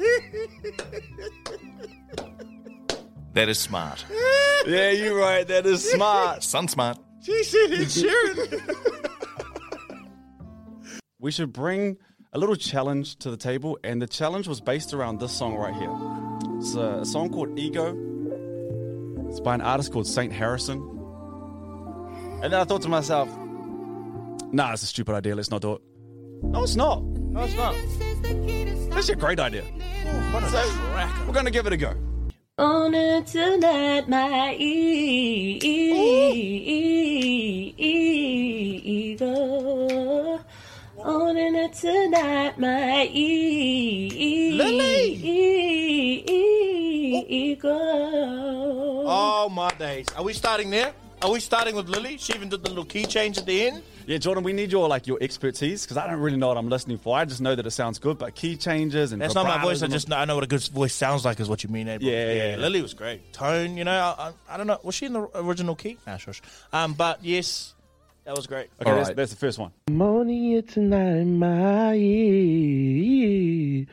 That 3.35 3.49
is 3.49 3.59
smart. 3.59 4.05
yeah, 4.66 4.90
you're 4.90 5.16
right. 5.18 5.47
That 5.47 5.66
is 5.66 5.90
smart. 5.90 6.42
Sun 6.42 6.68
smart. 6.68 6.99
She 7.25 7.45
said 7.45 7.73
Ed 7.73 8.62
we 11.21 11.31
should 11.31 11.53
bring 11.53 11.97
a 12.33 12.38
little 12.38 12.57
challenge 12.57 13.16
to 13.16 13.31
the 13.31 13.37
table, 13.37 13.79
and 13.85 14.03
the 14.03 14.07
challenge 14.07 14.49
was 14.49 14.61
based 14.61 14.92
around 14.92 15.21
this 15.21 15.33
song 15.33 15.55
right 15.55 15.75
here. 15.75 16.59
It's 16.59 16.75
a, 16.75 17.01
a 17.01 17.05
song 17.05 17.31
called 17.31 17.59
Ego. 17.59 17.97
It's 19.29 19.40
by 19.40 19.55
an 19.55 19.61
artist 19.61 19.92
called 19.92 20.07
Saint 20.07 20.33
Harrison. 20.33 20.81
And 22.42 22.53
then 22.53 22.61
I 22.61 22.64
thought 22.64 22.83
to 22.83 22.88
myself, 22.88 23.29
nah, 24.51 24.73
it's 24.73 24.83
a 24.83 24.87
stupid 24.87 25.14
idea. 25.14 25.37
Let's 25.37 25.51
not 25.51 25.62
do 25.62 25.75
it. 25.75 25.83
No, 26.42 26.64
it's 26.64 26.75
not. 26.75 27.03
No, 27.05 27.45
it's 27.45 27.55
not. 27.55 27.75
That's 28.90 29.09
a 29.09 29.16
great 29.16 29.38
idea. 29.38 29.62
so, 29.62 31.25
we're 31.27 31.33
going 31.33 31.45
to 31.45 31.53
give 31.53 31.66
it 31.66 31.73
a 31.73 31.77
go. 31.77 31.95
On 32.58 32.94
it 32.94 33.26
tonight, 33.28 34.06
my 34.10 34.54
e- 34.58 35.58
e- 35.62 37.74
ego. 38.84 40.38
On 40.98 41.34
it 41.38 41.72
tonight, 41.72 42.58
my 42.58 43.08
e- 43.10 44.10
e- 44.12 44.60
ego. 47.26 47.70
Oh. 47.70 49.04
oh 49.06 49.48
my 49.48 49.70
days! 49.78 50.06
Are 50.14 50.22
we 50.22 50.34
starting 50.34 50.68
there? 50.68 50.92
Are 51.22 51.30
we 51.30 51.38
starting 51.38 51.76
with 51.76 51.88
Lily? 51.88 52.18
She 52.18 52.32
even 52.35 52.48
did 52.48 52.64
the 52.64 52.70
little 52.70 52.85
key 52.85 53.04
change 53.04 53.38
at 53.38 53.46
the 53.46 53.68
end. 53.68 53.85
Yeah, 54.06 54.18
Jordan, 54.18 54.42
we 54.42 54.52
need 54.52 54.72
your 54.72 54.88
like 54.88 55.06
your 55.06 55.18
expertise 55.20 55.85
because 55.85 55.96
I 55.96 56.08
don't 56.08 56.18
really 56.18 56.37
know 56.37 56.48
what 56.48 56.56
I'm 56.56 56.68
listening 56.68 56.98
for. 56.98 57.16
I 57.16 57.24
just 57.24 57.40
know 57.40 57.54
that 57.54 57.64
it 57.64 57.70
sounds 57.70 58.00
good, 58.00 58.18
but 58.18 58.35
key 58.35 58.56
changes 58.56 59.12
and 59.12 59.22
That's 59.22 59.37
not 59.37 59.46
my 59.46 59.62
voice. 59.62 59.82
I 59.82 59.87
just 59.87 60.08
know, 60.08 60.16
I 60.16 60.24
know 60.24 60.35
what 60.35 60.42
a 60.42 60.48
good 60.48 60.66
voice 60.68 60.92
sounds 60.92 61.24
like. 61.24 61.38
Is 61.38 61.48
what 61.48 61.62
you 61.62 61.70
mean, 61.70 61.87
April. 61.87 62.11
Yeah, 62.11 62.32
yeah, 62.32 62.50
yeah. 62.50 62.56
Lily 62.56 62.82
was 62.82 62.94
great. 62.94 63.32
Tone, 63.32 63.76
you 63.76 63.85
know, 63.85 63.92
I, 63.92 64.28
I, 64.28 64.32
I 64.54 64.56
don't 64.56 64.66
know. 64.66 64.80
Was 64.82 64.96
she 64.96 65.06
in 65.06 65.12
the 65.12 65.28
original 65.37 65.76
key? 65.76 65.96
Nah, 66.08 66.16
shush. 66.16 66.42
Um, 66.72 66.94
but 66.94 67.24
yes, 67.24 67.74
that 68.24 68.35
was 68.35 68.48
great. 68.48 68.70
Okay, 68.80 68.90
that's, 68.90 69.11
that's 69.11 69.30
the 69.30 69.38
first 69.38 69.61
one. 69.61 69.70
Morning 69.90 70.54
it 70.54 70.70
tonight, 70.70 71.22
my 71.22 71.94
e- 71.94 73.87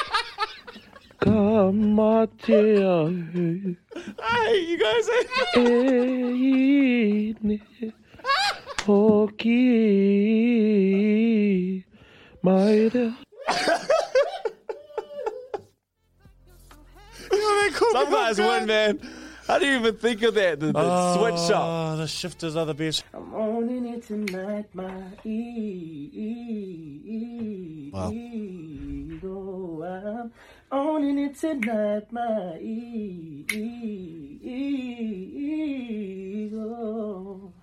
Come 1.20 2.00
on, 2.00 2.28
dear. 2.46 3.10
Hey, 4.22 4.60
you 4.66 4.78
guys. 4.78 5.10
Okay, 8.90 9.54
my 12.42 12.90
dear. 12.90 13.16
Some 17.92 18.12
guys 18.12 18.38
win, 18.38 18.66
man. 18.68 19.00
How 19.48 19.58
do 19.60 19.66
you 19.66 19.78
even 19.78 19.96
think 19.96 20.22
of 20.24 20.34
that? 20.36 20.60
The, 20.60 20.74
the 20.74 20.80
ah, 20.80 21.16
switch 21.18 21.50
up. 21.56 21.64
Oh, 21.64 21.96
the 21.98 22.08
shifters 22.08 22.56
are 22.58 22.66
the 22.66 22.74
best. 22.74 23.06
I'm 23.14 23.34
owning 23.34 23.86
it 23.88 24.06
tonight, 24.06 24.66
my 24.74 25.04
ego. 25.24 26.38
Wow. 29.80 30.30
I'm 30.70 30.80
owning 30.88 31.20
it 31.20 31.36
tonight, 31.38 32.12
my 32.12 32.58
ego. 36.58 37.54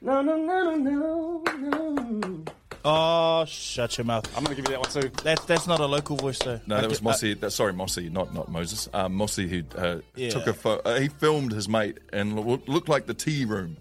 No, 0.00 0.22
no, 0.22 0.36
no, 0.36 0.74
no, 0.76 1.42
no, 1.56 1.90
no. 1.92 2.44
Oh, 2.84 3.44
shut 3.46 3.98
your 3.98 4.04
mouth. 4.04 4.26
I'm 4.36 4.44
going 4.44 4.54
to 4.56 4.62
give 4.62 4.70
you 4.70 4.76
that 4.78 4.94
one 4.94 5.02
too. 5.02 5.10
That's 5.24 5.44
that's 5.44 5.66
not 5.66 5.80
a 5.80 5.86
local 5.86 6.16
voice 6.16 6.38
though. 6.38 6.60
No, 6.66 6.80
that 6.80 6.88
was 6.88 7.02
Mossy. 7.02 7.34
that, 7.34 7.50
sorry, 7.50 7.72
Mossy, 7.72 8.08
not 8.08 8.32
not 8.32 8.48
Moses. 8.48 8.88
Um, 8.94 9.14
Mossy, 9.14 9.48
who 9.48 9.62
uh, 9.76 9.98
Yeah. 10.14 10.30
took 10.30 10.46
a 10.46 10.52
pho- 10.52 10.80
uh, 10.84 11.00
he 11.00 11.08
filmed 11.08 11.50
his 11.52 11.68
mate 11.68 11.98
and 12.12 12.36
lo- 12.36 12.62
looked 12.68 12.88
like 12.88 13.06
the 13.06 13.14
tea 13.14 13.44
room. 13.44 13.76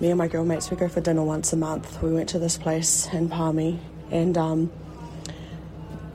Me 0.00 0.08
and 0.10 0.18
my 0.18 0.28
girl 0.28 0.44
mates, 0.44 0.70
we 0.70 0.76
go 0.76 0.88
for 0.88 1.00
dinner 1.00 1.22
once 1.22 1.52
a 1.54 1.56
month. 1.56 2.02
We 2.02 2.12
went 2.12 2.28
to 2.30 2.38
this 2.38 2.58
place 2.58 3.08
in 3.14 3.28
Palmy 3.30 3.78
and 4.10 4.36
um, 4.36 4.70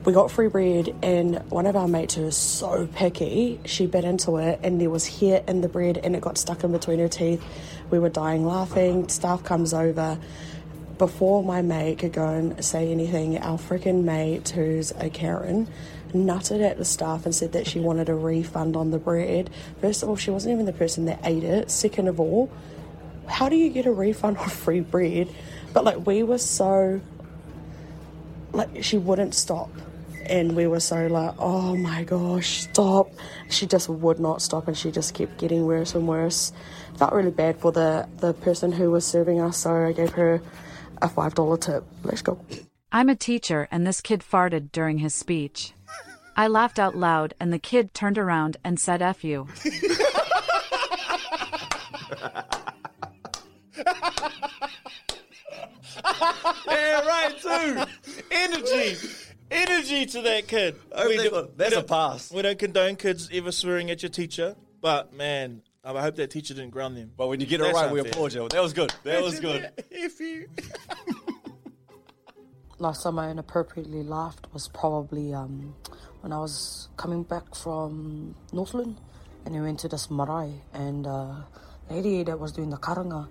we 0.06 0.12
got 0.12 0.30
free 0.30 0.46
bread. 0.46 0.94
And 1.02 1.38
one 1.50 1.66
of 1.66 1.76
our 1.76 1.88
mates 1.88 2.14
who 2.14 2.22
was 2.22 2.36
so 2.36 2.86
picky, 2.94 3.60
she 3.64 3.86
bit 3.86 4.04
into 4.04 4.36
it 4.36 4.60
and 4.62 4.80
there 4.80 4.88
was 4.88 5.06
hair 5.18 5.42
in 5.48 5.60
the 5.60 5.68
bread 5.68 5.98
and 5.98 6.14
it 6.14 6.22
got 6.22 6.38
stuck 6.38 6.62
in 6.62 6.70
between 6.70 7.00
her 7.00 7.08
teeth. 7.08 7.44
We 7.90 7.98
were 7.98 8.08
dying 8.08 8.46
laughing. 8.46 9.08
Staff 9.08 9.42
comes 9.42 9.74
over. 9.74 10.18
Before 10.96 11.42
my 11.42 11.60
mate 11.60 11.98
could 11.98 12.12
go 12.12 12.26
and 12.26 12.64
say 12.64 12.90
anything, 12.90 13.36
our 13.38 13.58
freaking 13.58 14.04
mate, 14.04 14.48
who's 14.48 14.92
a 14.92 15.10
Karen, 15.10 15.68
nutted 16.12 16.62
at 16.62 16.78
the 16.78 16.84
staff 16.84 17.26
and 17.26 17.34
said 17.34 17.52
that 17.52 17.66
she 17.66 17.80
wanted 17.80 18.08
a 18.08 18.14
refund 18.14 18.76
on 18.76 18.92
the 18.92 18.98
bread. 18.98 19.50
First 19.80 20.02
of 20.02 20.08
all, 20.08 20.16
she 20.16 20.30
wasn't 20.30 20.54
even 20.54 20.66
the 20.66 20.72
person 20.72 21.04
that 21.06 21.18
ate 21.24 21.44
it. 21.44 21.70
Second 21.70 22.08
of 22.08 22.20
all, 22.20 22.50
how 23.26 23.48
do 23.48 23.56
you 23.56 23.70
get 23.70 23.86
a 23.86 23.92
refund 23.92 24.38
on 24.38 24.48
free 24.48 24.80
bread? 24.80 25.28
But 25.72 25.84
like 25.84 26.06
we 26.06 26.22
were 26.22 26.38
so 26.38 27.00
like 28.52 28.84
she 28.84 28.96
wouldn't 28.96 29.34
stop. 29.34 29.68
And 30.28 30.56
we 30.56 30.66
were 30.66 30.80
so 30.80 31.06
like, 31.06 31.34
oh 31.38 31.76
my 31.76 32.04
gosh, 32.04 32.62
stop. 32.62 33.10
She 33.48 33.66
just 33.66 33.88
would 33.88 34.18
not 34.18 34.42
stop 34.42 34.68
and 34.68 34.76
she 34.76 34.90
just 34.90 35.14
kept 35.14 35.38
getting 35.38 35.66
worse 35.66 35.94
and 35.94 36.06
worse. 36.06 36.52
Felt 36.96 37.12
really 37.12 37.30
bad 37.30 37.58
for 37.58 37.72
the, 37.72 38.08
the 38.18 38.32
person 38.34 38.72
who 38.72 38.90
was 38.90 39.06
serving 39.06 39.40
us, 39.40 39.58
so 39.58 39.74
I 39.74 39.92
gave 39.92 40.12
her 40.12 40.40
a 41.02 41.08
five 41.08 41.34
dollar 41.34 41.56
tip. 41.56 41.84
Let's 42.02 42.22
go. 42.22 42.38
I'm 42.92 43.08
a 43.08 43.16
teacher, 43.16 43.68
and 43.70 43.86
this 43.86 44.00
kid 44.00 44.20
farted 44.20 44.72
during 44.72 44.98
his 44.98 45.14
speech. 45.14 45.72
I 46.36 46.48
laughed 46.48 46.78
out 46.78 46.96
loud, 46.96 47.34
and 47.40 47.52
the 47.52 47.58
kid 47.58 47.92
turned 47.94 48.18
around 48.18 48.56
and 48.64 48.78
said, 48.80 49.02
F 49.02 49.24
you. 49.24 49.48
yeah, 56.66 57.00
right 57.06 57.34
too. 57.40 57.84
Energy, 58.30 58.96
energy 59.50 60.06
to 60.06 60.22
that 60.22 60.46
kid. 60.48 60.76
Hope 60.94 61.08
they- 61.08 61.48
that's 61.56 61.76
a 61.76 61.82
pass. 61.82 62.30
We 62.30 62.42
don't 62.42 62.58
condone 62.58 62.96
kids 62.96 63.28
ever 63.32 63.52
swearing 63.52 63.90
at 63.90 64.02
your 64.02 64.10
teacher, 64.10 64.56
but 64.80 65.12
man, 65.12 65.62
I 65.84 66.00
hope 66.02 66.16
that 66.16 66.30
teacher 66.30 66.52
didn't 66.54 66.70
ground 66.70 66.96
them. 66.96 67.12
But 67.16 67.28
when 67.28 67.40
you 67.40 67.46
get 67.46 67.60
it 67.60 67.64
That's 67.64 67.74
right, 67.76 67.92
we 67.92 68.00
unfair. 68.00 68.12
applaud 68.12 68.32
you. 68.34 68.48
That 68.48 68.62
was 68.62 68.72
good. 68.72 68.92
That 69.04 69.22
was 69.22 69.38
good. 69.40 69.70
If 69.90 70.18
you. 70.20 70.48
Last 72.78 73.04
time 73.04 73.18
I 73.18 73.30
inappropriately 73.30 74.02
laughed 74.02 74.52
was 74.52 74.68
probably 74.68 75.32
um, 75.32 75.74
when 76.20 76.32
I 76.32 76.38
was 76.38 76.88
coming 76.98 77.22
back 77.22 77.54
from 77.54 78.34
Northland 78.52 78.98
and 79.46 79.54
we 79.54 79.60
went 79.62 79.78
to 79.80 79.88
this 79.88 80.10
marae 80.10 80.60
and 80.74 81.06
uh, 81.06 81.36
lady 81.88 82.22
that 82.24 82.38
was 82.38 82.52
doing 82.52 82.68
the 82.68 82.76
karanga, 82.76 83.28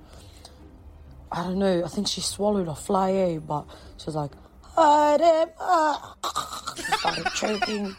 I 1.31 1.43
don't 1.43 1.59
know, 1.59 1.83
I 1.83 1.87
think 1.89 2.07
she 2.07 2.21
swallowed 2.21 2.67
a 2.67 2.73
fly, 2.73 3.11
eh, 3.11 3.37
but 3.37 3.65
she 3.97 4.05
was 4.07 4.15
like, 4.15 4.31
"Haere 4.75 5.47
mai." 5.59 5.97
She 6.75 6.91
started 6.91 7.27
choking. 7.35 7.95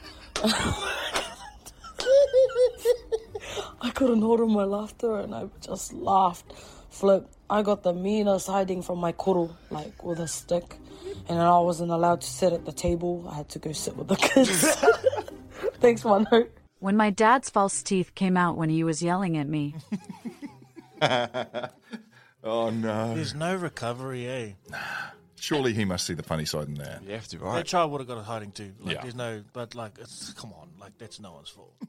I 3.80 3.90
couldn't 3.90 4.22
hold 4.22 4.40
on 4.40 4.52
my 4.52 4.64
laughter 4.64 5.18
and 5.20 5.34
I 5.34 5.48
just 5.60 5.92
laughed. 5.92 6.52
Flip. 6.90 7.28
I 7.48 7.62
got 7.62 7.82
the 7.82 7.92
meanest 7.92 8.46
hiding 8.48 8.82
from 8.82 8.98
my 8.98 9.12
kuru, 9.12 9.48
like 9.70 10.02
with 10.02 10.18
a 10.18 10.28
stick. 10.28 10.76
And 11.28 11.38
I 11.38 11.58
wasn't 11.58 11.90
allowed 11.90 12.20
to 12.22 12.26
sit 12.26 12.52
at 12.52 12.64
the 12.64 12.72
table. 12.72 13.26
I 13.30 13.36
had 13.36 13.48
to 13.50 13.58
go 13.58 13.72
sit 13.72 13.96
with 13.96 14.08
the 14.08 14.16
kids. 14.16 14.76
Thanks, 15.80 16.04
Mano. 16.04 16.46
When 16.78 16.96
my 16.96 17.10
dad's 17.10 17.50
false 17.50 17.82
teeth 17.82 18.14
came 18.14 18.36
out 18.36 18.56
when 18.56 18.68
he 18.68 18.84
was 18.84 19.02
yelling 19.02 19.36
at 19.36 19.48
me. 19.48 19.74
oh 21.02 22.70
no! 22.70 23.14
There's 23.14 23.34
no 23.34 23.54
recovery, 23.56 24.26
eh? 24.26 24.52
Surely 25.46 25.72
he 25.72 25.84
must 25.84 26.04
see 26.04 26.14
the 26.14 26.24
funny 26.24 26.44
side 26.44 26.66
in 26.66 26.74
that. 26.74 27.04
You 27.04 27.12
have 27.12 27.28
to, 27.28 27.38
right? 27.38 27.54
That 27.58 27.66
child 27.66 27.92
would 27.92 28.00
have 28.00 28.08
got 28.08 28.18
a 28.18 28.22
hiding 28.22 28.50
too. 28.50 28.72
Like, 28.80 28.96
Yeah. 28.96 29.02
there's 29.02 29.14
no, 29.14 29.44
but 29.52 29.76
like, 29.76 29.92
it's 30.00 30.32
come 30.32 30.52
on, 30.52 30.70
like 30.80 30.98
that's 30.98 31.20
no 31.20 31.32
one's 31.34 31.48
fault. 31.50 31.72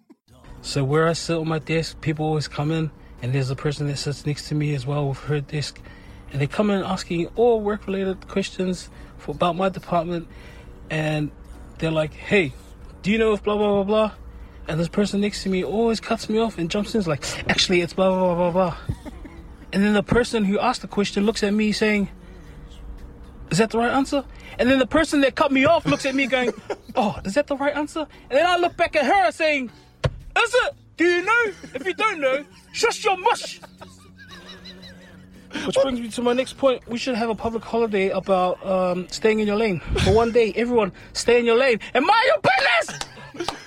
So 0.62 0.84
where 0.84 1.08
I 1.08 1.14
sit 1.14 1.38
on 1.38 1.48
my 1.48 1.58
desk, 1.60 2.00
people 2.02 2.26
always 2.26 2.48
come 2.48 2.72
in, 2.72 2.92
and 3.22 3.34
there's 3.34 3.50
a 3.50 3.56
person 3.56 3.88
that 3.88 3.98
sits 3.98 4.26
next 4.28 4.48
to 4.50 4.56
me 4.56 4.76
as 4.76 4.86
well 4.86 5.08
with 5.10 5.20
her 5.26 5.40
desk, 5.40 5.80
and 6.32 6.40
they 6.42 6.46
come 6.48 6.70
in 6.70 6.84
asking 6.84 7.28
all 7.36 7.62
work-related 7.62 8.28
questions 8.28 8.90
for, 9.18 9.32
about 9.32 9.56
my 9.56 9.70
department, 9.70 10.28
and 10.92 11.32
they're 11.80 11.92
like, 11.92 12.14
"Hey, 12.14 12.54
do 13.02 13.12
you 13.12 13.18
know 13.18 13.34
if 13.34 13.44
blah 13.44 13.56
blah 13.58 13.84
blah 13.84 13.84
blah?" 13.84 14.12
And 14.68 14.80
this 14.80 14.88
person 14.88 15.22
next 15.22 15.42
to 15.44 15.50
me 15.50 15.64
always 15.64 16.00
cuts 16.00 16.28
me 16.30 16.38
off 16.40 16.58
and 16.60 16.70
jumps 16.70 16.94
in, 16.96 17.02
is 17.02 17.08
like, 17.08 17.24
"Actually, 17.50 17.82
it's 17.82 17.94
blah 17.94 18.10
blah 18.10 18.36
blah 18.36 18.52
blah 18.52 18.52
blah." 18.52 18.78
And 19.74 19.84
then 19.84 19.94
the 19.94 20.04
person 20.04 20.46
who 20.46 20.60
asked 20.60 20.82
the 20.82 20.88
question 20.88 21.26
looks 21.26 21.44
at 21.44 21.54
me 21.54 21.72
saying, 21.72 22.10
"Is 23.52 23.58
that 23.58 23.70
the 23.70 23.78
right 23.78 23.92
answer?" 23.92 24.24
And 24.60 24.70
then 24.70 24.80
the 24.80 24.88
person 24.88 25.22
that 25.22 25.36
cut 25.36 25.52
me 25.52 25.66
off 25.66 25.86
looks 25.86 26.06
at 26.06 26.16
me 26.16 26.28
going, 26.28 26.52
"Oh, 26.96 27.20
is 27.26 27.34
that 27.36 27.48
the 27.48 27.58
right 27.58 27.76
answer?" 27.76 28.08
And 28.30 28.40
then 28.40 28.46
I 28.46 28.58
look 28.58 28.76
back 28.78 28.96
at 28.96 29.06
her 29.06 29.32
saying, 29.32 29.72
is 30.44 30.54
it? 30.54 30.74
Do 30.98 31.06
you 31.06 31.24
know? 31.24 31.44
If 31.74 31.86
you 31.86 31.94
don't 31.94 32.20
know, 32.20 32.44
shush 32.72 33.04
your 33.04 33.18
mush. 33.18 33.60
Which 35.66 35.76
brings 35.82 36.00
me 36.00 36.10
to 36.10 36.22
my 36.22 36.34
next 36.34 36.58
point. 36.58 36.88
We 36.88 36.98
should 36.98 37.16
have 37.16 37.30
a 37.30 37.36
public 37.36 37.64
holiday 37.64 38.10
about 38.10 38.64
um, 38.66 39.08
staying 39.10 39.40
in 39.40 39.48
your 39.48 39.56
lane. 39.56 39.80
For 40.04 40.14
one 40.14 40.32
day, 40.32 40.54
everyone 40.56 40.92
stay 41.14 41.40
in 41.40 41.46
your 41.46 41.58
lane 41.58 41.80
and 41.94 42.06
mind 42.06 42.26
your 42.26 42.40
business. 42.42 43.17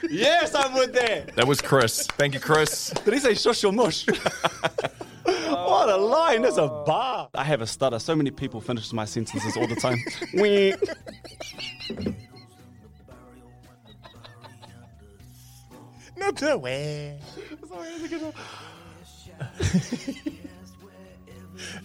Yes, 0.08 0.54
I'm 0.54 0.74
with 0.74 0.92
that. 0.94 1.34
That 1.36 1.46
was 1.46 1.60
Chris. 1.60 2.06
Thank 2.06 2.34
you, 2.34 2.40
Chris. 2.40 2.90
Did 3.04 3.14
he 3.14 3.20
say 3.20 3.34
shush 3.34 3.62
your 3.62 3.72
mush? 3.72 4.06
what 5.24 5.88
a 5.88 5.96
line. 5.96 6.42
That's 6.42 6.56
a 6.56 6.68
bar. 6.68 7.28
I 7.34 7.44
have 7.44 7.60
a 7.60 7.66
stutter. 7.66 7.98
So 7.98 8.14
many 8.14 8.30
people 8.30 8.60
finish 8.60 8.92
my 8.92 9.04
sentences 9.04 9.56
all 9.56 9.66
the 9.66 9.76
time. 9.76 9.98
Wee. 10.34 10.74
Not 16.16 16.36
the 16.36 16.58
way. 16.58 17.18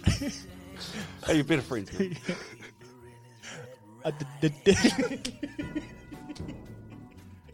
hey, 1.26 1.38
you 1.38 1.44
better 1.44 1.62
friends. 1.62 1.90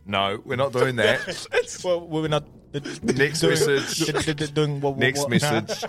No, 0.05 0.41
we're 0.45 0.55
not 0.55 0.73
doing 0.73 0.95
that. 0.97 1.81
well, 1.83 2.01
we're 2.01 2.27
not. 2.27 2.45
Next 3.03 3.39
doing- 3.41 3.51
message. 3.51 4.53
doing 4.53 4.81
what- 4.81 4.91
what- 4.91 4.99
Next 4.99 5.19
what- 5.21 5.29
message. 5.29 5.83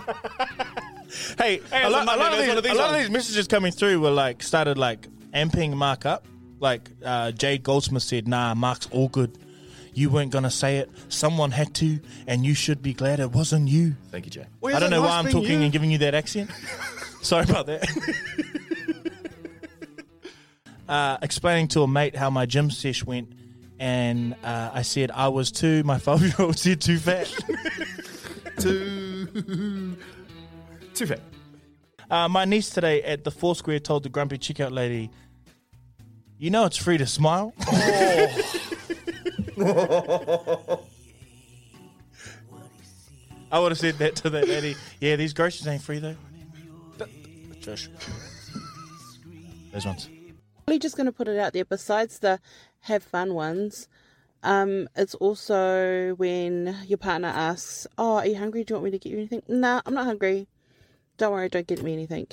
Hey, 1.37 1.61
Hey, 1.71 1.83
a, 1.83 1.89
lot, 1.89 2.03
a 2.03 2.17
lot 2.17 2.33
of 2.33 2.39
these, 2.39 2.53
of 2.57 2.63
these 2.63 2.71
a 2.71 2.75
lot 2.75 2.89
of 2.93 2.99
these 2.99 3.09
messages 3.09 3.47
coming 3.47 3.71
through 3.71 3.99
were 4.01 4.09
like 4.11 4.41
started 4.41 4.77
like 4.77 5.07
amping 5.33 5.73
Marc 5.73 6.05
up. 6.05 6.25
Like 6.59 6.89
uh, 7.05 7.31
Jay 7.31 7.57
Goldsmith 7.57 8.03
said, 8.03 8.27
"Nah, 8.27 8.53
Marc's 8.55 8.87
all 8.91 9.09
good. 9.09 9.37
You 9.93 10.09
weren't 10.09 10.31
gonna 10.31 10.49
say 10.49 10.77
it. 10.77 10.89
Someone 11.09 11.51
had 11.51 11.73
to, 11.75 11.99
and 12.25 12.43
you 12.45 12.53
should 12.55 12.81
be 12.81 12.93
glad 12.93 13.19
it 13.19 13.31
wasn't 13.31 13.67
you." 13.67 13.95
Thank 14.11 14.25
you, 14.25 14.31
Jay. 14.31 14.45
Well, 14.61 14.75
I 14.75 14.79
don't 14.79 14.87
is 14.91 14.97
it 14.97 15.01
know 15.01 15.01
why 15.07 15.19
I'm 15.19 15.25
talking 15.25 15.51
you? 15.59 15.61
and 15.61 15.71
giving 15.71 15.91
you 15.91 15.99
that 15.99 16.15
accent. 16.15 16.49
Sorry 17.21 17.43
about 17.43 17.67
that. 17.67 17.85
uh, 20.87 21.17
explaining 21.21 21.67
to 21.69 21.81
a 21.81 21.87
mate 21.87 22.15
how 22.15 22.29
my 22.29 22.45
gym 22.45 22.69
sesh 22.71 23.03
went, 23.03 23.31
and 23.83 24.33
uh, 24.45 24.69
I 24.73 24.81
said 24.81 25.11
I 25.11 25.27
was 25.27 25.51
too. 25.51 25.83
My 25.83 25.97
five 25.97 26.21
year 26.21 26.33
old 26.39 26.57
said 26.57 26.79
too 26.79 26.97
fat. 26.97 27.27
too, 28.57 29.27
too 30.93 31.05
fat. 31.05 31.19
Uh, 32.09 32.29
my 32.29 32.45
niece 32.45 32.69
today 32.69 33.03
at 33.03 33.25
the 33.25 33.31
Four 33.31 33.57
Square 33.57 33.81
told 33.81 34.03
the 34.03 34.09
grumpy 34.09 34.37
checkout 34.37 34.71
lady, 34.71 35.11
"You 36.37 36.49
know 36.49 36.63
it's 36.63 36.77
free 36.77 36.97
to 36.97 37.05
smile." 37.05 37.53
I 43.51 43.59
would 43.59 43.73
have 43.73 43.79
said 43.79 43.95
that 43.95 44.15
to 44.17 44.29
that 44.29 44.47
lady. 44.47 44.77
Yeah, 45.01 45.17
these 45.17 45.33
groceries 45.33 45.67
ain't 45.67 45.81
free 45.81 45.99
though. 45.99 46.15
Shush. 47.59 47.89
Those 49.73 49.85
ones. 49.85 50.09
Probably 50.65 50.79
just 50.79 50.95
going 50.95 51.07
to 51.07 51.11
put 51.11 51.27
it 51.27 51.37
out 51.37 51.51
there. 51.51 51.65
Besides 51.65 52.19
the 52.19 52.39
have 52.83 53.03
fun 53.03 53.33
ones, 53.33 53.87
Um, 54.45 54.89
it's 54.95 55.15
also 55.15 56.15
when 56.15 56.75
your 56.85 56.97
partner 56.97 57.29
asks, 57.29 57.87
"Oh, 57.97 58.15
are 58.17 58.27
you 58.27 58.35
hungry? 58.37 58.65
Do 58.65 58.73
you 58.73 58.75
want 58.75 58.85
me 58.85 58.91
to 58.91 58.99
get 58.99 59.11
you 59.11 59.17
anything?" 59.19 59.41
Nah, 59.47 59.81
I'm 59.85 59.93
not 59.93 60.05
hungry. 60.05 60.47
Don't 61.17 61.31
worry, 61.31 61.47
don't 61.47 61.65
get 61.65 61.81
me 61.81 61.93
anything. 61.93 62.27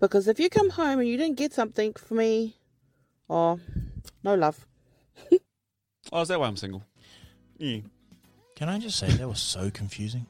Because 0.00 0.26
if 0.26 0.40
you 0.40 0.50
come 0.50 0.70
home 0.70 0.98
and 0.98 1.08
you 1.08 1.16
didn't 1.16 1.36
get 1.36 1.52
something 1.52 1.92
for 1.94 2.14
me, 2.14 2.56
oh, 3.28 3.60
no 4.24 4.34
love. 4.34 4.66
Oh, 6.12 6.22
is 6.22 6.28
that 6.28 6.40
why 6.40 6.48
I'm 6.48 6.56
single? 6.56 6.82
Yeah. 7.58 7.82
Can 8.56 8.68
I 8.68 8.80
just 8.80 8.98
say 8.98 9.08
that 9.08 9.28
was 9.28 9.40
so 9.40 9.70
confusing? 9.70 10.26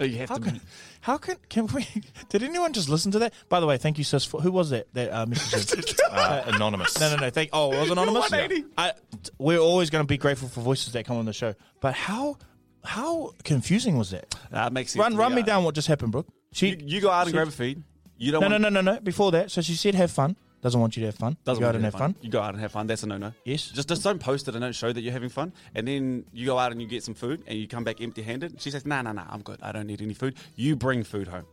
You 0.00 0.16
have 0.18 0.28
how 0.30 0.36
to 0.36 0.42
can, 0.42 0.54
be- 0.54 0.60
How 1.00 1.16
can 1.18 1.36
can 1.48 1.66
we? 1.68 1.86
Did 2.28 2.42
anyone 2.42 2.72
just 2.72 2.88
listen 2.88 3.12
to 3.12 3.18
that? 3.20 3.34
By 3.48 3.60
the 3.60 3.66
way, 3.66 3.76
thank 3.76 3.98
you, 3.98 4.04
sis. 4.04 4.24
For, 4.24 4.40
who 4.40 4.50
was 4.50 4.70
that? 4.70 4.92
That 4.94 5.10
uh, 5.12 5.26
Mr. 5.26 6.00
Uh, 6.10 6.42
anonymous. 6.46 6.98
No, 6.98 7.14
no, 7.14 7.16
no. 7.16 7.30
Thank. 7.30 7.50
Oh, 7.52 7.72
it 7.72 7.80
was 7.80 7.90
anonymous. 7.90 8.30
180. 8.30 8.66
I, 8.76 8.92
we're 9.38 9.58
always 9.58 9.90
going 9.90 10.02
to 10.04 10.08
be 10.08 10.18
grateful 10.18 10.48
for 10.48 10.60
voices 10.60 10.92
that 10.94 11.04
come 11.04 11.16
on 11.18 11.24
the 11.24 11.32
show. 11.32 11.54
But 11.80 11.94
how 11.94 12.36
how 12.84 13.32
confusing 13.44 13.96
was 13.96 14.10
that? 14.10 14.34
That 14.50 14.72
makes 14.72 14.92
sense 14.92 15.00
Run 15.02 15.16
run 15.16 15.34
me, 15.34 15.42
uh, 15.42 15.44
down. 15.44 15.64
What 15.64 15.74
just 15.74 15.88
happened, 15.88 16.12
Brooke? 16.12 16.26
She 16.52 16.70
You, 16.70 16.76
you 16.80 17.00
go 17.00 17.10
out 17.10 17.26
and 17.26 17.34
grab 17.34 17.48
a 17.48 17.50
feed. 17.50 17.82
You 18.16 18.32
don't 18.32 18.42
No, 18.42 18.48
no, 18.48 18.58
no, 18.58 18.68
no, 18.68 18.80
no. 18.80 19.00
Before 19.00 19.30
that, 19.32 19.50
so 19.50 19.60
she 19.62 19.74
said 19.74 19.94
have 19.94 20.10
fun. 20.10 20.36
Doesn't 20.62 20.80
want 20.80 20.96
you 20.96 21.00
to 21.02 21.06
have 21.06 21.14
fun. 21.14 21.36
Doesn't 21.44 21.60
you 21.60 21.64
go 21.64 21.66
want 21.66 21.76
out 21.76 21.80
you 21.80 21.84
and 21.86 21.92
to 21.92 21.98
have 21.98 22.06
fun. 22.06 22.14
You 22.20 22.30
go 22.30 22.40
out 22.40 22.54
and 22.54 22.60
have 22.60 22.72
fun. 22.72 22.86
That's 22.86 23.02
a 23.02 23.06
no-no. 23.06 23.32
Yes. 23.44 23.66
Just 23.68 23.88
just 23.88 24.02
don't 24.02 24.18
post 24.18 24.46
it 24.48 24.54
and 24.54 24.62
don't 24.62 24.74
show 24.74 24.92
that 24.92 25.00
you're 25.00 25.12
having 25.12 25.30
fun. 25.30 25.52
And 25.74 25.88
then 25.88 26.26
you 26.32 26.46
go 26.46 26.58
out 26.58 26.72
and 26.72 26.82
you 26.82 26.86
get 26.86 27.02
some 27.02 27.14
food 27.14 27.42
and 27.46 27.58
you 27.58 27.66
come 27.66 27.84
back 27.84 28.00
empty-handed. 28.00 28.60
She 28.60 28.70
says, 28.70 28.84
"Nah, 28.84 29.02
nah, 29.02 29.12
nah. 29.12 29.24
I'm 29.30 29.42
good. 29.42 29.58
I 29.62 29.72
don't 29.72 29.86
need 29.86 30.02
any 30.02 30.14
food." 30.14 30.34
You 30.56 30.76
bring 30.76 31.02
food 31.02 31.28
home. 31.28 31.46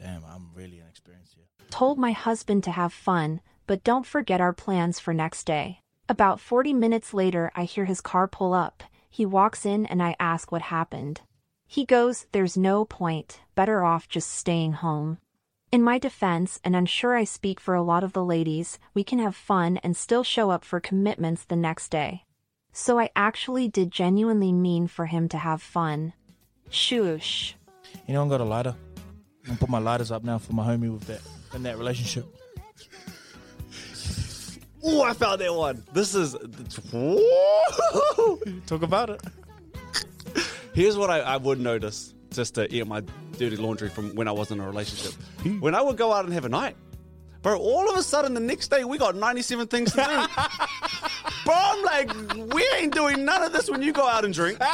Damn, 0.00 0.24
I'm 0.24 0.50
really 0.54 0.80
inexperienced 0.80 1.34
here. 1.34 1.44
Told 1.70 1.98
my 1.98 2.12
husband 2.12 2.64
to 2.64 2.70
have 2.70 2.92
fun, 2.92 3.40
but 3.66 3.84
don't 3.84 4.06
forget 4.06 4.40
our 4.40 4.52
plans 4.52 4.98
for 4.98 5.14
next 5.14 5.44
day. 5.44 5.80
About 6.08 6.40
40 6.40 6.72
minutes 6.74 7.14
later, 7.14 7.50
I 7.54 7.64
hear 7.64 7.84
his 7.84 8.00
car 8.00 8.26
pull 8.28 8.52
up. 8.52 8.82
He 9.08 9.24
walks 9.24 9.64
in 9.64 9.86
and 9.86 10.02
I 10.02 10.16
ask 10.18 10.50
what 10.50 10.62
happened. 10.62 11.20
He 11.66 11.84
goes, 11.86 12.26
There's 12.32 12.56
no 12.56 12.84
point. 12.84 13.40
Better 13.54 13.84
off 13.84 14.08
just 14.08 14.30
staying 14.30 14.72
home. 14.72 15.18
In 15.72 15.82
my 15.82 15.96
defense, 15.96 16.60
and 16.62 16.76
I'm 16.76 16.84
sure 16.84 17.16
I 17.16 17.24
speak 17.24 17.58
for 17.58 17.74
a 17.74 17.80
lot 17.80 18.04
of 18.04 18.12
the 18.12 18.22
ladies, 18.22 18.78
we 18.92 19.02
can 19.02 19.18
have 19.20 19.34
fun 19.34 19.78
and 19.78 19.96
still 19.96 20.22
show 20.22 20.50
up 20.50 20.66
for 20.66 20.80
commitments 20.80 21.44
the 21.44 21.56
next 21.56 21.88
day. 21.88 22.24
So 22.74 23.00
I 23.00 23.08
actually 23.16 23.68
did 23.68 23.90
genuinely 23.90 24.52
mean 24.52 24.86
for 24.86 25.06
him 25.06 25.30
to 25.30 25.38
have 25.38 25.62
fun. 25.62 26.12
Shoosh. 26.70 27.54
You 28.06 28.12
know, 28.12 28.26
I 28.26 28.28
got 28.28 28.42
a 28.42 28.44
lighter. 28.44 28.74
I'm 28.98 29.46
gonna 29.46 29.58
put 29.58 29.70
my 29.70 29.78
lighters 29.78 30.12
up 30.12 30.24
now 30.24 30.36
for 30.36 30.52
my 30.52 30.62
homie 30.62 30.92
with 30.92 31.06
that 31.06 31.22
in 31.54 31.62
that 31.62 31.78
relationship. 31.78 32.26
Oh, 34.84 35.00
I 35.00 35.14
found 35.14 35.40
that 35.40 35.54
one. 35.54 35.82
This 35.94 36.14
is 36.14 36.32
talk 38.66 38.82
about 38.82 39.08
it. 39.08 39.22
Here's 40.74 40.98
what 40.98 41.08
I, 41.08 41.20
I 41.20 41.38
would 41.38 41.60
notice 41.60 42.12
just 42.32 42.54
to 42.56 42.72
air 42.72 42.84
my 42.84 43.02
dirty 43.38 43.56
laundry 43.56 43.88
from 43.88 44.14
when 44.14 44.28
I 44.28 44.32
was 44.32 44.50
in 44.50 44.60
a 44.60 44.66
relationship. 44.66 45.14
when 45.60 45.74
I 45.74 45.82
would 45.82 45.96
go 45.96 46.12
out 46.12 46.24
and 46.24 46.34
have 46.34 46.44
a 46.44 46.48
night, 46.48 46.76
bro, 47.42 47.58
all 47.58 47.90
of 47.90 47.96
a 47.96 48.02
sudden 48.02 48.34
the 48.34 48.40
next 48.40 48.68
day 48.68 48.84
we 48.84 48.98
got 48.98 49.16
97 49.16 49.66
things 49.68 49.92
to 49.92 49.98
do. 49.98 50.04
bro, 51.44 51.54
I'm 51.54 51.82
like, 51.84 52.54
we 52.54 52.66
ain't 52.76 52.94
doing 52.94 53.24
none 53.24 53.42
of 53.42 53.52
this 53.52 53.68
when 53.70 53.82
you 53.82 53.92
go 53.92 54.06
out 54.06 54.24
and 54.24 54.32
drink. 54.34 54.58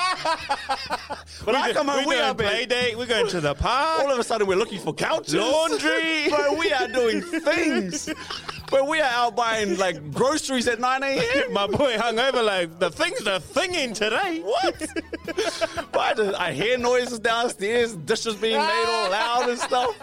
But 1.44 1.54
I 1.54 1.72
come 1.72 1.88
home, 1.88 2.04
we, 2.06 2.14
doing 2.14 2.24
are 2.24 2.34
play 2.34 2.66
date. 2.66 2.98
We're 2.98 3.06
going 3.06 3.28
to 3.28 3.40
the 3.40 3.54
park. 3.54 4.02
All 4.02 4.12
of 4.12 4.18
a 4.18 4.24
sudden, 4.24 4.46
we're 4.46 4.56
looking 4.56 4.80
for 4.80 4.92
couches, 4.92 5.34
Laundry. 5.34 6.28
bro. 6.28 6.54
We 6.58 6.72
are 6.72 6.88
doing 6.88 7.22
things. 7.22 8.10
But 8.70 8.87
we 8.87 9.00
are 9.00 9.11
out 9.11 9.37
buying 9.37 9.78
like 9.78 10.12
groceries 10.12 10.68
at 10.68 10.81
9 10.81 11.02
a.m. 11.02 11.52
My 11.52 11.66
boy 11.66 11.98
hung 11.98 12.18
over 12.18 12.42
like 12.42 12.78
the 12.78 12.90
things 12.90 13.26
are 13.26 13.40
thinging 13.40 13.94
today. 13.94 14.40
What? 14.40 14.78
but 15.92 16.00
I, 16.00 16.14
just, 16.14 16.40
I 16.40 16.52
hear 16.52 16.78
noises 16.78 17.18
downstairs, 17.18 17.94
dishes 17.94 18.37
being 18.37 18.59
made 18.59 18.85
all 18.87 19.11
loud 19.11 19.48
and 19.48 19.59
stuff. 19.59 19.96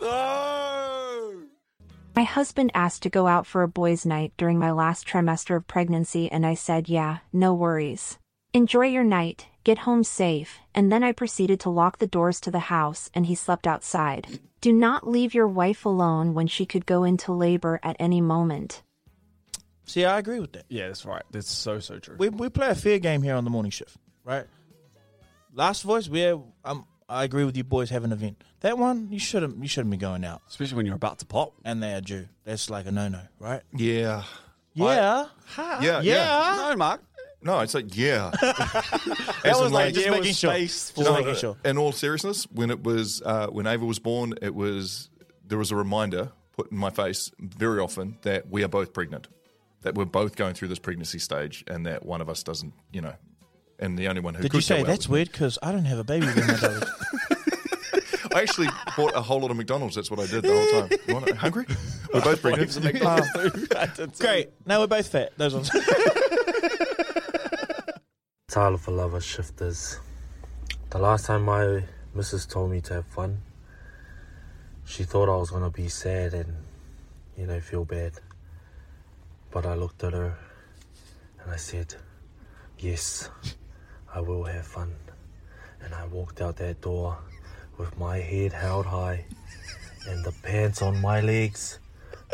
Oh. 0.00 1.42
My 2.16 2.22
husband 2.22 2.70
asked 2.72 3.02
to 3.02 3.10
go 3.10 3.26
out 3.26 3.46
for 3.46 3.62
a 3.62 3.68
boys' 3.68 4.06
night 4.06 4.32
during 4.38 4.58
my 4.58 4.70
last 4.70 5.06
trimester 5.06 5.54
of 5.54 5.68
pregnancy, 5.68 6.32
and 6.32 6.46
I 6.46 6.54
said, 6.54 6.88
yeah, 6.88 7.18
no 7.30 7.52
worries. 7.52 8.18
Enjoy 8.54 8.86
your 8.86 9.04
night, 9.04 9.48
get 9.66 9.78
home 9.78 10.04
safe, 10.04 10.60
and 10.76 10.92
then 10.92 11.02
I 11.02 11.10
proceeded 11.10 11.58
to 11.60 11.70
lock 11.70 11.98
the 11.98 12.06
doors 12.06 12.40
to 12.42 12.52
the 12.52 12.70
house 12.70 13.10
and 13.12 13.26
he 13.26 13.34
slept 13.34 13.66
outside. 13.66 14.38
Do 14.60 14.72
not 14.72 15.06
leave 15.08 15.34
your 15.34 15.48
wife 15.48 15.84
alone 15.84 16.34
when 16.34 16.46
she 16.46 16.64
could 16.66 16.86
go 16.86 17.02
into 17.02 17.32
labor 17.32 17.80
at 17.82 17.96
any 17.98 18.20
moment. 18.20 18.82
See, 19.84 20.04
I 20.04 20.18
agree 20.18 20.38
with 20.38 20.52
that. 20.52 20.66
Yeah, 20.68 20.86
that's 20.86 21.04
right. 21.04 21.24
That's 21.32 21.50
so 21.50 21.80
so 21.80 21.98
true. 21.98 22.16
We 22.18 22.28
we 22.28 22.48
play 22.48 22.68
a 22.68 22.74
fair 22.74 22.98
game 23.00 23.22
here 23.22 23.34
on 23.34 23.44
the 23.44 23.50
morning 23.50 23.70
shift, 23.72 23.96
right? 24.24 24.46
Last 25.52 25.82
voice, 25.82 26.08
we 26.08 26.24
um, 26.64 26.86
I 27.08 27.24
agree 27.24 27.44
with 27.44 27.56
you 27.56 27.64
boys 27.64 27.90
have 27.90 28.04
an 28.04 28.12
event. 28.12 28.42
That 28.60 28.78
one 28.78 29.08
you 29.10 29.18
shouldn't 29.18 29.60
you 29.60 29.68
shouldn't 29.68 29.90
be 29.90 29.96
going 29.96 30.24
out, 30.24 30.42
especially 30.48 30.76
when 30.76 30.86
you're 30.86 30.96
about 30.96 31.18
to 31.20 31.26
pop 31.26 31.54
and 31.64 31.82
they 31.82 31.92
are 31.92 32.00
due. 32.00 32.28
That's 32.44 32.70
like 32.70 32.86
a 32.86 32.92
no 32.92 33.08
no, 33.08 33.22
right? 33.40 33.62
Yeah. 33.74 34.22
Yeah, 34.74 35.26
Yeah, 35.80 36.02
yeah. 36.02 36.68
No, 36.68 36.76
Marc. 36.76 37.00
No, 37.46 37.60
it's 37.60 37.74
like 37.74 37.96
yeah. 37.96 38.32
That 38.42 39.54
was 39.58 39.68
in, 39.68 39.72
like, 39.72 39.94
just 39.94 40.06
yeah, 40.06 40.10
making 40.10 40.34
sure. 40.34 40.50
space 40.50 40.90
Just 40.90 41.08
for- 41.08 41.14
making 41.14 41.36
sure. 41.36 41.56
In 41.64 41.78
all 41.78 41.92
seriousness, 41.92 42.44
when 42.50 42.70
it 42.70 42.82
was 42.82 43.22
uh, 43.24 43.46
when 43.46 43.68
Ava 43.68 43.84
was 43.84 44.00
born, 44.00 44.34
it 44.42 44.52
was 44.52 45.08
there 45.46 45.56
was 45.56 45.70
a 45.70 45.76
reminder 45.76 46.32
put 46.56 46.72
in 46.72 46.78
my 46.78 46.90
face 46.90 47.30
very 47.38 47.78
often 47.78 48.18
that 48.22 48.50
we 48.50 48.64
are 48.64 48.68
both 48.68 48.92
pregnant, 48.92 49.28
that 49.82 49.94
we're 49.94 50.04
both 50.04 50.34
going 50.34 50.54
through 50.54 50.68
this 50.68 50.80
pregnancy 50.80 51.20
stage, 51.20 51.62
and 51.68 51.86
that 51.86 52.04
one 52.04 52.20
of 52.20 52.28
us 52.28 52.42
doesn't, 52.42 52.74
you 52.92 53.00
know, 53.00 53.14
and 53.78 53.96
the 53.96 54.08
only 54.08 54.20
one 54.20 54.34
who 54.34 54.42
Did 54.42 54.50
could 54.50 54.58
you 54.58 54.62
say 54.62 54.82
that's 54.82 55.08
weird? 55.08 55.30
Because 55.30 55.56
I 55.62 55.70
don't 55.70 55.84
have 55.84 55.98
a 55.98 56.04
baby 56.04 56.26
when 56.26 56.46
my 56.48 56.60
belly. 56.60 56.82
I 58.34 58.42
actually 58.42 58.68
bought 58.96 59.14
a 59.14 59.22
whole 59.22 59.40
lot 59.40 59.50
of 59.50 59.56
McDonald's. 59.56 59.94
That's 59.94 60.10
what 60.10 60.20
I 60.20 60.26
did 60.26 60.42
the 60.42 60.52
whole 60.52 60.80
time. 60.80 60.98
You 61.06 61.14
want 61.14 61.30
hungry? 61.36 61.64
We're 62.12 62.20
both 62.20 62.42
pregnant. 62.42 64.18
Great. 64.18 64.50
Now 64.66 64.80
we're 64.80 64.86
both 64.88 65.08
fat. 65.08 65.32
Those 65.38 65.54
ones. 65.54 65.70
Tyler 68.56 68.78
for 68.78 68.92
Lover 68.92 69.20
Shifters. 69.20 70.00
The 70.88 70.96
last 70.96 71.26
time 71.26 71.42
my 71.42 71.82
missus 72.14 72.46
told 72.46 72.70
me 72.70 72.80
to 72.80 72.94
have 72.94 73.04
fun, 73.04 73.42
she 74.86 75.04
thought 75.04 75.28
I 75.28 75.36
was 75.36 75.50
gonna 75.50 75.68
be 75.68 75.88
sad 75.88 76.32
and, 76.32 76.54
you 77.36 77.46
know, 77.46 77.60
feel 77.60 77.84
bad. 77.84 78.12
But 79.50 79.66
I 79.66 79.74
looked 79.74 80.02
at 80.04 80.14
her 80.14 80.38
and 81.42 81.52
I 81.52 81.56
said, 81.56 81.96
Yes, 82.78 83.28
I 84.14 84.20
will 84.20 84.44
have 84.44 84.66
fun. 84.66 84.94
And 85.82 85.94
I 85.94 86.06
walked 86.06 86.40
out 86.40 86.56
that 86.56 86.80
door 86.80 87.18
with 87.76 87.98
my 87.98 88.16
head 88.20 88.54
held 88.54 88.86
high 88.86 89.26
and 90.08 90.24
the 90.24 90.32
pants 90.42 90.80
on 90.80 90.98
my 91.02 91.20
legs 91.20 91.78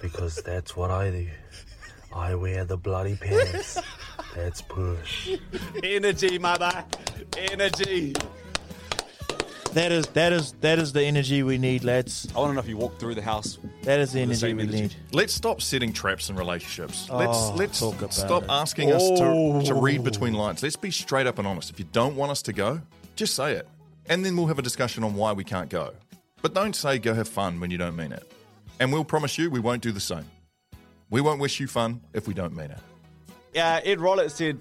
because 0.01 0.37
that's 0.37 0.77
what 0.77 0.93
I 0.93 1.11
do. 1.11 1.29
I 2.15 2.37
wear 2.37 2.65
the 2.65 2.77
bloody 2.77 3.17
pants. 3.17 3.77
That's 4.35 4.63
push. 4.63 5.37
Energy, 5.83 6.39
mother. 6.39 6.85
Energy. 7.37 8.15
that 9.73 9.93
is 9.93 10.07
that 10.09 10.33
is 10.33 10.53
that 10.61 10.79
is 10.79 10.93
the 10.93 11.03
energy 11.03 11.43
we 11.43 11.59
need, 11.59 11.85
lads. 11.85 12.29
I 12.35 12.39
want 12.39 12.51
to 12.51 12.55
know 12.55 12.61
if 12.61 12.69
you 12.69 12.77
walk 12.77 12.99
through 12.99 13.15
the 13.15 13.23
house. 13.23 13.59
That 13.83 14.01
is 14.01 14.13
the 14.13 14.21
energy 14.21 14.41
same 14.41 14.57
we 14.57 14.67
need. 14.67 14.95
Let's 15.13 15.35
stop 15.35 15.61
setting 15.61 15.93
traps 15.93 16.31
in 16.31 16.37
relationships. 16.37 17.09
Oh, 17.11 17.19
let's 17.19 17.51
let's 17.59 17.81
talk 17.81 17.99
about 17.99 18.15
stop 18.15 18.43
it. 18.45 18.51
asking 18.51 18.93
us 18.93 19.07
to, 19.09 19.17
to 19.17 19.75
oh. 19.75 19.81
read 19.81 20.01
Oh. 20.01 20.05
between 20.05 20.35
lines. 20.35 20.63
Let's 20.63 20.77
be 20.77 20.91
straight 20.91 21.27
up 21.27 21.39
and 21.39 21.47
honest. 21.47 21.71
If 21.71 21.79
you 21.79 21.87
don't 21.93 22.17
want 22.17 22.31
us 22.31 22.43
to 22.43 22.53
go, 22.53 22.81
just 23.17 23.35
say 23.35 23.53
it. 23.53 23.69
And 24.07 24.25
then 24.25 24.37
we'll 24.37 24.47
have 24.49 24.59
a 24.59 24.63
discussion 24.63 25.05
on 25.05 25.15
why 25.15 25.33
we 25.33 25.45
can't 25.45 25.71
go. 25.71 25.93
But 26.43 26.55
don't 26.55 26.75
say 26.75 26.99
go 26.99 27.15
have 27.15 27.29
fun 27.29 27.61
when 27.61 27.71
you 27.71 27.79
don't 27.79 27.95
mean 27.97 28.13
it. 28.13 28.31
And 28.81 28.93
we'll 28.93 29.05
promise 29.05 29.39
you 29.39 29.49
we 29.51 29.61
won't 29.61 29.83
do 29.83 29.93
the 29.93 30.01
same. 30.01 30.25
We 31.09 31.21
won't 31.21 31.41
wish 31.41 31.61
you 31.61 31.67
fun 31.69 32.01
if 32.13 32.27
we 32.27 32.35
don't 32.35 32.57
mean 32.57 32.71
it. 32.71 32.81
Yeah, 33.53 33.81
Ed 33.85 33.99
Rollett 33.99 34.31
said, 34.31 34.59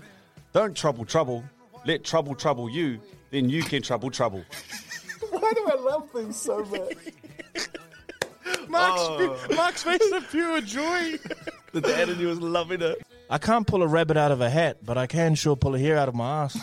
"Don't 0.54 0.76
trouble 0.76 1.06
trouble. 1.06 1.44
Let 1.86 2.04
trouble 2.04 2.36
trouble 2.36 2.70
you. 2.70 3.00
Then 3.32 3.50
you 3.50 3.64
can 3.64 3.82
trouble 3.82 4.12
trouble." 4.12 4.44
Why 5.30 5.54
do 5.54 5.68
I 5.72 5.76
love 5.82 6.10
things 6.12 6.36
so 6.36 6.60
much? 6.66 6.98
Marc's, 8.68 9.02
Oh. 9.02 9.38
Marc's 9.56 9.84
face 9.84 10.12
of 10.12 10.30
pure 10.30 10.62
joy. 10.62 11.18
The 11.74 11.80
dad 11.80 12.10
in 12.10 12.20
you 12.20 12.28
was 12.28 12.42
loving 12.42 12.82
it. 12.82 13.02
I 13.30 13.38
can't 13.38 13.66
pull 13.66 13.82
a 13.82 13.88
rabbit 13.88 14.18
out 14.18 14.34
of 14.34 14.42
a 14.42 14.50
hat, 14.50 14.80
but 14.86 14.98
I 14.98 15.08
can 15.08 15.36
sure 15.36 15.56
pull 15.56 15.74
a 15.74 15.80
hair 15.80 15.96
out 15.96 16.10
of 16.10 16.16
my 16.16 16.44
ass. 16.44 16.58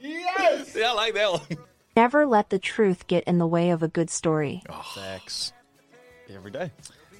Yes, 0.00 0.76
yeah, 0.76 0.90
I 0.90 0.92
like 0.92 1.14
that 1.14 1.32
one. 1.32 1.58
Never 1.96 2.24
let 2.26 2.50
the 2.50 2.60
truth 2.60 3.08
get 3.08 3.24
in 3.24 3.38
the 3.38 3.46
way 3.46 3.70
of 3.70 3.82
a 3.82 3.88
good 3.88 4.08
story. 4.08 4.62
Oh, 4.68 4.82
facts. 4.94 5.52
Every 6.32 6.52
day. 6.52 6.70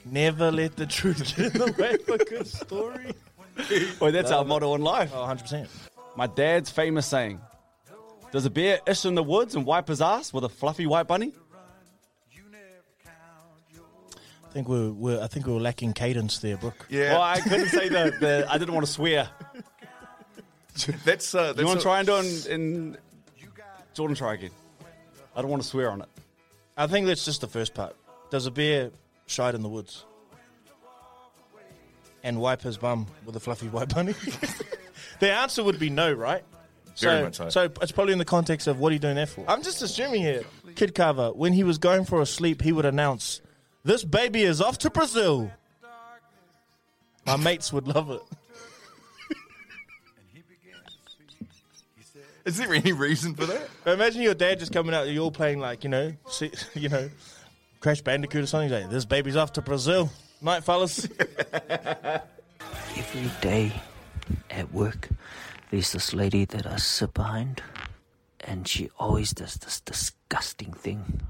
Never 0.05 0.51
let 0.51 0.77
the 0.77 0.87
truth 0.87 1.19
get 1.37 1.55
in 1.55 1.61
the 1.61 1.73
way 1.79 1.95
of 1.95 2.21
a 2.21 2.25
good 2.25 2.47
story. 2.47 3.15
Well, 4.01 4.13
that's 4.13 4.31
our 4.31 4.45
motto 4.45 4.75
in 4.75 4.83
life. 4.83 5.13
Oh, 5.15 5.19
100%. 5.19 5.69
My 6.17 6.27
dad's 6.27 6.71
famous 6.71 7.07
saying: 7.07 7.41
"Does 8.31 8.45
a 8.45 8.51
bear 8.51 8.81
ish 8.87 9.05
in 9.05 9.15
the 9.15 9.23
woods 9.23 9.55
and 9.55 9.65
wipe 9.65 9.89
his 9.89 10.03
ass 10.03 10.33
with 10.33 10.45
a 10.45 10.49
fluffy 10.49 10.87
white 10.87 11.07
bunny?" 11.07 11.33
I 14.53 14.55
think 14.55 14.69
we're, 14.69 14.91
we're 14.91 15.23
I 15.23 15.29
think 15.29 15.47
we 15.47 15.55
were 15.55 15.61
lacking 15.61 15.95
cadence 15.95 16.39
there, 16.41 16.59
Brooke. 16.59 16.87
Well, 16.91 17.23
I 17.23 17.41
couldn't 17.41 17.69
say 17.69 17.89
the, 17.89 18.13
the 18.21 18.47
I 18.51 18.59
didn't 18.59 18.75
want 18.75 18.85
to 18.85 18.93
swear. 18.93 19.31
that's 21.07 21.35
uh, 21.35 21.55
you 21.57 21.65
want 21.65 21.81
to 21.81 21.83
try 21.83 22.01
and 22.01 22.07
do 22.07 22.17
it 22.17 22.47
in, 22.49 22.53
in 22.53 22.97
Jordan? 23.95 24.15
Try 24.15 24.35
again. 24.35 24.51
I 25.35 25.41
don't 25.41 25.51
want 25.51 25.63
to 25.63 25.69
swear 25.69 25.91
on 25.91 26.03
it. 26.03 26.09
I 26.77 26.87
think 26.87 27.07
that's 27.07 27.25
just 27.25 27.41
the 27.41 27.47
first 27.47 27.73
part. 27.73 27.97
Does 28.31 28.45
a 28.45 28.51
bear 28.51 28.91
shite 29.33 29.55
in 29.55 29.63
the 29.63 29.69
woods 29.69 30.05
and 32.23 32.41
wipe 32.41 32.63
his 32.63 32.77
bum 32.77 33.07
with 33.25 33.35
a 33.37 33.41
fluffy 33.41 33.69
white 33.69 33.93
bunny? 33.95 34.15
the 35.21 35.33
answer 35.33 35.65
would 35.65 35.79
be 35.79 35.91
no, 35.91 36.13
right? 36.13 36.45
Very 36.99 37.23
much 37.23 37.37
so. 37.37 37.49
So 37.49 37.71
it's 37.81 37.93
probably 37.93 38.13
in 38.13 38.19
the 38.19 38.25
context 38.25 38.67
of 38.67 38.79
what 38.79 38.91
are 38.91 38.93
you 38.93 38.99
doing 38.99 39.17
that 39.17 39.31
for? 39.31 39.45
I'm 39.49 39.63
just 39.63 39.83
assuming 39.83 40.23
here. 40.23 40.43
Kid 40.75 40.95
Carver, 40.95 41.33
when 41.33 41.53
he 41.53 41.65
was 41.65 41.79
going 41.79 42.05
for 42.05 42.21
a 42.21 42.27
sleep, 42.27 42.63
he 42.63 42.71
would 42.71 42.85
announce, 42.85 43.41
"This 43.83 44.05
baby 44.05 44.43
is 44.43 44.61
off 44.61 44.79
to 44.79 44.91
Brazil." 44.91 45.51
My 47.25 47.37
mates 47.37 47.73
would 47.73 47.87
love 47.87 48.11
it. 48.11 48.23
Is 52.45 52.57
there 52.57 52.73
any 52.75 52.93
reason 52.93 53.35
for 53.35 53.47
that? 53.47 53.69
Imagine 53.87 54.23
your 54.23 54.35
dad 54.35 54.59
just 54.59 54.73
coming 54.73 54.95
out, 54.95 55.09
you're 55.09 55.23
all 55.23 55.31
playing 55.31 55.61
like 55.61 55.85
you 55.85 55.91
know, 55.91 56.13
you 56.75 56.89
know, 56.89 57.09
Crash 57.83 58.01
Bandicoot 58.01 58.45
or 58.45 58.47
something. 58.47 58.71
He's 58.71 58.83
like, 58.83 58.91
"This 58.91 59.05
baby's 59.05 59.37
off 59.37 59.53
to 59.55 59.63
Brazil." 59.63 60.11
Night, 60.41 60.63
fellas. 60.63 61.09
Every 62.97 63.31
day 63.41 63.73
at 64.51 64.73
work, 64.73 65.09
there's 65.71 65.93
this 65.93 66.15
lady 66.15 66.45
that 66.45 66.65
I 66.65 66.77
sit 66.77 67.13
behind, 67.13 67.61
and 68.41 68.69
she 68.69 68.89
always 68.99 69.33
does 69.33 69.57
this 69.57 69.81
disgusting 69.81 70.73
thing. 70.73 71.21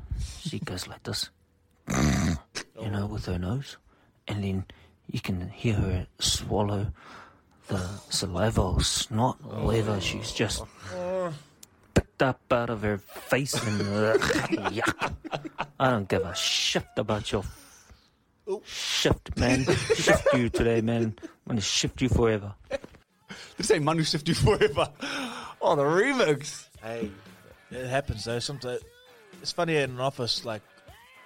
She 0.40 0.58
goes 0.58 0.86
like 0.86 1.02
this, 1.04 1.30
you 1.88 2.90
know, 2.90 3.06
with 3.06 3.24
her 3.26 3.38
nose, 3.38 3.78
and 4.28 4.44
then 4.44 4.66
you 5.10 5.20
can 5.20 5.48
hear 5.48 5.74
her 5.74 6.06
swallow 6.18 6.92
the 7.68 7.88
saliva 8.10 8.60
or 8.60 8.80
snot 8.82 9.38
or 9.44 9.64
whatever 9.64 10.00
she's 10.00 10.32
just 10.32 10.62
oh. 10.92 11.32
Picked 12.22 12.52
up 12.52 12.52
out 12.52 12.70
of 12.70 12.82
her 12.82 12.98
face 12.98 13.54
and 13.54 13.80
uh, 13.80 14.16
yuck. 14.70 15.12
I 15.80 15.90
don't 15.90 16.08
give 16.08 16.22
a 16.22 16.34
shift 16.34 16.98
about 16.98 17.32
your 17.32 17.42
shift, 18.64 19.36
man. 19.38 19.64
shift 19.94 20.26
you 20.34 20.48
today, 20.48 20.80
man. 20.80 21.14
I'm 21.22 21.28
gonna 21.48 21.60
shift 21.60 22.00
you 22.00 22.08
forever. 22.08 22.54
Did 22.70 22.78
you 23.58 23.64
say 23.64 23.78
Manu 23.78 24.04
shift 24.04 24.28
you 24.28 24.34
forever? 24.34 24.88
Oh, 25.60 25.74
the 25.74 25.82
remix. 25.82 26.68
Hey, 26.82 27.10
it 27.70 27.86
happens 27.88 28.24
though. 28.24 28.38
Sometimes 28.38 28.82
it's 29.40 29.52
funny 29.52 29.76
in 29.76 29.90
an 29.90 30.00
office. 30.00 30.44
Like 30.44 30.62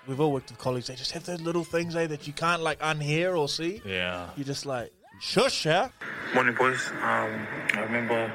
we've 0.06 0.20
all 0.20 0.32
worked 0.32 0.50
with 0.50 0.58
colleagues. 0.58 0.86
They 0.86 0.94
just 0.94 1.12
have 1.12 1.26
those 1.26 1.42
little 1.42 1.64
things, 1.64 1.94
eh, 1.94 2.06
that 2.06 2.26
you 2.26 2.32
can't 2.32 2.62
like 2.62 2.78
unhear 2.80 3.38
or 3.38 3.48
see. 3.48 3.82
Yeah. 3.84 4.28
You 4.36 4.44
just 4.44 4.64
like 4.64 4.92
shush, 5.20 5.66
yeah. 5.66 5.88
Morning, 6.34 6.54
boys. 6.54 6.88
Um, 7.02 7.46
I 7.74 7.80
remember 7.80 8.32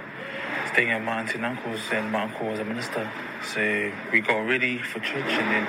staying 0.72 0.92
at 0.92 1.04
my 1.04 1.20
auntie 1.20 1.36
and 1.36 1.46
uncle's, 1.46 1.82
and 1.92 2.12
my 2.12 2.24
uncle 2.24 2.48
was 2.48 2.60
a 2.60 2.66
minister. 2.66 3.10
So 3.54 3.92
we 4.12 4.22
got 4.22 4.40
ready 4.40 4.78
for 4.78 5.00
church, 5.00 5.26
and 5.26 5.52
then 5.52 5.68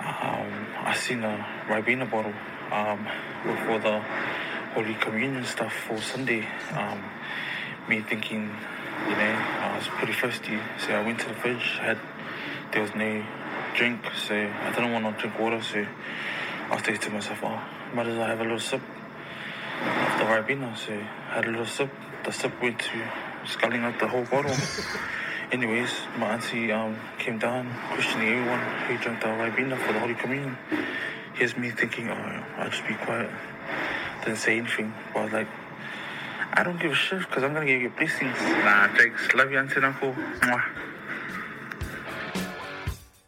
um, 0.00 0.66
I 0.82 0.94
seen 0.96 1.22
a 1.22 1.46
Ribena 1.68 2.10
bottle 2.10 2.32
um, 2.72 3.06
all 3.68 3.78
the 3.78 4.00
Holy 4.74 4.94
Communion 4.94 5.44
stuff 5.44 5.72
for 5.72 6.00
Sunday. 6.00 6.46
Um, 6.72 7.02
me 7.88 8.00
thinking, 8.00 8.50
you 9.08 9.16
know, 9.16 9.34
I 9.60 9.76
was 9.76 9.86
pretty 9.86 10.14
thirsty, 10.14 10.58
so 10.84 10.92
I 10.92 11.02
went 11.04 11.20
to 11.20 11.28
the 11.28 11.34
fridge. 11.34 11.78
Had 11.80 11.98
there 12.72 12.82
was 12.82 12.94
no 12.94 13.24
drink, 13.74 14.00
so 14.26 14.34
I 14.34 14.70
didn't 14.70 14.92
want 14.92 15.16
to 15.16 15.20
drink 15.20 15.38
water. 15.38 15.62
So 15.62 15.86
I 16.70 16.76
thinking 16.76 17.02
to 17.02 17.10
myself, 17.10 17.40
oh, 17.42 17.60
might 17.94 18.06
as 18.06 18.16
well 18.16 18.26
have 18.26 18.40
a 18.40 18.44
little 18.44 18.58
sip 18.58 18.80
of 18.80 20.18
the 20.18 20.24
Ribena. 20.24 20.76
So 20.76 20.92
I 20.92 21.34
had 21.34 21.44
a 21.44 21.50
little 21.50 21.66
sip. 21.66 21.90
The 22.24 22.32
sip 22.32 22.52
went 22.62 22.78
to 22.80 23.29
sculling 23.46 23.82
out 23.82 23.98
the 23.98 24.08
whole 24.08 24.24
bottle. 24.24 24.54
Anyways, 25.52 25.90
my 26.16 26.34
auntie 26.34 26.70
um, 26.70 26.96
came 27.18 27.38
down 27.38 27.68
questioning 27.92 28.28
everyone 28.28 28.60
who 28.86 28.98
drank 28.98 29.20
the 29.20 29.26
Ribena 29.26 29.76
for 29.78 29.92
the 29.92 29.98
Holy 29.98 30.14
Communion. 30.14 30.56
Here's 31.34 31.56
me 31.56 31.70
thinking, 31.70 32.08
oh, 32.08 32.44
I'll 32.58 32.70
just 32.70 32.86
be 32.86 32.94
quiet. 32.94 33.30
Didn't 34.24 34.38
say 34.38 34.58
anything, 34.58 34.94
but 35.12 35.20
I 35.20 35.24
was 35.24 35.32
like, 35.32 35.48
I 36.52 36.62
don't 36.62 36.80
give 36.80 36.92
a 36.92 36.94
shit 36.94 37.20
because 37.20 37.42
I'm 37.42 37.52
gonna 37.52 37.66
give 37.66 37.80
you 37.82 37.90
blessings. 37.90 38.36
Nah, 38.40 38.88
thanks. 38.96 39.34
Love 39.34 39.50
you, 39.50 39.58
auntie 39.58 39.76
and 39.76 39.86
uncle. 39.86 40.12
Mwah. 40.12 40.62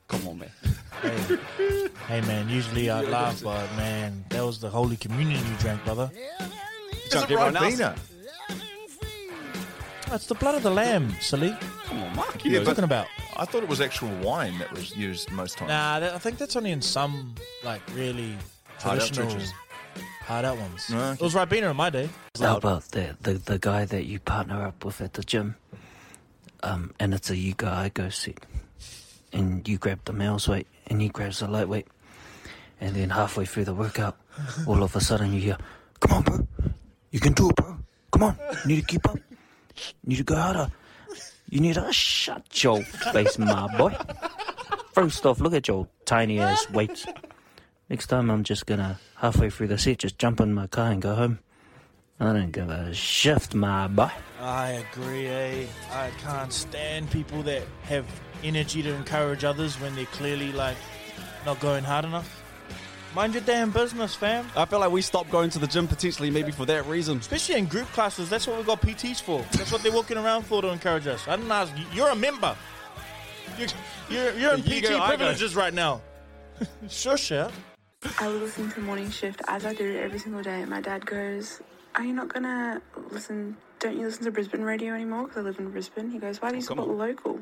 Come 0.08 0.28
on, 0.28 0.38
man. 0.38 0.50
Hey, 1.00 1.88
hey, 2.08 2.20
man. 2.22 2.48
Usually 2.48 2.90
I'd 2.90 3.08
laugh, 3.08 3.42
but 3.42 3.66
man, 3.76 4.24
that 4.28 4.44
was 4.44 4.60
the 4.60 4.68
Holy 4.68 4.96
Communion 4.96 5.40
you 5.44 5.56
drank, 5.58 5.84
brother. 5.84 6.10
Drunk 7.10 7.30
everyone 7.30 7.56
else. 7.56 8.11
That's 10.12 10.26
the 10.26 10.34
blood 10.34 10.56
of 10.56 10.62
the 10.62 10.70
lamb, 10.70 11.16
silly. 11.22 11.56
Come 11.86 12.02
on, 12.02 12.14
Marc. 12.14 12.44
You 12.44 12.52
know, 12.58 12.64
talking 12.64 12.84
about? 12.84 13.06
I 13.34 13.46
thought 13.46 13.62
it 13.62 13.68
was 13.70 13.80
actual 13.80 14.10
wine 14.16 14.58
that 14.58 14.70
was 14.70 14.94
used 14.94 15.30
most 15.30 15.56
times. 15.56 15.70
Nah, 15.70 16.00
that, 16.00 16.12
I 16.14 16.18
think 16.18 16.36
that's 16.36 16.54
only 16.54 16.70
in 16.70 16.82
some 16.82 17.34
like 17.64 17.80
really 17.94 18.36
Hard 18.80 18.98
out 19.00 19.06
traditional 19.06 19.30
churches. 19.32 19.54
hard 20.20 20.44
out 20.44 20.58
ones. 20.58 20.90
No, 20.90 20.98
okay. 20.98 21.12
It 21.14 21.20
was 21.22 21.32
Ribena 21.34 21.70
in 21.70 21.76
my 21.78 21.88
day. 21.88 22.10
How 22.38 22.58
about 22.58 22.82
the, 22.90 23.16
the 23.22 23.32
the 23.32 23.58
guy 23.58 23.86
that 23.86 24.04
you 24.04 24.20
partner 24.20 24.62
up 24.66 24.84
with 24.84 25.00
at 25.00 25.14
the 25.14 25.24
gym? 25.24 25.56
Um, 26.62 26.92
and 27.00 27.14
it's 27.14 27.30
a 27.30 27.36
you 27.38 27.54
go 27.54 27.68
I 27.68 27.88
go 27.88 28.10
seat, 28.10 28.38
and 29.32 29.66
you 29.66 29.78
grab 29.78 30.00
the 30.04 30.12
male's 30.12 30.46
weight, 30.46 30.66
and 30.88 31.00
he 31.00 31.08
grabs 31.08 31.38
the 31.38 31.48
lightweight, 31.48 31.86
and 32.82 32.94
then 32.94 33.08
halfway 33.08 33.46
through 33.46 33.64
the 33.64 33.74
workout, 33.74 34.18
all 34.66 34.82
of 34.82 34.94
a 34.94 35.00
sudden 35.00 35.32
you 35.32 35.40
hear, 35.40 35.56
"Come 36.00 36.12
on, 36.18 36.22
bro, 36.22 36.46
you 37.12 37.18
can 37.18 37.32
do 37.32 37.48
it, 37.48 37.56
bro. 37.56 37.78
Come 38.12 38.24
on, 38.24 38.36
you 38.66 38.76
need 38.76 38.80
to 38.82 38.86
keep 38.86 39.08
up. 39.08 39.16
You 40.02 40.10
need 40.10 40.16
to 40.16 40.24
go 40.24 40.36
harder. 40.36 40.70
You 41.48 41.60
need 41.60 41.74
to 41.74 41.92
shut 41.92 42.62
your 42.62 42.82
face, 42.82 43.38
my 43.38 43.76
boy. 43.76 43.96
First 44.92 45.26
off, 45.26 45.40
look 45.40 45.54
at 45.54 45.68
your 45.68 45.88
tiny 46.04 46.40
ass 46.40 46.68
weights. 46.70 47.06
Next 47.90 48.06
time, 48.06 48.30
I'm 48.30 48.44
just 48.44 48.66
gonna 48.66 48.98
halfway 49.16 49.50
through 49.50 49.68
the 49.68 49.78
set, 49.78 49.98
just 49.98 50.18
jump 50.18 50.40
in 50.40 50.54
my 50.54 50.66
car 50.66 50.90
and 50.90 51.02
go 51.02 51.14
home. 51.14 51.38
I 52.20 52.32
don't 52.32 52.52
give 52.52 52.70
a 52.70 52.94
shift, 52.94 53.54
my 53.54 53.88
boy. 53.88 54.10
I 54.40 54.84
agree, 54.92 55.26
eh? 55.26 55.66
I 55.90 56.10
can't 56.22 56.52
stand 56.52 57.10
people 57.10 57.42
that 57.42 57.62
have 57.84 58.06
energy 58.44 58.82
to 58.82 58.94
encourage 58.94 59.44
others 59.44 59.80
when 59.80 59.94
they're 59.94 60.06
clearly 60.06 60.52
like 60.52 60.76
not 61.44 61.60
going 61.60 61.84
hard 61.84 62.04
enough. 62.04 62.41
Mind 63.14 63.34
your 63.34 63.42
damn 63.42 63.70
business, 63.70 64.14
fam. 64.14 64.46
I 64.56 64.64
feel 64.64 64.78
like 64.78 64.90
we 64.90 65.02
stopped 65.02 65.30
going 65.30 65.50
to 65.50 65.58
the 65.58 65.66
gym 65.66 65.86
potentially 65.86 66.30
maybe 66.30 66.50
for 66.50 66.64
that 66.64 66.86
reason. 66.86 67.18
Especially 67.18 67.56
in 67.56 67.66
group 67.66 67.86
classes, 67.88 68.30
that's 68.30 68.46
what 68.46 68.56
we've 68.56 68.66
got 68.66 68.80
PTs 68.80 69.20
for. 69.20 69.44
That's 69.52 69.70
what 69.70 69.82
they're 69.82 69.92
walking 69.92 70.16
around 70.16 70.44
for 70.44 70.62
to 70.62 70.68
encourage 70.68 71.06
us. 71.06 71.28
I 71.28 71.36
didn't 71.36 71.52
ask. 71.52 71.72
You're 71.92 72.08
a 72.08 72.16
member. 72.16 72.56
You're, 73.58 73.68
you're, 74.08 74.32
you're 74.38 74.54
in 74.54 74.64
You 74.64 74.80
PT 74.80 74.88
go, 74.88 75.06
privileges 75.06 75.54
right 75.54 75.74
now. 75.74 76.00
Shush, 76.88 77.30
yeah. 77.30 77.50
I 78.18 78.28
listen 78.28 78.70
to 78.70 78.80
morning 78.80 79.10
shift 79.10 79.42
as 79.46 79.66
I 79.66 79.74
do 79.74 79.98
every 79.98 80.18
single 80.18 80.42
day. 80.42 80.64
My 80.64 80.80
dad 80.80 81.04
goes, 81.04 81.60
"Are 81.94 82.04
you 82.04 82.14
not 82.14 82.32
gonna 82.32 82.80
listen? 83.10 83.58
Don't 83.78 83.98
you 83.98 84.06
listen 84.06 84.24
to 84.24 84.30
Brisbane 84.30 84.62
radio 84.62 84.94
anymore? 84.94 85.24
Because 85.24 85.36
I 85.36 85.40
live 85.42 85.58
in 85.58 85.70
Brisbane." 85.70 86.10
He 86.10 86.18
goes, 86.18 86.40
"Why 86.40 86.50
do 86.50 86.56
you 86.56 86.62
oh, 86.64 86.66
come 86.66 86.78
support 86.78 86.88
the 86.88 87.04
local?" 87.04 87.40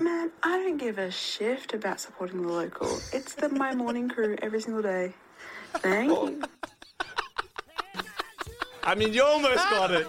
Man, 0.00 0.30
I 0.42 0.56
don't 0.58 0.78
give 0.78 0.98
a 0.98 1.10
shift 1.10 1.74
about 1.74 2.00
supporting 2.00 2.42
the 2.42 2.48
local. 2.48 2.98
It's 3.12 3.34
the 3.34 3.48
my 3.48 3.74
morning 3.74 4.08
crew 4.08 4.36
every 4.42 4.60
single 4.60 4.82
day. 4.82 5.12
Thank 5.74 6.10
you. 6.10 6.42
I 8.84 8.94
mean, 8.96 9.12
you 9.14 9.22
almost 9.22 9.56
got 9.70 9.90
it. 9.92 10.06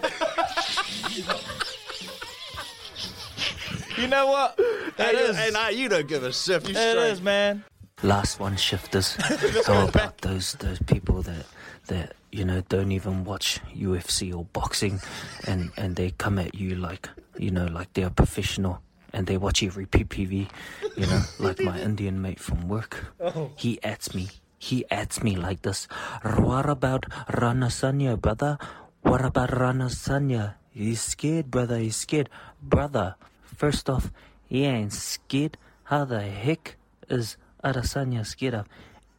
You 3.96 4.08
know 4.08 4.26
what? 4.26 4.56
That 4.96 5.14
Hey, 5.14 5.46
is. 5.46 5.52
nah, 5.52 5.68
you 5.68 5.88
don't 5.88 6.08
give 6.08 6.24
a 6.24 6.32
shift. 6.32 6.68
You 6.68 6.74
It 6.74 6.90
straight. 6.90 7.10
is, 7.12 7.22
man. 7.22 7.64
Last 8.02 8.40
one, 8.40 8.56
shifters. 8.56 9.14
How 9.66 9.86
about 9.86 10.18
those 10.18 10.54
those 10.54 10.80
people 10.82 11.22
that 11.22 11.46
that 11.86 12.14
you 12.32 12.44
know 12.44 12.60
don't 12.68 12.90
even 12.90 13.24
watch 13.24 13.60
UFC 13.74 14.34
or 14.34 14.44
boxing, 14.52 15.00
and 15.46 15.70
and 15.76 15.94
they 15.94 16.10
come 16.10 16.38
at 16.40 16.54
you 16.56 16.74
like 16.74 17.08
you 17.38 17.50
know 17.52 17.66
like 17.66 17.92
they're 17.94 18.10
professional, 18.10 18.82
and 19.14 19.26
they 19.26 19.38
watch 19.38 19.62
every 19.62 19.86
PPV, 19.86 20.50
you 20.96 21.06
know, 21.06 21.22
like 21.38 21.60
my 21.60 21.78
Indian 21.78 22.20
mate 22.20 22.40
from 22.40 22.68
work. 22.68 23.14
Oh. 23.20 23.50
He 23.56 23.78
ats 23.82 24.12
me. 24.12 24.28
He 24.58 24.84
ats 24.90 25.22
me 25.22 25.36
like 25.36 25.62
this. 25.62 25.86
What 26.22 26.68
about 26.68 27.06
Rana 27.32 27.66
Sanya, 27.66 28.20
brother? 28.20 28.58
What 29.02 29.24
about 29.24 29.56
Rana 29.56 29.86
Sanya? 29.86 30.54
He's 30.70 31.00
scared, 31.00 31.50
brother. 31.50 31.78
He's 31.78 31.96
scared, 31.96 32.28
brother. 32.60 33.14
First 33.42 33.88
off, 33.88 34.10
he 34.48 34.64
ain't 34.64 34.92
scared. 34.92 35.56
How 35.84 36.04
the 36.04 36.22
heck 36.22 36.76
is 37.08 37.36
Adesanya 37.62 38.26
scared 38.26 38.54
of 38.54 38.66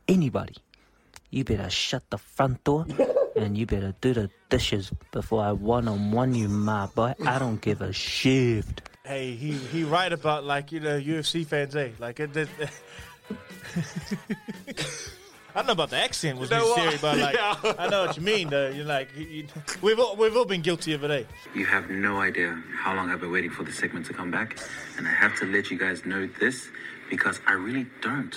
anybody? 0.08 0.56
You 1.30 1.44
better 1.46 1.70
shut 1.70 2.04
the 2.10 2.18
front 2.18 2.64
door 2.64 2.86
and 3.36 3.58
you 3.58 3.66
better 3.66 3.94
do 4.02 4.14
the 4.14 4.30
dishes 4.50 4.92
before 5.12 5.44
I 5.44 5.52
one 5.54 5.88
on 5.88 6.12
one 6.12 6.34
you, 6.34 6.50
my 6.50 6.88
boy. 6.88 7.14
I 7.26 7.40
don't 7.40 7.62
give 7.62 7.82
a 7.82 7.94
shift. 7.94 8.82
Hey, 9.06 9.36
he 9.36 9.52
he 9.54 9.84
right 9.84 10.12
about 10.12 10.44
like 10.44 10.72
you 10.72 10.80
know 10.80 11.00
UFC 11.00 11.46
fans, 11.46 11.76
eh? 11.76 11.90
Like 12.00 12.20
it. 12.20 12.36
it 12.36 12.50
I 15.58 15.60
don't 15.60 15.68
know 15.68 15.74
about 15.74 15.90
the 15.90 15.98
accent 15.98 16.38
was 16.38 16.50
You 16.52 16.58
know 16.58 16.68
what? 16.68 17.00
but 17.02 17.18
like 17.18 17.36
Yeah. 17.64 17.74
I 17.80 17.88
know 17.88 18.06
what 18.08 18.18
you 18.18 18.24
mean. 18.24 18.50
Though 18.50 18.70
you're 18.70 18.86
like 18.86 19.10
you, 19.16 19.26
you- 19.26 19.48
we've 19.82 19.98
all, 20.00 20.16
we've 20.18 20.36
all 20.36 20.44
been 20.46 20.62
guilty 20.62 20.94
of 20.94 21.04
it. 21.06 21.12
Eh? 21.12 21.24
You 21.54 21.66
have 21.66 21.90
no 21.90 22.20
idea 22.20 22.62
how 22.78 22.94
long 22.96 23.10
I've 23.10 23.22
been 23.22 23.32
waiting 23.32 23.52
for 23.52 23.64
this 23.64 23.78
segment 23.78 24.06
to 24.08 24.14
come 24.14 24.32
back, 24.32 24.60
and 24.98 25.08
I 25.08 25.12
have 25.12 25.36
to 25.40 25.46
let 25.46 25.72
you 25.72 25.78
guys 25.78 26.06
know 26.06 26.28
this 26.42 26.68
because 27.10 27.40
I 27.48 27.54
really 27.54 27.86
don't. 28.02 28.36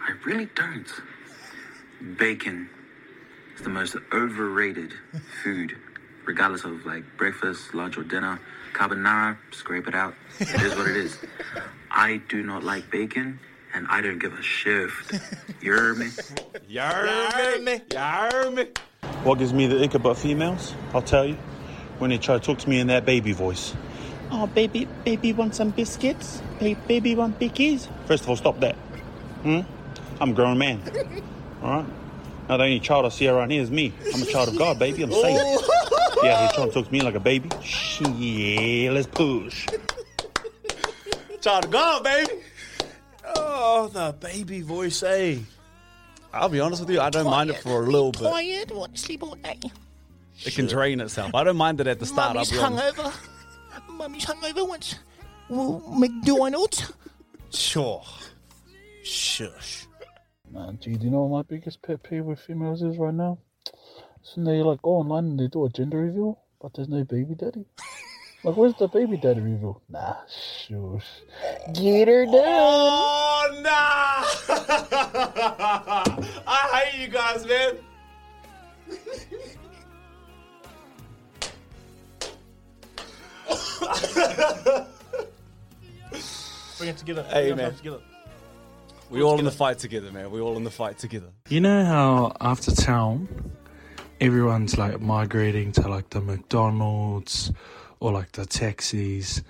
I 0.00 0.12
really 0.24 0.46
don't. 0.54 0.88
Bacon 2.16 2.70
is 3.56 3.62
the 3.62 3.68
most 3.70 3.96
overrated 4.12 4.92
food, 5.42 5.76
regardless 6.28 6.62
of 6.64 6.84
like 6.84 7.02
breakfast, 7.16 7.74
lunch, 7.74 7.96
or 7.96 8.04
dinner. 8.04 8.38
Carbonara, 8.74 9.38
scrape 9.50 9.88
it 9.88 9.94
out. 9.94 10.14
It 10.40 10.60
is 10.60 10.76
what 10.76 10.86
it 10.86 10.96
is. 10.96 11.16
I 11.90 12.18
do 12.28 12.42
not 12.42 12.62
like 12.62 12.90
bacon, 12.90 13.40
and 13.74 13.86
I 13.88 14.02
don't 14.02 14.18
give 14.18 14.34
a 14.34 14.42
shift. 14.42 15.14
You 15.62 15.72
hear 15.72 15.94
me? 15.94 16.10
You 16.68 16.80
heard 16.82 17.62
me? 17.68 17.80
You 17.90 17.98
heard 17.98 18.54
me? 18.54 18.66
What 19.24 19.38
gives 19.38 19.54
me 19.54 19.66
the 19.66 19.82
ick 19.82 19.94
about 19.94 20.18
females? 20.18 20.74
I'll 20.92 21.02
tell 21.02 21.24
you. 21.24 21.36
When 21.98 22.10
they 22.10 22.18
try 22.18 22.38
to 22.38 22.44
talk 22.44 22.58
to 22.58 22.68
me 22.68 22.78
in 22.78 22.88
that 22.88 23.04
baby 23.06 23.32
voice. 23.32 23.74
Oh, 24.30 24.46
baby, 24.46 24.86
baby 25.04 25.32
want 25.32 25.54
some 25.54 25.70
biscuits? 25.70 26.42
Ba- 26.60 26.76
baby 26.86 27.16
want 27.16 27.40
bickies? 27.40 27.88
First 28.06 28.24
of 28.24 28.28
all, 28.28 28.36
stop 28.36 28.60
that. 28.60 28.76
Hmm? 29.42 29.60
I'm 30.20 30.30
a 30.30 30.34
grown 30.34 30.58
man. 30.58 30.82
All 31.62 31.82
right? 31.82 31.86
Now, 32.48 32.56
the 32.56 32.64
only 32.64 32.80
child 32.80 33.04
I 33.06 33.10
see 33.10 33.28
around 33.28 33.50
here 33.50 33.62
is 33.62 33.70
me. 33.70 33.92
I'm 34.14 34.22
a 34.22 34.26
child 34.26 34.48
of 34.48 34.56
God, 34.58 34.78
baby. 34.78 35.02
I'm 35.02 35.12
safe. 35.12 35.60
Yeah, 36.20 36.42
he's 36.46 36.52
trying 36.56 36.66
to 36.66 36.74
talk 36.74 36.86
to 36.86 36.92
me 36.92 37.00
like 37.00 37.14
a 37.14 37.20
baby. 37.20 37.48
Yeah, 38.00 38.90
let's 38.90 39.06
push. 39.06 39.68
Child 41.40 41.66
of 41.66 41.70
God, 41.70 42.02
baby. 42.02 42.32
Oh, 43.36 43.88
the 43.92 44.16
baby 44.18 44.62
voice, 44.62 45.00
eh? 45.04 45.38
I'll 46.32 46.48
be 46.48 46.58
honest 46.58 46.80
with 46.80 46.90
you, 46.90 47.00
I 47.00 47.10
don't 47.10 47.30
mind 47.30 47.50
it 47.50 47.58
for 47.58 47.84
a 47.84 47.86
little 47.86 48.10
bit. 48.10 48.22
Tired, 48.22 48.70
want 48.72 48.96
to 48.96 49.00
sleep 49.00 49.22
all 49.22 49.36
day. 49.36 49.60
It 50.44 50.54
can 50.54 50.66
drain 50.66 51.00
itself. 51.00 51.36
I 51.36 51.44
don't 51.44 51.56
mind 51.56 51.80
it 51.80 51.86
at 51.86 52.00
the 52.00 52.06
start. 52.06 52.34
Mummy's 52.34 52.52
I'll 52.58 52.70
be 52.70 52.76
honest. 52.80 52.96
hungover. 52.96 53.88
Mummy's 53.96 54.24
hungover 54.26 54.68
once. 54.68 54.96
Well, 55.48 55.80
McDonald's. 55.88 56.92
Sure. 57.50 58.02
Shush. 59.04 59.86
Man, 60.50 60.78
gee, 60.80 60.96
do 60.96 61.04
you 61.04 61.10
know 61.10 61.24
what 61.24 61.38
my 61.38 61.56
biggest 61.56 61.82
pet 61.82 62.02
peeve 62.02 62.24
with 62.24 62.40
females 62.40 62.82
is 62.82 62.96
right 62.96 63.12
now? 63.12 63.38
It's 64.20 64.34
when 64.34 64.44
they 64.46 64.62
like 64.62 64.80
go 64.82 64.92
online 64.92 65.24
and 65.26 65.38
they 65.40 65.46
do 65.46 65.64
a 65.66 65.68
gender 65.68 65.98
reveal, 65.98 66.38
but 66.60 66.72
there's 66.74 66.88
no 66.88 67.04
baby 67.04 67.34
daddy. 67.34 67.66
like, 68.44 68.56
where's 68.56 68.74
the 68.74 68.88
baby 68.88 69.18
daddy 69.18 69.40
reveal? 69.40 69.82
Nah, 69.90 70.16
shush. 70.26 71.04
Get 71.74 72.08
her 72.08 72.24
down. 72.24 72.34
Oh, 72.36 73.60
nah! 73.62 74.24
I 76.46 76.82
hate 76.84 77.02
you 77.02 77.08
guys, 77.08 77.46
man. 77.46 77.76
Bring 86.78 86.90
it 86.90 86.96
together. 86.96 87.24
Hey, 87.24 87.48
Bring 87.52 87.52
it 87.52 87.56
man. 87.56 87.74
together. 87.74 88.00
We 89.10 89.22
all 89.22 89.38
in 89.38 89.46
the 89.46 89.50
fight 89.50 89.78
together, 89.78 90.12
man. 90.12 90.30
We 90.30 90.40
all 90.40 90.56
in 90.58 90.64
the 90.64 90.70
fight 90.70 90.98
together. 90.98 91.28
You 91.48 91.60
know 91.60 91.82
how 91.84 92.36
after 92.42 92.72
town, 92.72 93.52
everyone's 94.20 94.76
like 94.76 95.00
migrating 95.00 95.72
to 95.72 95.88
like 95.88 96.10
the 96.10 96.20
McDonald's 96.20 97.50
or 98.00 98.12
like 98.12 98.32
the 98.32 98.44
taxis, 98.44 99.42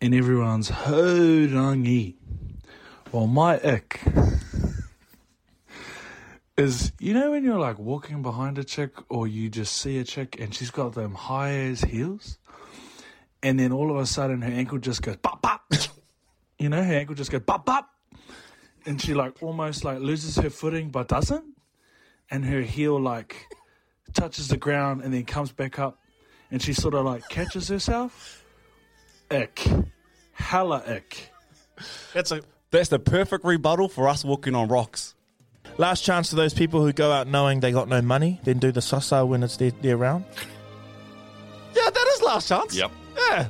and 0.00 0.14
everyone's 0.14 0.70
horangi. 0.70 2.16
Well, 3.12 3.28
my 3.28 3.60
ick 3.62 4.00
is 6.56 6.90
you 6.98 7.14
know 7.14 7.30
when 7.30 7.44
you're 7.44 7.60
like 7.60 7.78
walking 7.78 8.22
behind 8.22 8.58
a 8.58 8.64
chick 8.64 8.92
or 9.08 9.28
you 9.28 9.48
just 9.48 9.76
see 9.76 9.98
a 9.98 10.04
chick 10.04 10.40
and 10.40 10.52
she's 10.52 10.72
got 10.72 10.94
them 10.94 11.14
high 11.14 11.52
as 11.52 11.82
heels, 11.82 12.38
and 13.44 13.60
then 13.60 13.70
all 13.70 13.92
of 13.92 13.96
a 13.96 14.06
sudden 14.06 14.42
her 14.42 14.52
ankle 14.52 14.78
just 14.78 15.02
goes 15.02 15.16
pop 15.16 15.40
pop. 15.40 15.72
You 16.58 16.68
know, 16.68 16.82
her 16.82 16.94
ankle 16.94 17.14
just 17.14 17.30
goes 17.30 17.42
pop 17.46 17.64
pop 17.64 17.88
and 18.88 19.00
she 19.00 19.14
like 19.14 19.42
almost 19.42 19.84
like 19.84 19.98
loses 20.00 20.36
her 20.36 20.50
footing 20.50 20.88
but 20.90 21.08
doesn't 21.08 21.44
and 22.30 22.44
her 22.44 22.60
heel 22.62 22.98
like 23.00 23.46
touches 24.14 24.48
the 24.48 24.56
ground 24.56 25.02
and 25.02 25.12
then 25.12 25.24
comes 25.24 25.52
back 25.52 25.78
up 25.78 25.98
and 26.50 26.60
she 26.62 26.72
sort 26.72 26.94
of 26.94 27.04
like 27.04 27.22
catches 27.28 27.68
herself 27.68 28.44
ick 29.30 29.66
hella 30.32 30.82
ick 30.88 31.30
That's 32.14 32.32
a 32.32 32.40
That's 32.70 32.88
the 32.88 32.98
perfect 32.98 33.44
rebuttal 33.44 33.88
for 33.88 34.08
us 34.08 34.24
walking 34.24 34.54
on 34.54 34.68
rocks. 34.68 35.14
last 35.76 36.02
chance 36.04 36.30
to 36.30 36.36
those 36.36 36.54
people 36.54 36.80
who 36.84 36.92
go 36.92 37.12
out 37.12 37.26
knowing 37.28 37.60
they 37.60 37.72
got 37.72 37.88
no 37.88 38.00
money, 38.02 38.40
then 38.44 38.58
do 38.58 38.72
the 38.72 38.82
sasa 38.82 39.24
when 39.24 39.42
it's 39.42 39.56
their, 39.58 39.70
their 39.82 39.96
round. 39.96 40.24
Yeah, 41.74 41.88
that 41.90 42.06
is 42.14 42.22
last 42.22 42.48
chance. 42.48 42.74
Yep. 42.74 42.90
Yeah. 43.16 43.46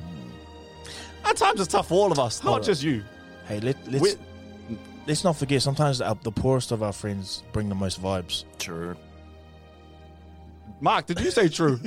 At 1.24 1.36
times 1.36 1.60
it's 1.60 1.72
tough 1.72 1.88
for 1.88 1.94
all 1.94 2.12
of 2.12 2.18
us, 2.18 2.38
Hold 2.40 2.52
not 2.52 2.60
on. 2.60 2.64
just 2.66 2.82
you. 2.82 3.02
Hey, 3.46 3.60
let, 3.60 3.76
let's 3.90 4.16
let's 5.08 5.24
not 5.24 5.36
forget. 5.36 5.62
Sometimes 5.62 5.98
the, 5.98 6.16
the 6.22 6.30
poorest 6.30 6.70
of 6.70 6.82
our 6.82 6.92
friends 6.92 7.42
bring 7.52 7.68
the 7.68 7.74
most 7.74 8.00
vibes. 8.00 8.44
True. 8.58 8.94
Marc, 10.80 11.06
did 11.06 11.18
you 11.20 11.30
say 11.30 11.48
true? 11.48 11.80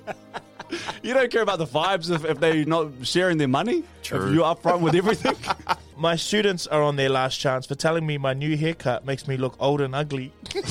you 1.02 1.14
don't 1.14 1.30
care 1.30 1.42
about 1.42 1.58
the 1.58 1.66
vibes 1.66 2.14
if, 2.14 2.24
if 2.24 2.40
they're 2.40 2.64
not 2.66 2.90
sharing 3.02 3.38
their 3.38 3.48
money? 3.48 3.84
True. 4.02 4.28
If 4.28 4.34
you're 4.34 4.44
upfront 4.44 4.80
with 4.80 4.94
everything? 4.94 5.36
My 5.96 6.16
students 6.16 6.66
are 6.66 6.82
on 6.82 6.96
their 6.96 7.08
last 7.08 7.38
chance 7.38 7.64
for 7.64 7.76
telling 7.76 8.04
me 8.04 8.18
my 8.18 8.34
new 8.34 8.56
haircut 8.56 9.06
makes 9.06 9.28
me 9.28 9.36
look 9.36 9.54
old 9.60 9.80
and 9.80 9.94
ugly. 9.94 10.32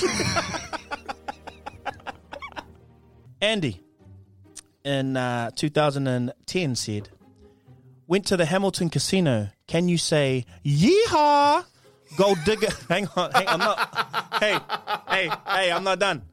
Andy, 3.41 3.81
in 4.83 5.15
uh, 5.15 5.51
2010, 5.55 6.75
said, 6.75 7.09
went 8.11 8.27
to 8.27 8.35
the 8.35 8.45
Hamilton 8.45 8.89
Casino. 8.89 9.47
Can 9.67 9.87
you 9.87 9.97
say, 9.97 10.45
yeehaw, 10.65 11.63
gold 12.17 12.39
digger? 12.43 12.67
hang 12.89 13.07
on, 13.15 13.31
hang, 13.31 13.47
I'm 13.47 13.59
not. 13.59 14.37
Hey, 14.37 14.59
hey, 15.09 15.31
hey, 15.47 15.71
I'm 15.71 15.85
not 15.85 15.97
done. 15.99 16.23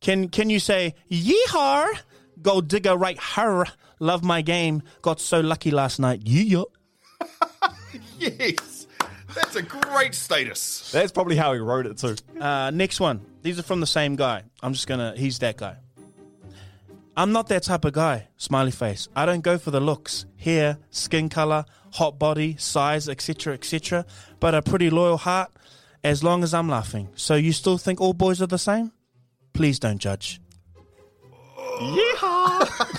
Can 0.00 0.28
can 0.28 0.48
you 0.48 0.60
say, 0.60 0.94
yeehaw, 1.10 1.88
gold 2.40 2.68
digger 2.68 2.96
right 2.96 3.18
her? 3.34 3.66
Love 3.98 4.22
my 4.22 4.42
game. 4.42 4.84
Got 5.02 5.20
so 5.20 5.40
lucky 5.40 5.72
last 5.72 5.98
night. 5.98 6.22
Yeah. 6.24 6.62
Yes. 8.18 8.86
That's 9.34 9.56
a 9.56 9.62
great 9.62 10.14
status. 10.14 10.92
That's 10.92 11.10
probably 11.10 11.34
how 11.34 11.52
he 11.54 11.58
wrote 11.58 11.86
it 11.86 11.98
too. 11.98 12.14
Uh, 12.40 12.70
next 12.70 13.00
one. 13.00 13.20
These 13.42 13.58
are 13.58 13.64
from 13.64 13.80
the 13.80 13.86
same 13.86 14.14
guy. 14.14 14.44
I'm 14.62 14.72
just 14.72 14.86
gonna. 14.86 15.14
He's 15.16 15.40
that 15.40 15.56
guy. 15.56 15.76
I'm 17.16 17.32
not 17.32 17.48
that 17.48 17.64
type 17.64 17.84
of 17.84 17.92
guy. 17.92 18.28
Smiley 18.36 18.70
face. 18.70 19.08
I 19.14 19.26
don't 19.26 19.42
go 19.42 19.58
for 19.58 19.70
the 19.70 19.80
looks, 19.80 20.24
hair, 20.38 20.78
skin 20.90 21.28
color, 21.28 21.64
hot 21.92 22.18
body, 22.18 22.56
size, 22.56 23.08
etc., 23.08 23.54
etc. 23.54 24.06
But 24.40 24.54
a 24.54 24.62
pretty 24.62 24.90
loyal 24.90 25.18
heart. 25.18 25.50
As 26.04 26.24
long 26.24 26.42
as 26.42 26.52
I'm 26.52 26.68
laughing. 26.68 27.10
So 27.14 27.36
you 27.36 27.52
still 27.52 27.78
think 27.78 28.00
all 28.00 28.12
boys 28.12 28.42
are 28.42 28.48
the 28.48 28.58
same? 28.58 28.90
Please 29.52 29.78
don't 29.78 29.98
judge. 29.98 30.40
Yeehaw! 31.78 32.98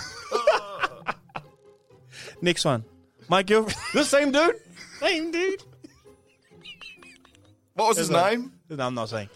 Next 2.42 2.64
one. 2.64 2.86
My 3.28 3.44
girlfriend. 3.44 3.78
the 3.94 4.06
same 4.06 4.32
dude? 4.32 4.56
Same 5.00 5.32
dude. 5.32 5.64
What 7.74 7.90
was 7.90 7.98
his 7.98 8.10
name? 8.10 8.54
No, 8.70 8.88
I'm 8.88 8.94
not 8.94 9.10
saying. 9.10 9.30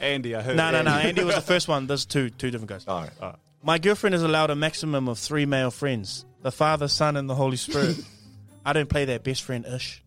Andy, 0.00 0.34
I 0.34 0.42
heard. 0.42 0.56
No, 0.56 0.72
no, 0.72 0.82
no. 0.82 0.90
Andy 0.90 1.22
was 1.22 1.36
the 1.36 1.40
first 1.52 1.68
one. 1.68 1.86
There's 1.86 2.04
two, 2.04 2.30
two 2.30 2.50
different 2.50 2.70
guys. 2.70 2.84
All 2.88 3.02
right. 3.20 3.34
My 3.62 3.78
girlfriend 3.78 4.14
is 4.14 4.22
allowed 4.22 4.50
a 4.50 4.56
maximum 4.56 5.08
of 5.08 5.18
three 5.18 5.46
male 5.46 5.70
friends: 5.70 6.24
the 6.42 6.50
Father, 6.52 6.88
Son, 6.88 7.16
and 7.16 7.28
the 7.28 7.34
Holy 7.34 7.56
Spirit. 7.56 7.96
I 8.64 8.72
don't 8.72 8.88
play 8.88 9.04
that 9.06 9.24
best 9.24 9.42
friend 9.42 9.64
ish. 9.66 10.02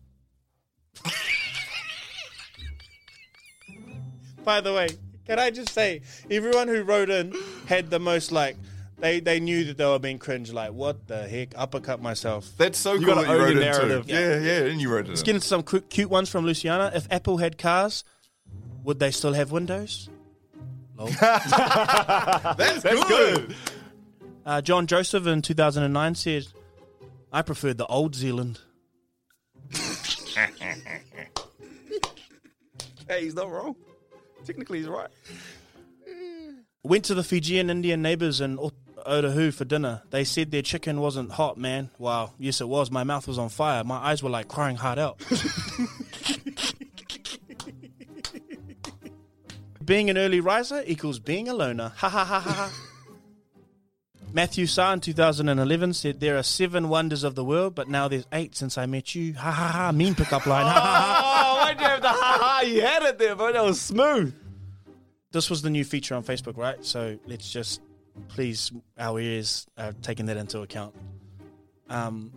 By 4.44 4.60
the 4.60 4.72
way, 4.72 4.88
can 5.26 5.38
I 5.38 5.50
just 5.50 5.70
say, 5.70 6.02
everyone 6.30 6.68
who 6.68 6.82
wrote 6.82 7.10
in 7.10 7.34
had 7.66 7.90
the 7.90 7.98
most 7.98 8.32
like. 8.32 8.56
They, 8.98 9.20
they 9.20 9.40
knew 9.40 9.64
that 9.64 9.76
they 9.76 9.84
were 9.84 9.98
being 9.98 10.18
cringe. 10.18 10.50
Like, 10.50 10.72
what 10.72 11.06
the 11.06 11.28
heck? 11.28 11.48
Uppercut 11.54 12.00
myself. 12.00 12.50
That's 12.56 12.78
so 12.78 12.94
You 12.94 13.04
cool 13.04 13.16
gotta 13.16 13.26
that 13.26 13.32
you 13.34 13.38
wrote 13.42 13.52
your 13.52 13.58
it 13.58 13.64
narrative. 13.66 14.06
too. 14.06 14.12
Yeah, 14.14 14.38
yeah, 14.38 14.70
and 14.70 14.80
you 14.80 14.88
wrote 14.88 15.04
it. 15.04 15.08
Let's 15.10 15.20
in. 15.20 15.26
get 15.26 15.34
into 15.34 15.46
some 15.46 15.62
cu- 15.64 15.82
cute 15.82 16.08
ones 16.08 16.30
from 16.30 16.46
Luciana. 16.46 16.90
If 16.94 17.06
Apple 17.10 17.36
had 17.36 17.58
cars, 17.58 18.04
would 18.84 18.98
they 18.98 19.10
still 19.10 19.34
have 19.34 19.52
windows? 19.52 20.08
Lol. 20.96 21.08
That's, 21.20 22.82
good. 22.82 23.54
Uh, 24.44 24.60
John 24.60 24.86
Joseph 24.86 25.26
in 25.26 25.42
2009 25.42 26.14
said, 26.14 26.46
I 27.32 27.42
preferred 27.42 27.78
the 27.78 27.86
old 27.86 28.14
Zealand. 28.14 28.60
Hey, 33.08 33.22
he's 33.22 33.34
not 33.34 33.50
wrong. 33.50 33.76
Technically, 34.44 34.78
he's 34.78 34.88
right. 34.88 35.08
Went 36.82 37.04
to 37.06 37.14
the 37.14 37.22
Fijian 37.22 37.70
Indian 37.70 38.02
neighbors 38.02 38.40
in 38.40 38.58
O- 38.58 38.72
Otahu 39.06 39.52
for 39.52 39.64
dinner. 39.64 40.02
They 40.10 40.24
said 40.24 40.50
their 40.50 40.62
chicken 40.62 41.00
wasn't 41.00 41.30
hot, 41.30 41.56
man. 41.56 41.90
Wow, 41.98 42.32
yes 42.38 42.60
it 42.60 42.68
was. 42.68 42.90
My 42.90 43.04
mouth 43.04 43.28
was 43.28 43.38
on 43.38 43.48
fire. 43.48 43.84
My 43.84 43.96
eyes 43.98 44.22
were 44.22 44.30
like 44.30 44.48
crying 44.48 44.76
hard 44.76 44.98
out. 44.98 45.20
Being 49.86 50.10
an 50.10 50.18
early 50.18 50.40
riser 50.40 50.82
equals 50.86 51.20
being 51.20 51.48
a 51.48 51.54
loner. 51.54 51.92
Ha 51.96 52.08
ha 52.08 52.24
ha 52.24 52.40
ha 52.40 52.52
ha. 52.52 52.72
Matthew 54.32 54.66
Sa 54.66 54.92
in 54.92 55.00
2011 55.00 55.94
said, 55.94 56.18
There 56.20 56.36
are 56.36 56.42
seven 56.42 56.88
wonders 56.88 57.22
of 57.22 57.36
the 57.36 57.44
world, 57.44 57.76
but 57.76 57.88
now 57.88 58.08
there's 58.08 58.26
eight 58.32 58.56
since 58.56 58.76
I 58.76 58.86
met 58.86 59.14
you. 59.14 59.34
Ha 59.34 59.50
ha 59.50 59.68
ha. 59.68 59.92
Mean 59.92 60.16
pickup 60.16 60.44
line. 60.44 60.66
Ha 60.66 60.72
ha 60.72 60.80
ha. 60.80 61.32
Oh, 61.46 61.64
why'd 61.64 61.80
you 61.80 61.86
have 61.86 62.02
the 62.02 62.08
ha 62.08 62.38
ha? 62.40 62.60
You 62.62 62.80
had 62.82 63.02
it 63.04 63.18
there, 63.18 63.36
bro. 63.36 63.52
That 63.52 63.64
was 63.64 63.80
smooth. 63.80 64.34
This 65.30 65.48
was 65.48 65.62
the 65.62 65.70
new 65.70 65.84
feature 65.84 66.16
on 66.16 66.24
Facebook, 66.24 66.56
right? 66.56 66.84
So 66.84 67.18
let's 67.26 67.50
just, 67.50 67.80
please, 68.28 68.72
our 68.98 69.20
ears 69.20 69.66
are 69.78 69.92
taking 70.02 70.26
that 70.26 70.36
into 70.36 70.60
account. 70.60 70.94
Um, 71.88 72.32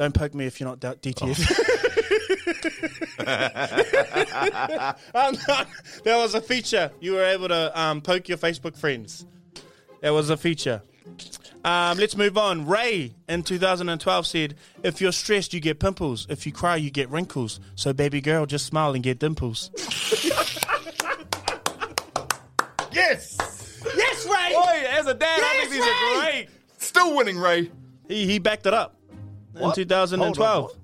don't 0.00 0.14
poke 0.14 0.34
me 0.34 0.46
if 0.46 0.58
you're 0.58 0.66
not 0.66 0.80
D- 0.80 1.12
DTF. 1.12 1.76
Um, 5.14 5.36
there 6.04 6.16
was 6.16 6.34
a 6.34 6.40
feature. 6.40 6.90
You 7.00 7.12
were 7.12 7.22
able 7.22 7.48
to 7.48 7.78
um, 7.78 8.00
poke 8.00 8.28
your 8.30 8.38
Facebook 8.38 8.78
friends. 8.78 9.26
There 10.00 10.14
was 10.14 10.30
a 10.30 10.38
feature. 10.38 10.80
Um, 11.64 11.98
let's 11.98 12.16
move 12.16 12.38
on. 12.38 12.66
Ray 12.66 13.14
in 13.28 13.42
2012 13.42 14.26
said, 14.26 14.54
If 14.82 15.02
you're 15.02 15.12
stressed, 15.12 15.52
you 15.52 15.60
get 15.60 15.78
pimples. 15.78 16.26
If 16.30 16.46
you 16.46 16.52
cry, 16.52 16.76
you 16.76 16.90
get 16.90 17.10
wrinkles. 17.10 17.60
So, 17.74 17.92
baby 17.92 18.22
girl, 18.22 18.46
just 18.46 18.64
smile 18.64 18.94
and 18.94 19.04
get 19.04 19.18
dimples. 19.18 19.70
Yes. 22.92 23.36
Yes, 23.96 24.26
Ray. 24.26 24.52
Boy, 24.52 24.88
as 24.98 25.06
a 25.06 25.14
dad, 25.14 25.40
I 25.40 25.58
think 25.60 25.70
these 25.70 25.84
are 25.84 26.20
great. 26.20 26.48
Still 26.78 27.16
winning, 27.16 27.38
Ray. 27.38 27.70
He, 28.08 28.26
he 28.26 28.40
backed 28.40 28.66
it 28.66 28.74
up 28.74 28.99
What? 29.52 29.76
in 29.78 29.84
2012. 29.84 30.76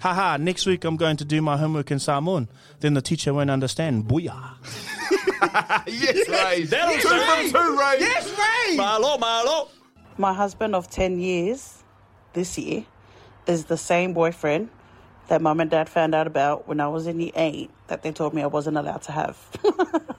Haha, 0.00 0.36
next 0.36 0.66
week 0.66 0.84
I'm 0.84 0.96
going 0.96 1.16
to 1.18 1.24
do 1.24 1.40
my 1.40 1.56
homework 1.56 1.90
in 1.90 1.98
Samoan. 1.98 2.48
Then 2.80 2.94
the 2.94 3.02
teacher 3.02 3.32
won't 3.32 3.50
understand. 3.50 4.04
Booyah. 4.04 4.54
yes, 5.86 6.28
Ray. 6.28 6.64
That'll 6.64 6.94
two 6.94 7.08
do. 7.08 7.20
from 7.24 7.50
two, 7.50 7.78
Ray. 7.78 7.96
Yes, 8.00 8.28
Ray. 8.36 8.76
Malo, 8.76 9.16
malo. 9.18 9.68
My 10.18 10.32
husband 10.34 10.74
of 10.74 10.90
10 10.90 11.20
years 11.20 11.84
this 12.32 12.58
year 12.58 12.84
is 13.46 13.66
the 13.66 13.76
same 13.76 14.12
boyfriend 14.12 14.70
that 15.28 15.40
mum 15.40 15.60
and 15.60 15.70
dad 15.70 15.88
found 15.88 16.14
out 16.14 16.26
about 16.26 16.66
when 16.66 16.80
I 16.80 16.88
was 16.88 17.06
in 17.06 17.18
the 17.18 17.32
eight 17.36 17.70
that 17.86 18.02
they 18.02 18.10
told 18.10 18.34
me 18.34 18.42
I 18.42 18.46
wasn't 18.46 18.76
allowed 18.76 19.02
to 19.02 19.12
have. 19.12 19.38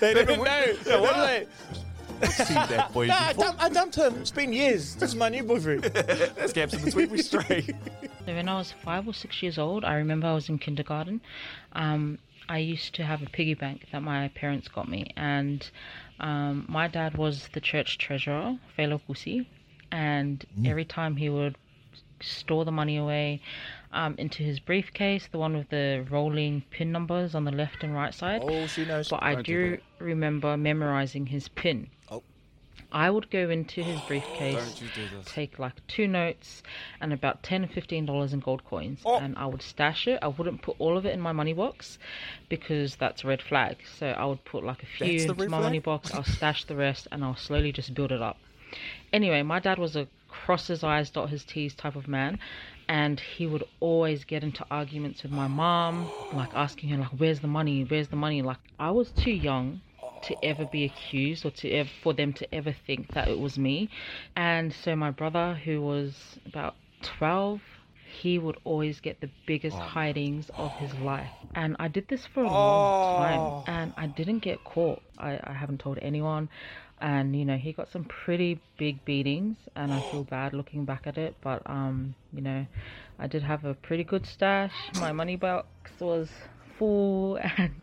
They 0.00 0.14
didn't 0.14 0.38
know. 0.38 0.44
Yeah, 0.86 1.00
what 1.00 1.14
are 1.14 1.26
they? 1.26 1.46
Seen 2.22 2.54
that 2.54 2.92
boy 2.94 3.06
Nah, 3.06 3.14
I, 3.18 3.32
dumped, 3.32 3.62
I 3.62 3.68
dumped 3.68 3.94
him. 3.96 4.14
It's 4.16 4.30
been 4.30 4.52
years. 4.52 4.94
This 4.96 5.10
is 5.10 5.16
my 5.16 5.28
new 5.28 5.42
boyfriend. 5.42 5.82
That's 5.84 6.52
gaps 6.52 6.74
in 6.74 6.84
between. 6.84 7.10
We 7.10 7.22
straight. 7.22 7.66
So 7.66 7.74
when 8.26 8.48
I 8.48 8.56
was 8.56 8.72
five 8.72 9.06
or 9.06 9.14
six 9.14 9.42
years 9.42 9.58
old, 9.58 9.84
I 9.84 9.94
remember 9.96 10.26
I 10.26 10.34
was 10.34 10.48
in 10.48 10.58
kindergarten. 10.58 11.20
Um, 11.72 12.18
I 12.48 12.58
used 12.58 12.94
to 12.96 13.04
have 13.04 13.22
a 13.22 13.26
piggy 13.26 13.54
bank 13.54 13.86
that 13.92 14.02
my 14.02 14.28
parents 14.28 14.68
got 14.68 14.88
me, 14.88 15.12
and 15.16 15.68
um, 16.20 16.66
my 16.68 16.88
dad 16.88 17.16
was 17.16 17.48
the 17.54 17.60
church 17.60 17.96
treasurer, 17.98 18.58
Felo 18.76 19.00
Kusi, 19.08 19.46
and 19.90 20.44
every 20.64 20.84
time 20.84 21.16
he 21.16 21.30
would 21.30 21.56
store 22.20 22.64
the 22.64 22.72
money 22.72 22.96
away 22.96 23.40
um, 23.94 24.14
into 24.18 24.42
his 24.42 24.60
briefcase, 24.60 25.28
the 25.32 25.38
one 25.38 25.56
with 25.56 25.70
the 25.70 26.04
rolling 26.10 26.62
pin 26.70 26.92
numbers 26.92 27.34
on 27.34 27.44
the 27.44 27.52
left 27.52 27.82
and 27.82 27.94
right 27.94 28.12
side. 28.12 28.42
Oh, 28.44 28.66
she 28.66 28.84
knows. 28.84 29.08
But 29.08 29.22
I 29.22 29.40
do 29.40 29.78
remember 29.98 30.56
memorizing 30.56 31.26
his 31.26 31.48
pin. 31.48 31.88
Oh. 32.10 32.22
I 32.92 33.10
would 33.10 33.30
go 33.30 33.48
into 33.50 33.82
his 33.82 34.00
briefcase, 34.08 34.56
Don't 34.56 34.82
you 34.82 34.88
do 34.94 35.16
this. 35.16 35.26
take 35.32 35.58
like 35.58 35.74
two 35.88 36.06
notes 36.06 36.62
and 37.00 37.12
about 37.12 37.42
ten 37.42 37.64
or 37.64 37.68
fifteen 37.68 38.04
dollars 38.06 38.32
in 38.32 38.40
gold 38.40 38.64
coins, 38.64 39.00
Oh. 39.04 39.18
and 39.18 39.36
I 39.38 39.46
would 39.46 39.62
stash 39.62 40.06
it. 40.06 40.18
I 40.22 40.28
wouldn't 40.28 40.62
put 40.62 40.76
all 40.78 40.96
of 40.98 41.06
it 41.06 41.14
in 41.14 41.20
my 41.20 41.32
money 41.32 41.52
box 41.54 41.98
because 42.48 42.96
that's 42.96 43.24
a 43.24 43.26
red 43.28 43.42
flag. 43.42 43.78
So 43.98 44.08
I 44.08 44.24
would 44.26 44.44
put 44.44 44.64
like 44.64 44.82
a 44.82 44.86
few 44.86 45.20
into 45.20 45.34
my 45.34 45.46
flag? 45.46 45.62
money 45.62 45.78
box. 45.78 46.12
I'll 46.12 46.24
stash 46.24 46.64
the 46.64 46.76
rest, 46.76 47.08
and 47.10 47.24
I'll 47.24 47.36
slowly 47.36 47.72
just 47.72 47.94
build 47.94 48.12
it 48.12 48.20
up. 48.22 48.36
Anyway, 49.12 49.42
my 49.42 49.60
dad 49.60 49.78
was 49.78 49.94
a 49.96 50.08
cross 50.28 50.66
his 50.66 50.82
I's, 50.82 51.10
dot 51.10 51.30
his 51.30 51.44
T's 51.44 51.74
type 51.74 51.94
of 51.94 52.08
man. 52.08 52.40
And 52.88 53.18
he 53.18 53.46
would 53.46 53.64
always 53.80 54.24
get 54.24 54.42
into 54.42 54.64
arguments 54.70 55.22
with 55.22 55.32
my 55.32 55.46
mom, 55.48 56.10
like 56.32 56.50
asking 56.54 56.90
her, 56.90 56.98
like, 56.98 57.12
where's 57.16 57.40
the 57.40 57.48
money? 57.48 57.84
Where's 57.84 58.08
the 58.08 58.16
money? 58.16 58.42
Like, 58.42 58.58
I 58.78 58.90
was 58.90 59.10
too 59.10 59.30
young 59.30 59.80
to 60.24 60.44
ever 60.44 60.64
be 60.64 60.84
accused 60.84 61.44
or 61.44 61.50
to 61.50 61.70
ever, 61.70 61.90
for 62.02 62.12
them 62.12 62.32
to 62.34 62.54
ever 62.54 62.74
think 62.86 63.08
that 63.14 63.28
it 63.28 63.38
was 63.38 63.58
me. 63.58 63.90
And 64.36 64.72
so 64.72 64.96
my 64.96 65.10
brother, 65.10 65.54
who 65.54 65.80
was 65.80 66.38
about 66.46 66.74
12, 67.02 67.60
he 68.20 68.38
would 68.38 68.56
always 68.64 69.00
get 69.00 69.20
the 69.20 69.30
biggest 69.46 69.76
oh. 69.76 69.80
hidings 69.80 70.50
of 70.56 70.70
his 70.72 70.94
life. 70.94 71.30
And 71.54 71.76
I 71.78 71.88
did 71.88 72.08
this 72.08 72.26
for 72.26 72.42
a 72.42 72.46
long 72.46 73.62
oh. 73.62 73.66
time 73.66 73.74
and 73.74 73.94
I 73.96 74.06
didn't 74.06 74.38
get 74.38 74.62
caught. 74.64 75.02
I, 75.18 75.38
I 75.42 75.52
haven't 75.52 75.80
told 75.80 75.98
anyone. 76.00 76.48
And 77.04 77.36
you 77.36 77.44
know, 77.44 77.58
he 77.58 77.74
got 77.74 77.92
some 77.92 78.04
pretty 78.04 78.58
big 78.78 79.04
beatings 79.04 79.58
and 79.76 79.92
I 79.92 80.00
feel 80.10 80.24
bad 80.24 80.54
looking 80.54 80.86
back 80.86 81.06
at 81.06 81.18
it, 81.18 81.36
but 81.42 81.60
um, 81.66 82.14
you 82.32 82.40
know, 82.40 82.64
I 83.18 83.26
did 83.26 83.42
have 83.42 83.66
a 83.66 83.74
pretty 83.74 84.04
good 84.04 84.24
stash. 84.24 84.72
My 84.98 85.12
money 85.12 85.36
box 85.36 85.68
was 86.00 86.30
full 86.78 87.36
and 87.58 87.74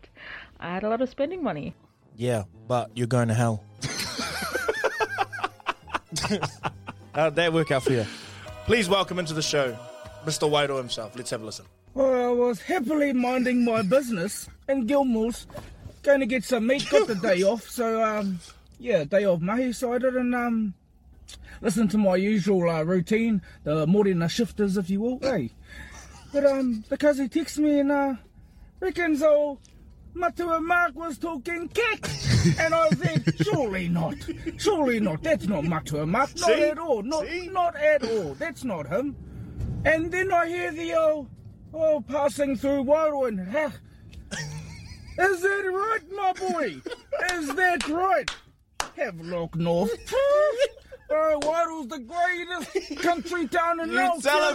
I 0.58 0.74
had 0.74 0.82
a 0.82 0.88
lot 0.88 1.00
of 1.00 1.08
spending 1.08 1.40
money. 1.40 1.72
Yeah, 2.16 2.42
but 2.66 2.90
you're 2.96 3.06
going 3.06 3.28
to 3.28 3.34
hell. 3.34 3.62
How'd 7.14 7.36
that 7.36 7.52
work 7.52 7.70
out 7.70 7.84
for 7.84 7.92
you? 7.92 8.04
Please 8.66 8.88
welcome 8.88 9.20
into 9.20 9.34
the 9.34 9.42
show, 9.42 9.78
Mr. 10.24 10.50
Wairoa 10.50 10.78
himself. 10.78 11.14
Let's 11.14 11.30
have 11.30 11.42
a 11.42 11.44
listen. 11.44 11.66
Well, 11.94 12.24
I 12.24 12.32
was 12.32 12.60
happily 12.60 13.12
minding 13.12 13.64
my 13.64 13.82
business 13.82 14.48
in 14.68 14.88
Gilmours, 14.88 15.46
going 16.02 16.18
to 16.18 16.26
get 16.26 16.42
some 16.42 16.66
meat, 16.66 16.88
got 16.90 17.06
the 17.06 17.14
day 17.14 17.42
off, 17.44 17.68
so, 17.68 18.02
um, 18.02 18.40
yeah, 18.82 19.04
day 19.04 19.24
off 19.24 19.40
mahi, 19.40 19.72
so 19.72 19.92
I 19.92 19.98
didn't, 19.98 20.34
um, 20.34 20.74
listen 21.60 21.88
to 21.88 21.98
my 21.98 22.16
usual 22.16 22.68
uh, 22.68 22.82
routine, 22.82 23.40
the 23.64 23.86
morena 23.86 24.28
shifters, 24.28 24.76
if 24.76 24.90
you 24.90 25.00
will, 25.00 25.18
hey. 25.20 25.50
But, 26.32 26.46
um, 26.46 26.84
because 26.88 27.18
he 27.18 27.28
texted 27.28 27.58
me 27.58 27.78
and, 27.78 27.92
uh, 27.92 28.14
reckons, 28.80 29.22
oh, 29.22 29.58
Matua 30.14 30.60
Marc 30.60 30.94
was 30.94 31.16
talking 31.16 31.68
kick. 31.68 32.08
and 32.58 32.74
I 32.74 32.90
said, 32.90 33.34
surely 33.40 33.88
not. 33.88 34.16
Surely 34.58 35.00
not. 35.00 35.22
That's 35.22 35.46
not 35.46 35.64
Matua 35.64 36.06
Marc. 36.06 36.30
Not 36.38 36.48
See? 36.48 36.62
at 36.64 36.78
all. 36.78 37.02
Not, 37.02 37.26
not 37.50 37.76
at 37.76 38.04
all. 38.04 38.34
That's 38.34 38.64
not 38.64 38.86
him. 38.88 39.16
And 39.84 40.12
then 40.12 40.32
I 40.32 40.48
hear 40.48 40.70
the 40.70 40.94
oh, 40.94 41.28
oh 41.72 42.04
passing 42.06 42.56
through. 42.56 42.84
Ha. 42.84 43.72
Is 45.18 45.42
that 45.42 45.70
right, 45.72 46.12
my 46.12 46.32
boy? 46.32 46.80
Is 47.34 47.54
that 47.54 47.88
right? 47.88 48.30
Havelock 48.96 49.56
North. 49.56 49.90
Oh, 51.14 51.38
Wairoa's 51.46 51.88
the 51.88 51.98
greatest 51.98 53.02
country 53.02 53.46
town 53.46 53.80
in 53.80 53.90
You 53.90 53.96
North 53.96 54.22
tell 54.22 54.48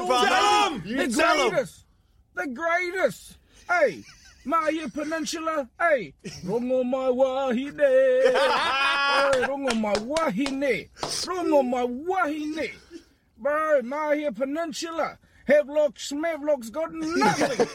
him, 0.73 0.81
him. 0.81 0.87
You 0.87 1.05
the 1.07 1.15
tell 1.15 1.37
him. 1.37 1.49
greatest. 1.51 1.85
The 2.33 2.47
greatest. 2.47 3.37
Hey, 3.69 4.03
Mahia 4.43 4.91
Peninsula. 4.91 5.69
Hey, 5.79 6.15
rongo 6.43 6.83
mai 6.83 7.09
wahine. 7.11 7.77
hey, 7.77 9.43
rongo 9.43 9.79
mai 9.79 9.93
wahine. 9.99 10.89
Rongo 10.95 11.63
mai 11.69 11.83
wahine. 11.85 12.71
Bro, 13.37 13.81
Mahia 13.83 14.35
Peninsula. 14.35 15.19
Havelock, 15.45 15.93
Smevlock's 15.99 16.71
got 16.71 16.91
nothing. 16.91 17.67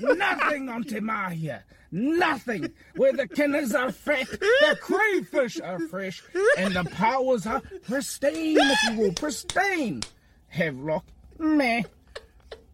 nothing 0.16 0.68
on 0.68 0.84
Te 0.84 1.00
Mahia. 1.00 1.62
Nothing. 1.90 2.72
Where 2.96 3.12
the 3.12 3.26
kinners 3.26 3.74
are 3.74 3.90
fat, 3.90 4.28
the 4.28 4.78
crayfish 4.80 5.60
are 5.60 5.78
fresh, 5.80 6.22
and 6.56 6.74
the 6.74 6.84
powers 6.84 7.46
are 7.46 7.62
pristine, 7.86 8.56
if 8.58 8.78
you 8.90 8.98
will. 8.98 9.12
Pristine. 9.12 10.02
Havelock, 10.48 11.04
meh. 11.38 11.82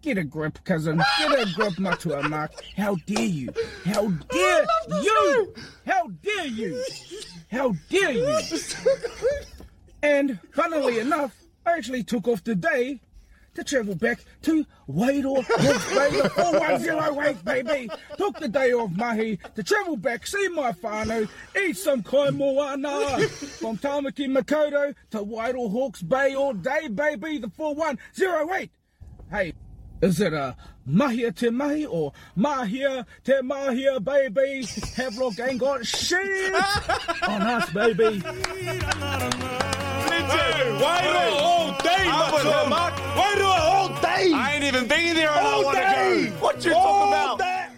Get 0.03 0.19
a 0.19 0.25
grip, 0.25 0.62
cousin. 0.65 1.03
Get 1.19 1.33
a 1.33 1.53
grip, 1.55 1.79
Matua 1.79 2.29
Marc. 2.29 2.53
How 2.77 2.97
dare 3.07 3.25
you? 3.25 3.49
How 3.85 4.09
dare 4.09 4.67
you? 5.03 5.55
How 5.87 6.09
dare 6.23 6.47
you? 6.47 6.85
How 7.51 7.75
dare 7.89 8.12
you? 8.12 8.39
And 10.03 10.39
funnily 10.53 10.99
enough, 10.99 11.35
I 11.65 11.73
actually 11.73 12.03
took 12.03 12.29
off 12.29 12.45
today 12.45 13.01
to 13.55 13.65
travel 13.65 13.95
back 13.95 14.25
to 14.43 14.67
Wairoa 14.89 15.45
Hawke's 15.45 15.95
Bay, 15.95 16.21
the 16.21 16.31
4108, 16.31 17.45
baby. 17.45 17.91
Took 18.17 18.39
the 18.39 18.49
day 18.49 18.73
off 18.73 18.91
mahi 18.91 19.39
to 19.55 19.63
travel 19.63 19.97
back, 19.97 20.27
see 20.27 20.49
my 20.49 20.73
whānau, 20.73 21.29
eat 21.61 21.77
some 21.77 22.03
kai 22.03 22.31
moana. 22.31 23.29
From 23.29 23.79
Tamaki 23.79 24.29
Makaurau 24.29 24.95
to 25.11 25.19
Wairoa 25.19 25.71
Hawke's 25.71 26.03
Bay 26.03 26.35
all 26.35 26.53
day, 26.53 26.89
baby, 26.89 27.39
the 27.39 27.51
4108. 27.51 28.71
Hey, 29.31 29.55
is 30.03 30.21
it 30.21 30.33
a 30.33 30.57
mahia 30.87 31.35
te 31.35 31.51
mahi 31.51 31.87
or 31.87 32.13
mahia 32.37 33.07
te 33.25 33.33
mahia, 33.41 34.03
baby? 34.03 34.67
Havelock 34.97 35.41
ain't 35.41 35.61
got 35.61 35.87
shit 35.87 36.55
on 37.27 37.43
us, 37.43 37.71
baby. 37.71 38.23
Why 40.23 41.03
do 41.03 41.09
all 41.43 41.73
day, 41.83 42.05
I 42.07 42.31
put 42.31 42.45
Matua 42.45 42.62
him- 42.62 42.71
Why 43.17 43.35
do 43.37 43.47
all 43.47 43.89
day? 44.01 44.33
I 44.33 44.53
ain't 44.55 44.65
even 44.65 44.75
even 44.75 44.87
been 44.89 45.17
there 45.17 45.31
and 45.31 45.47
I 45.47 45.53
All 45.53 45.73
day. 45.73 46.27
go. 46.27 46.37
What 46.45 46.65
you 46.65 46.75
All 46.75 46.83
talking 46.83 47.39
about? 47.39 47.74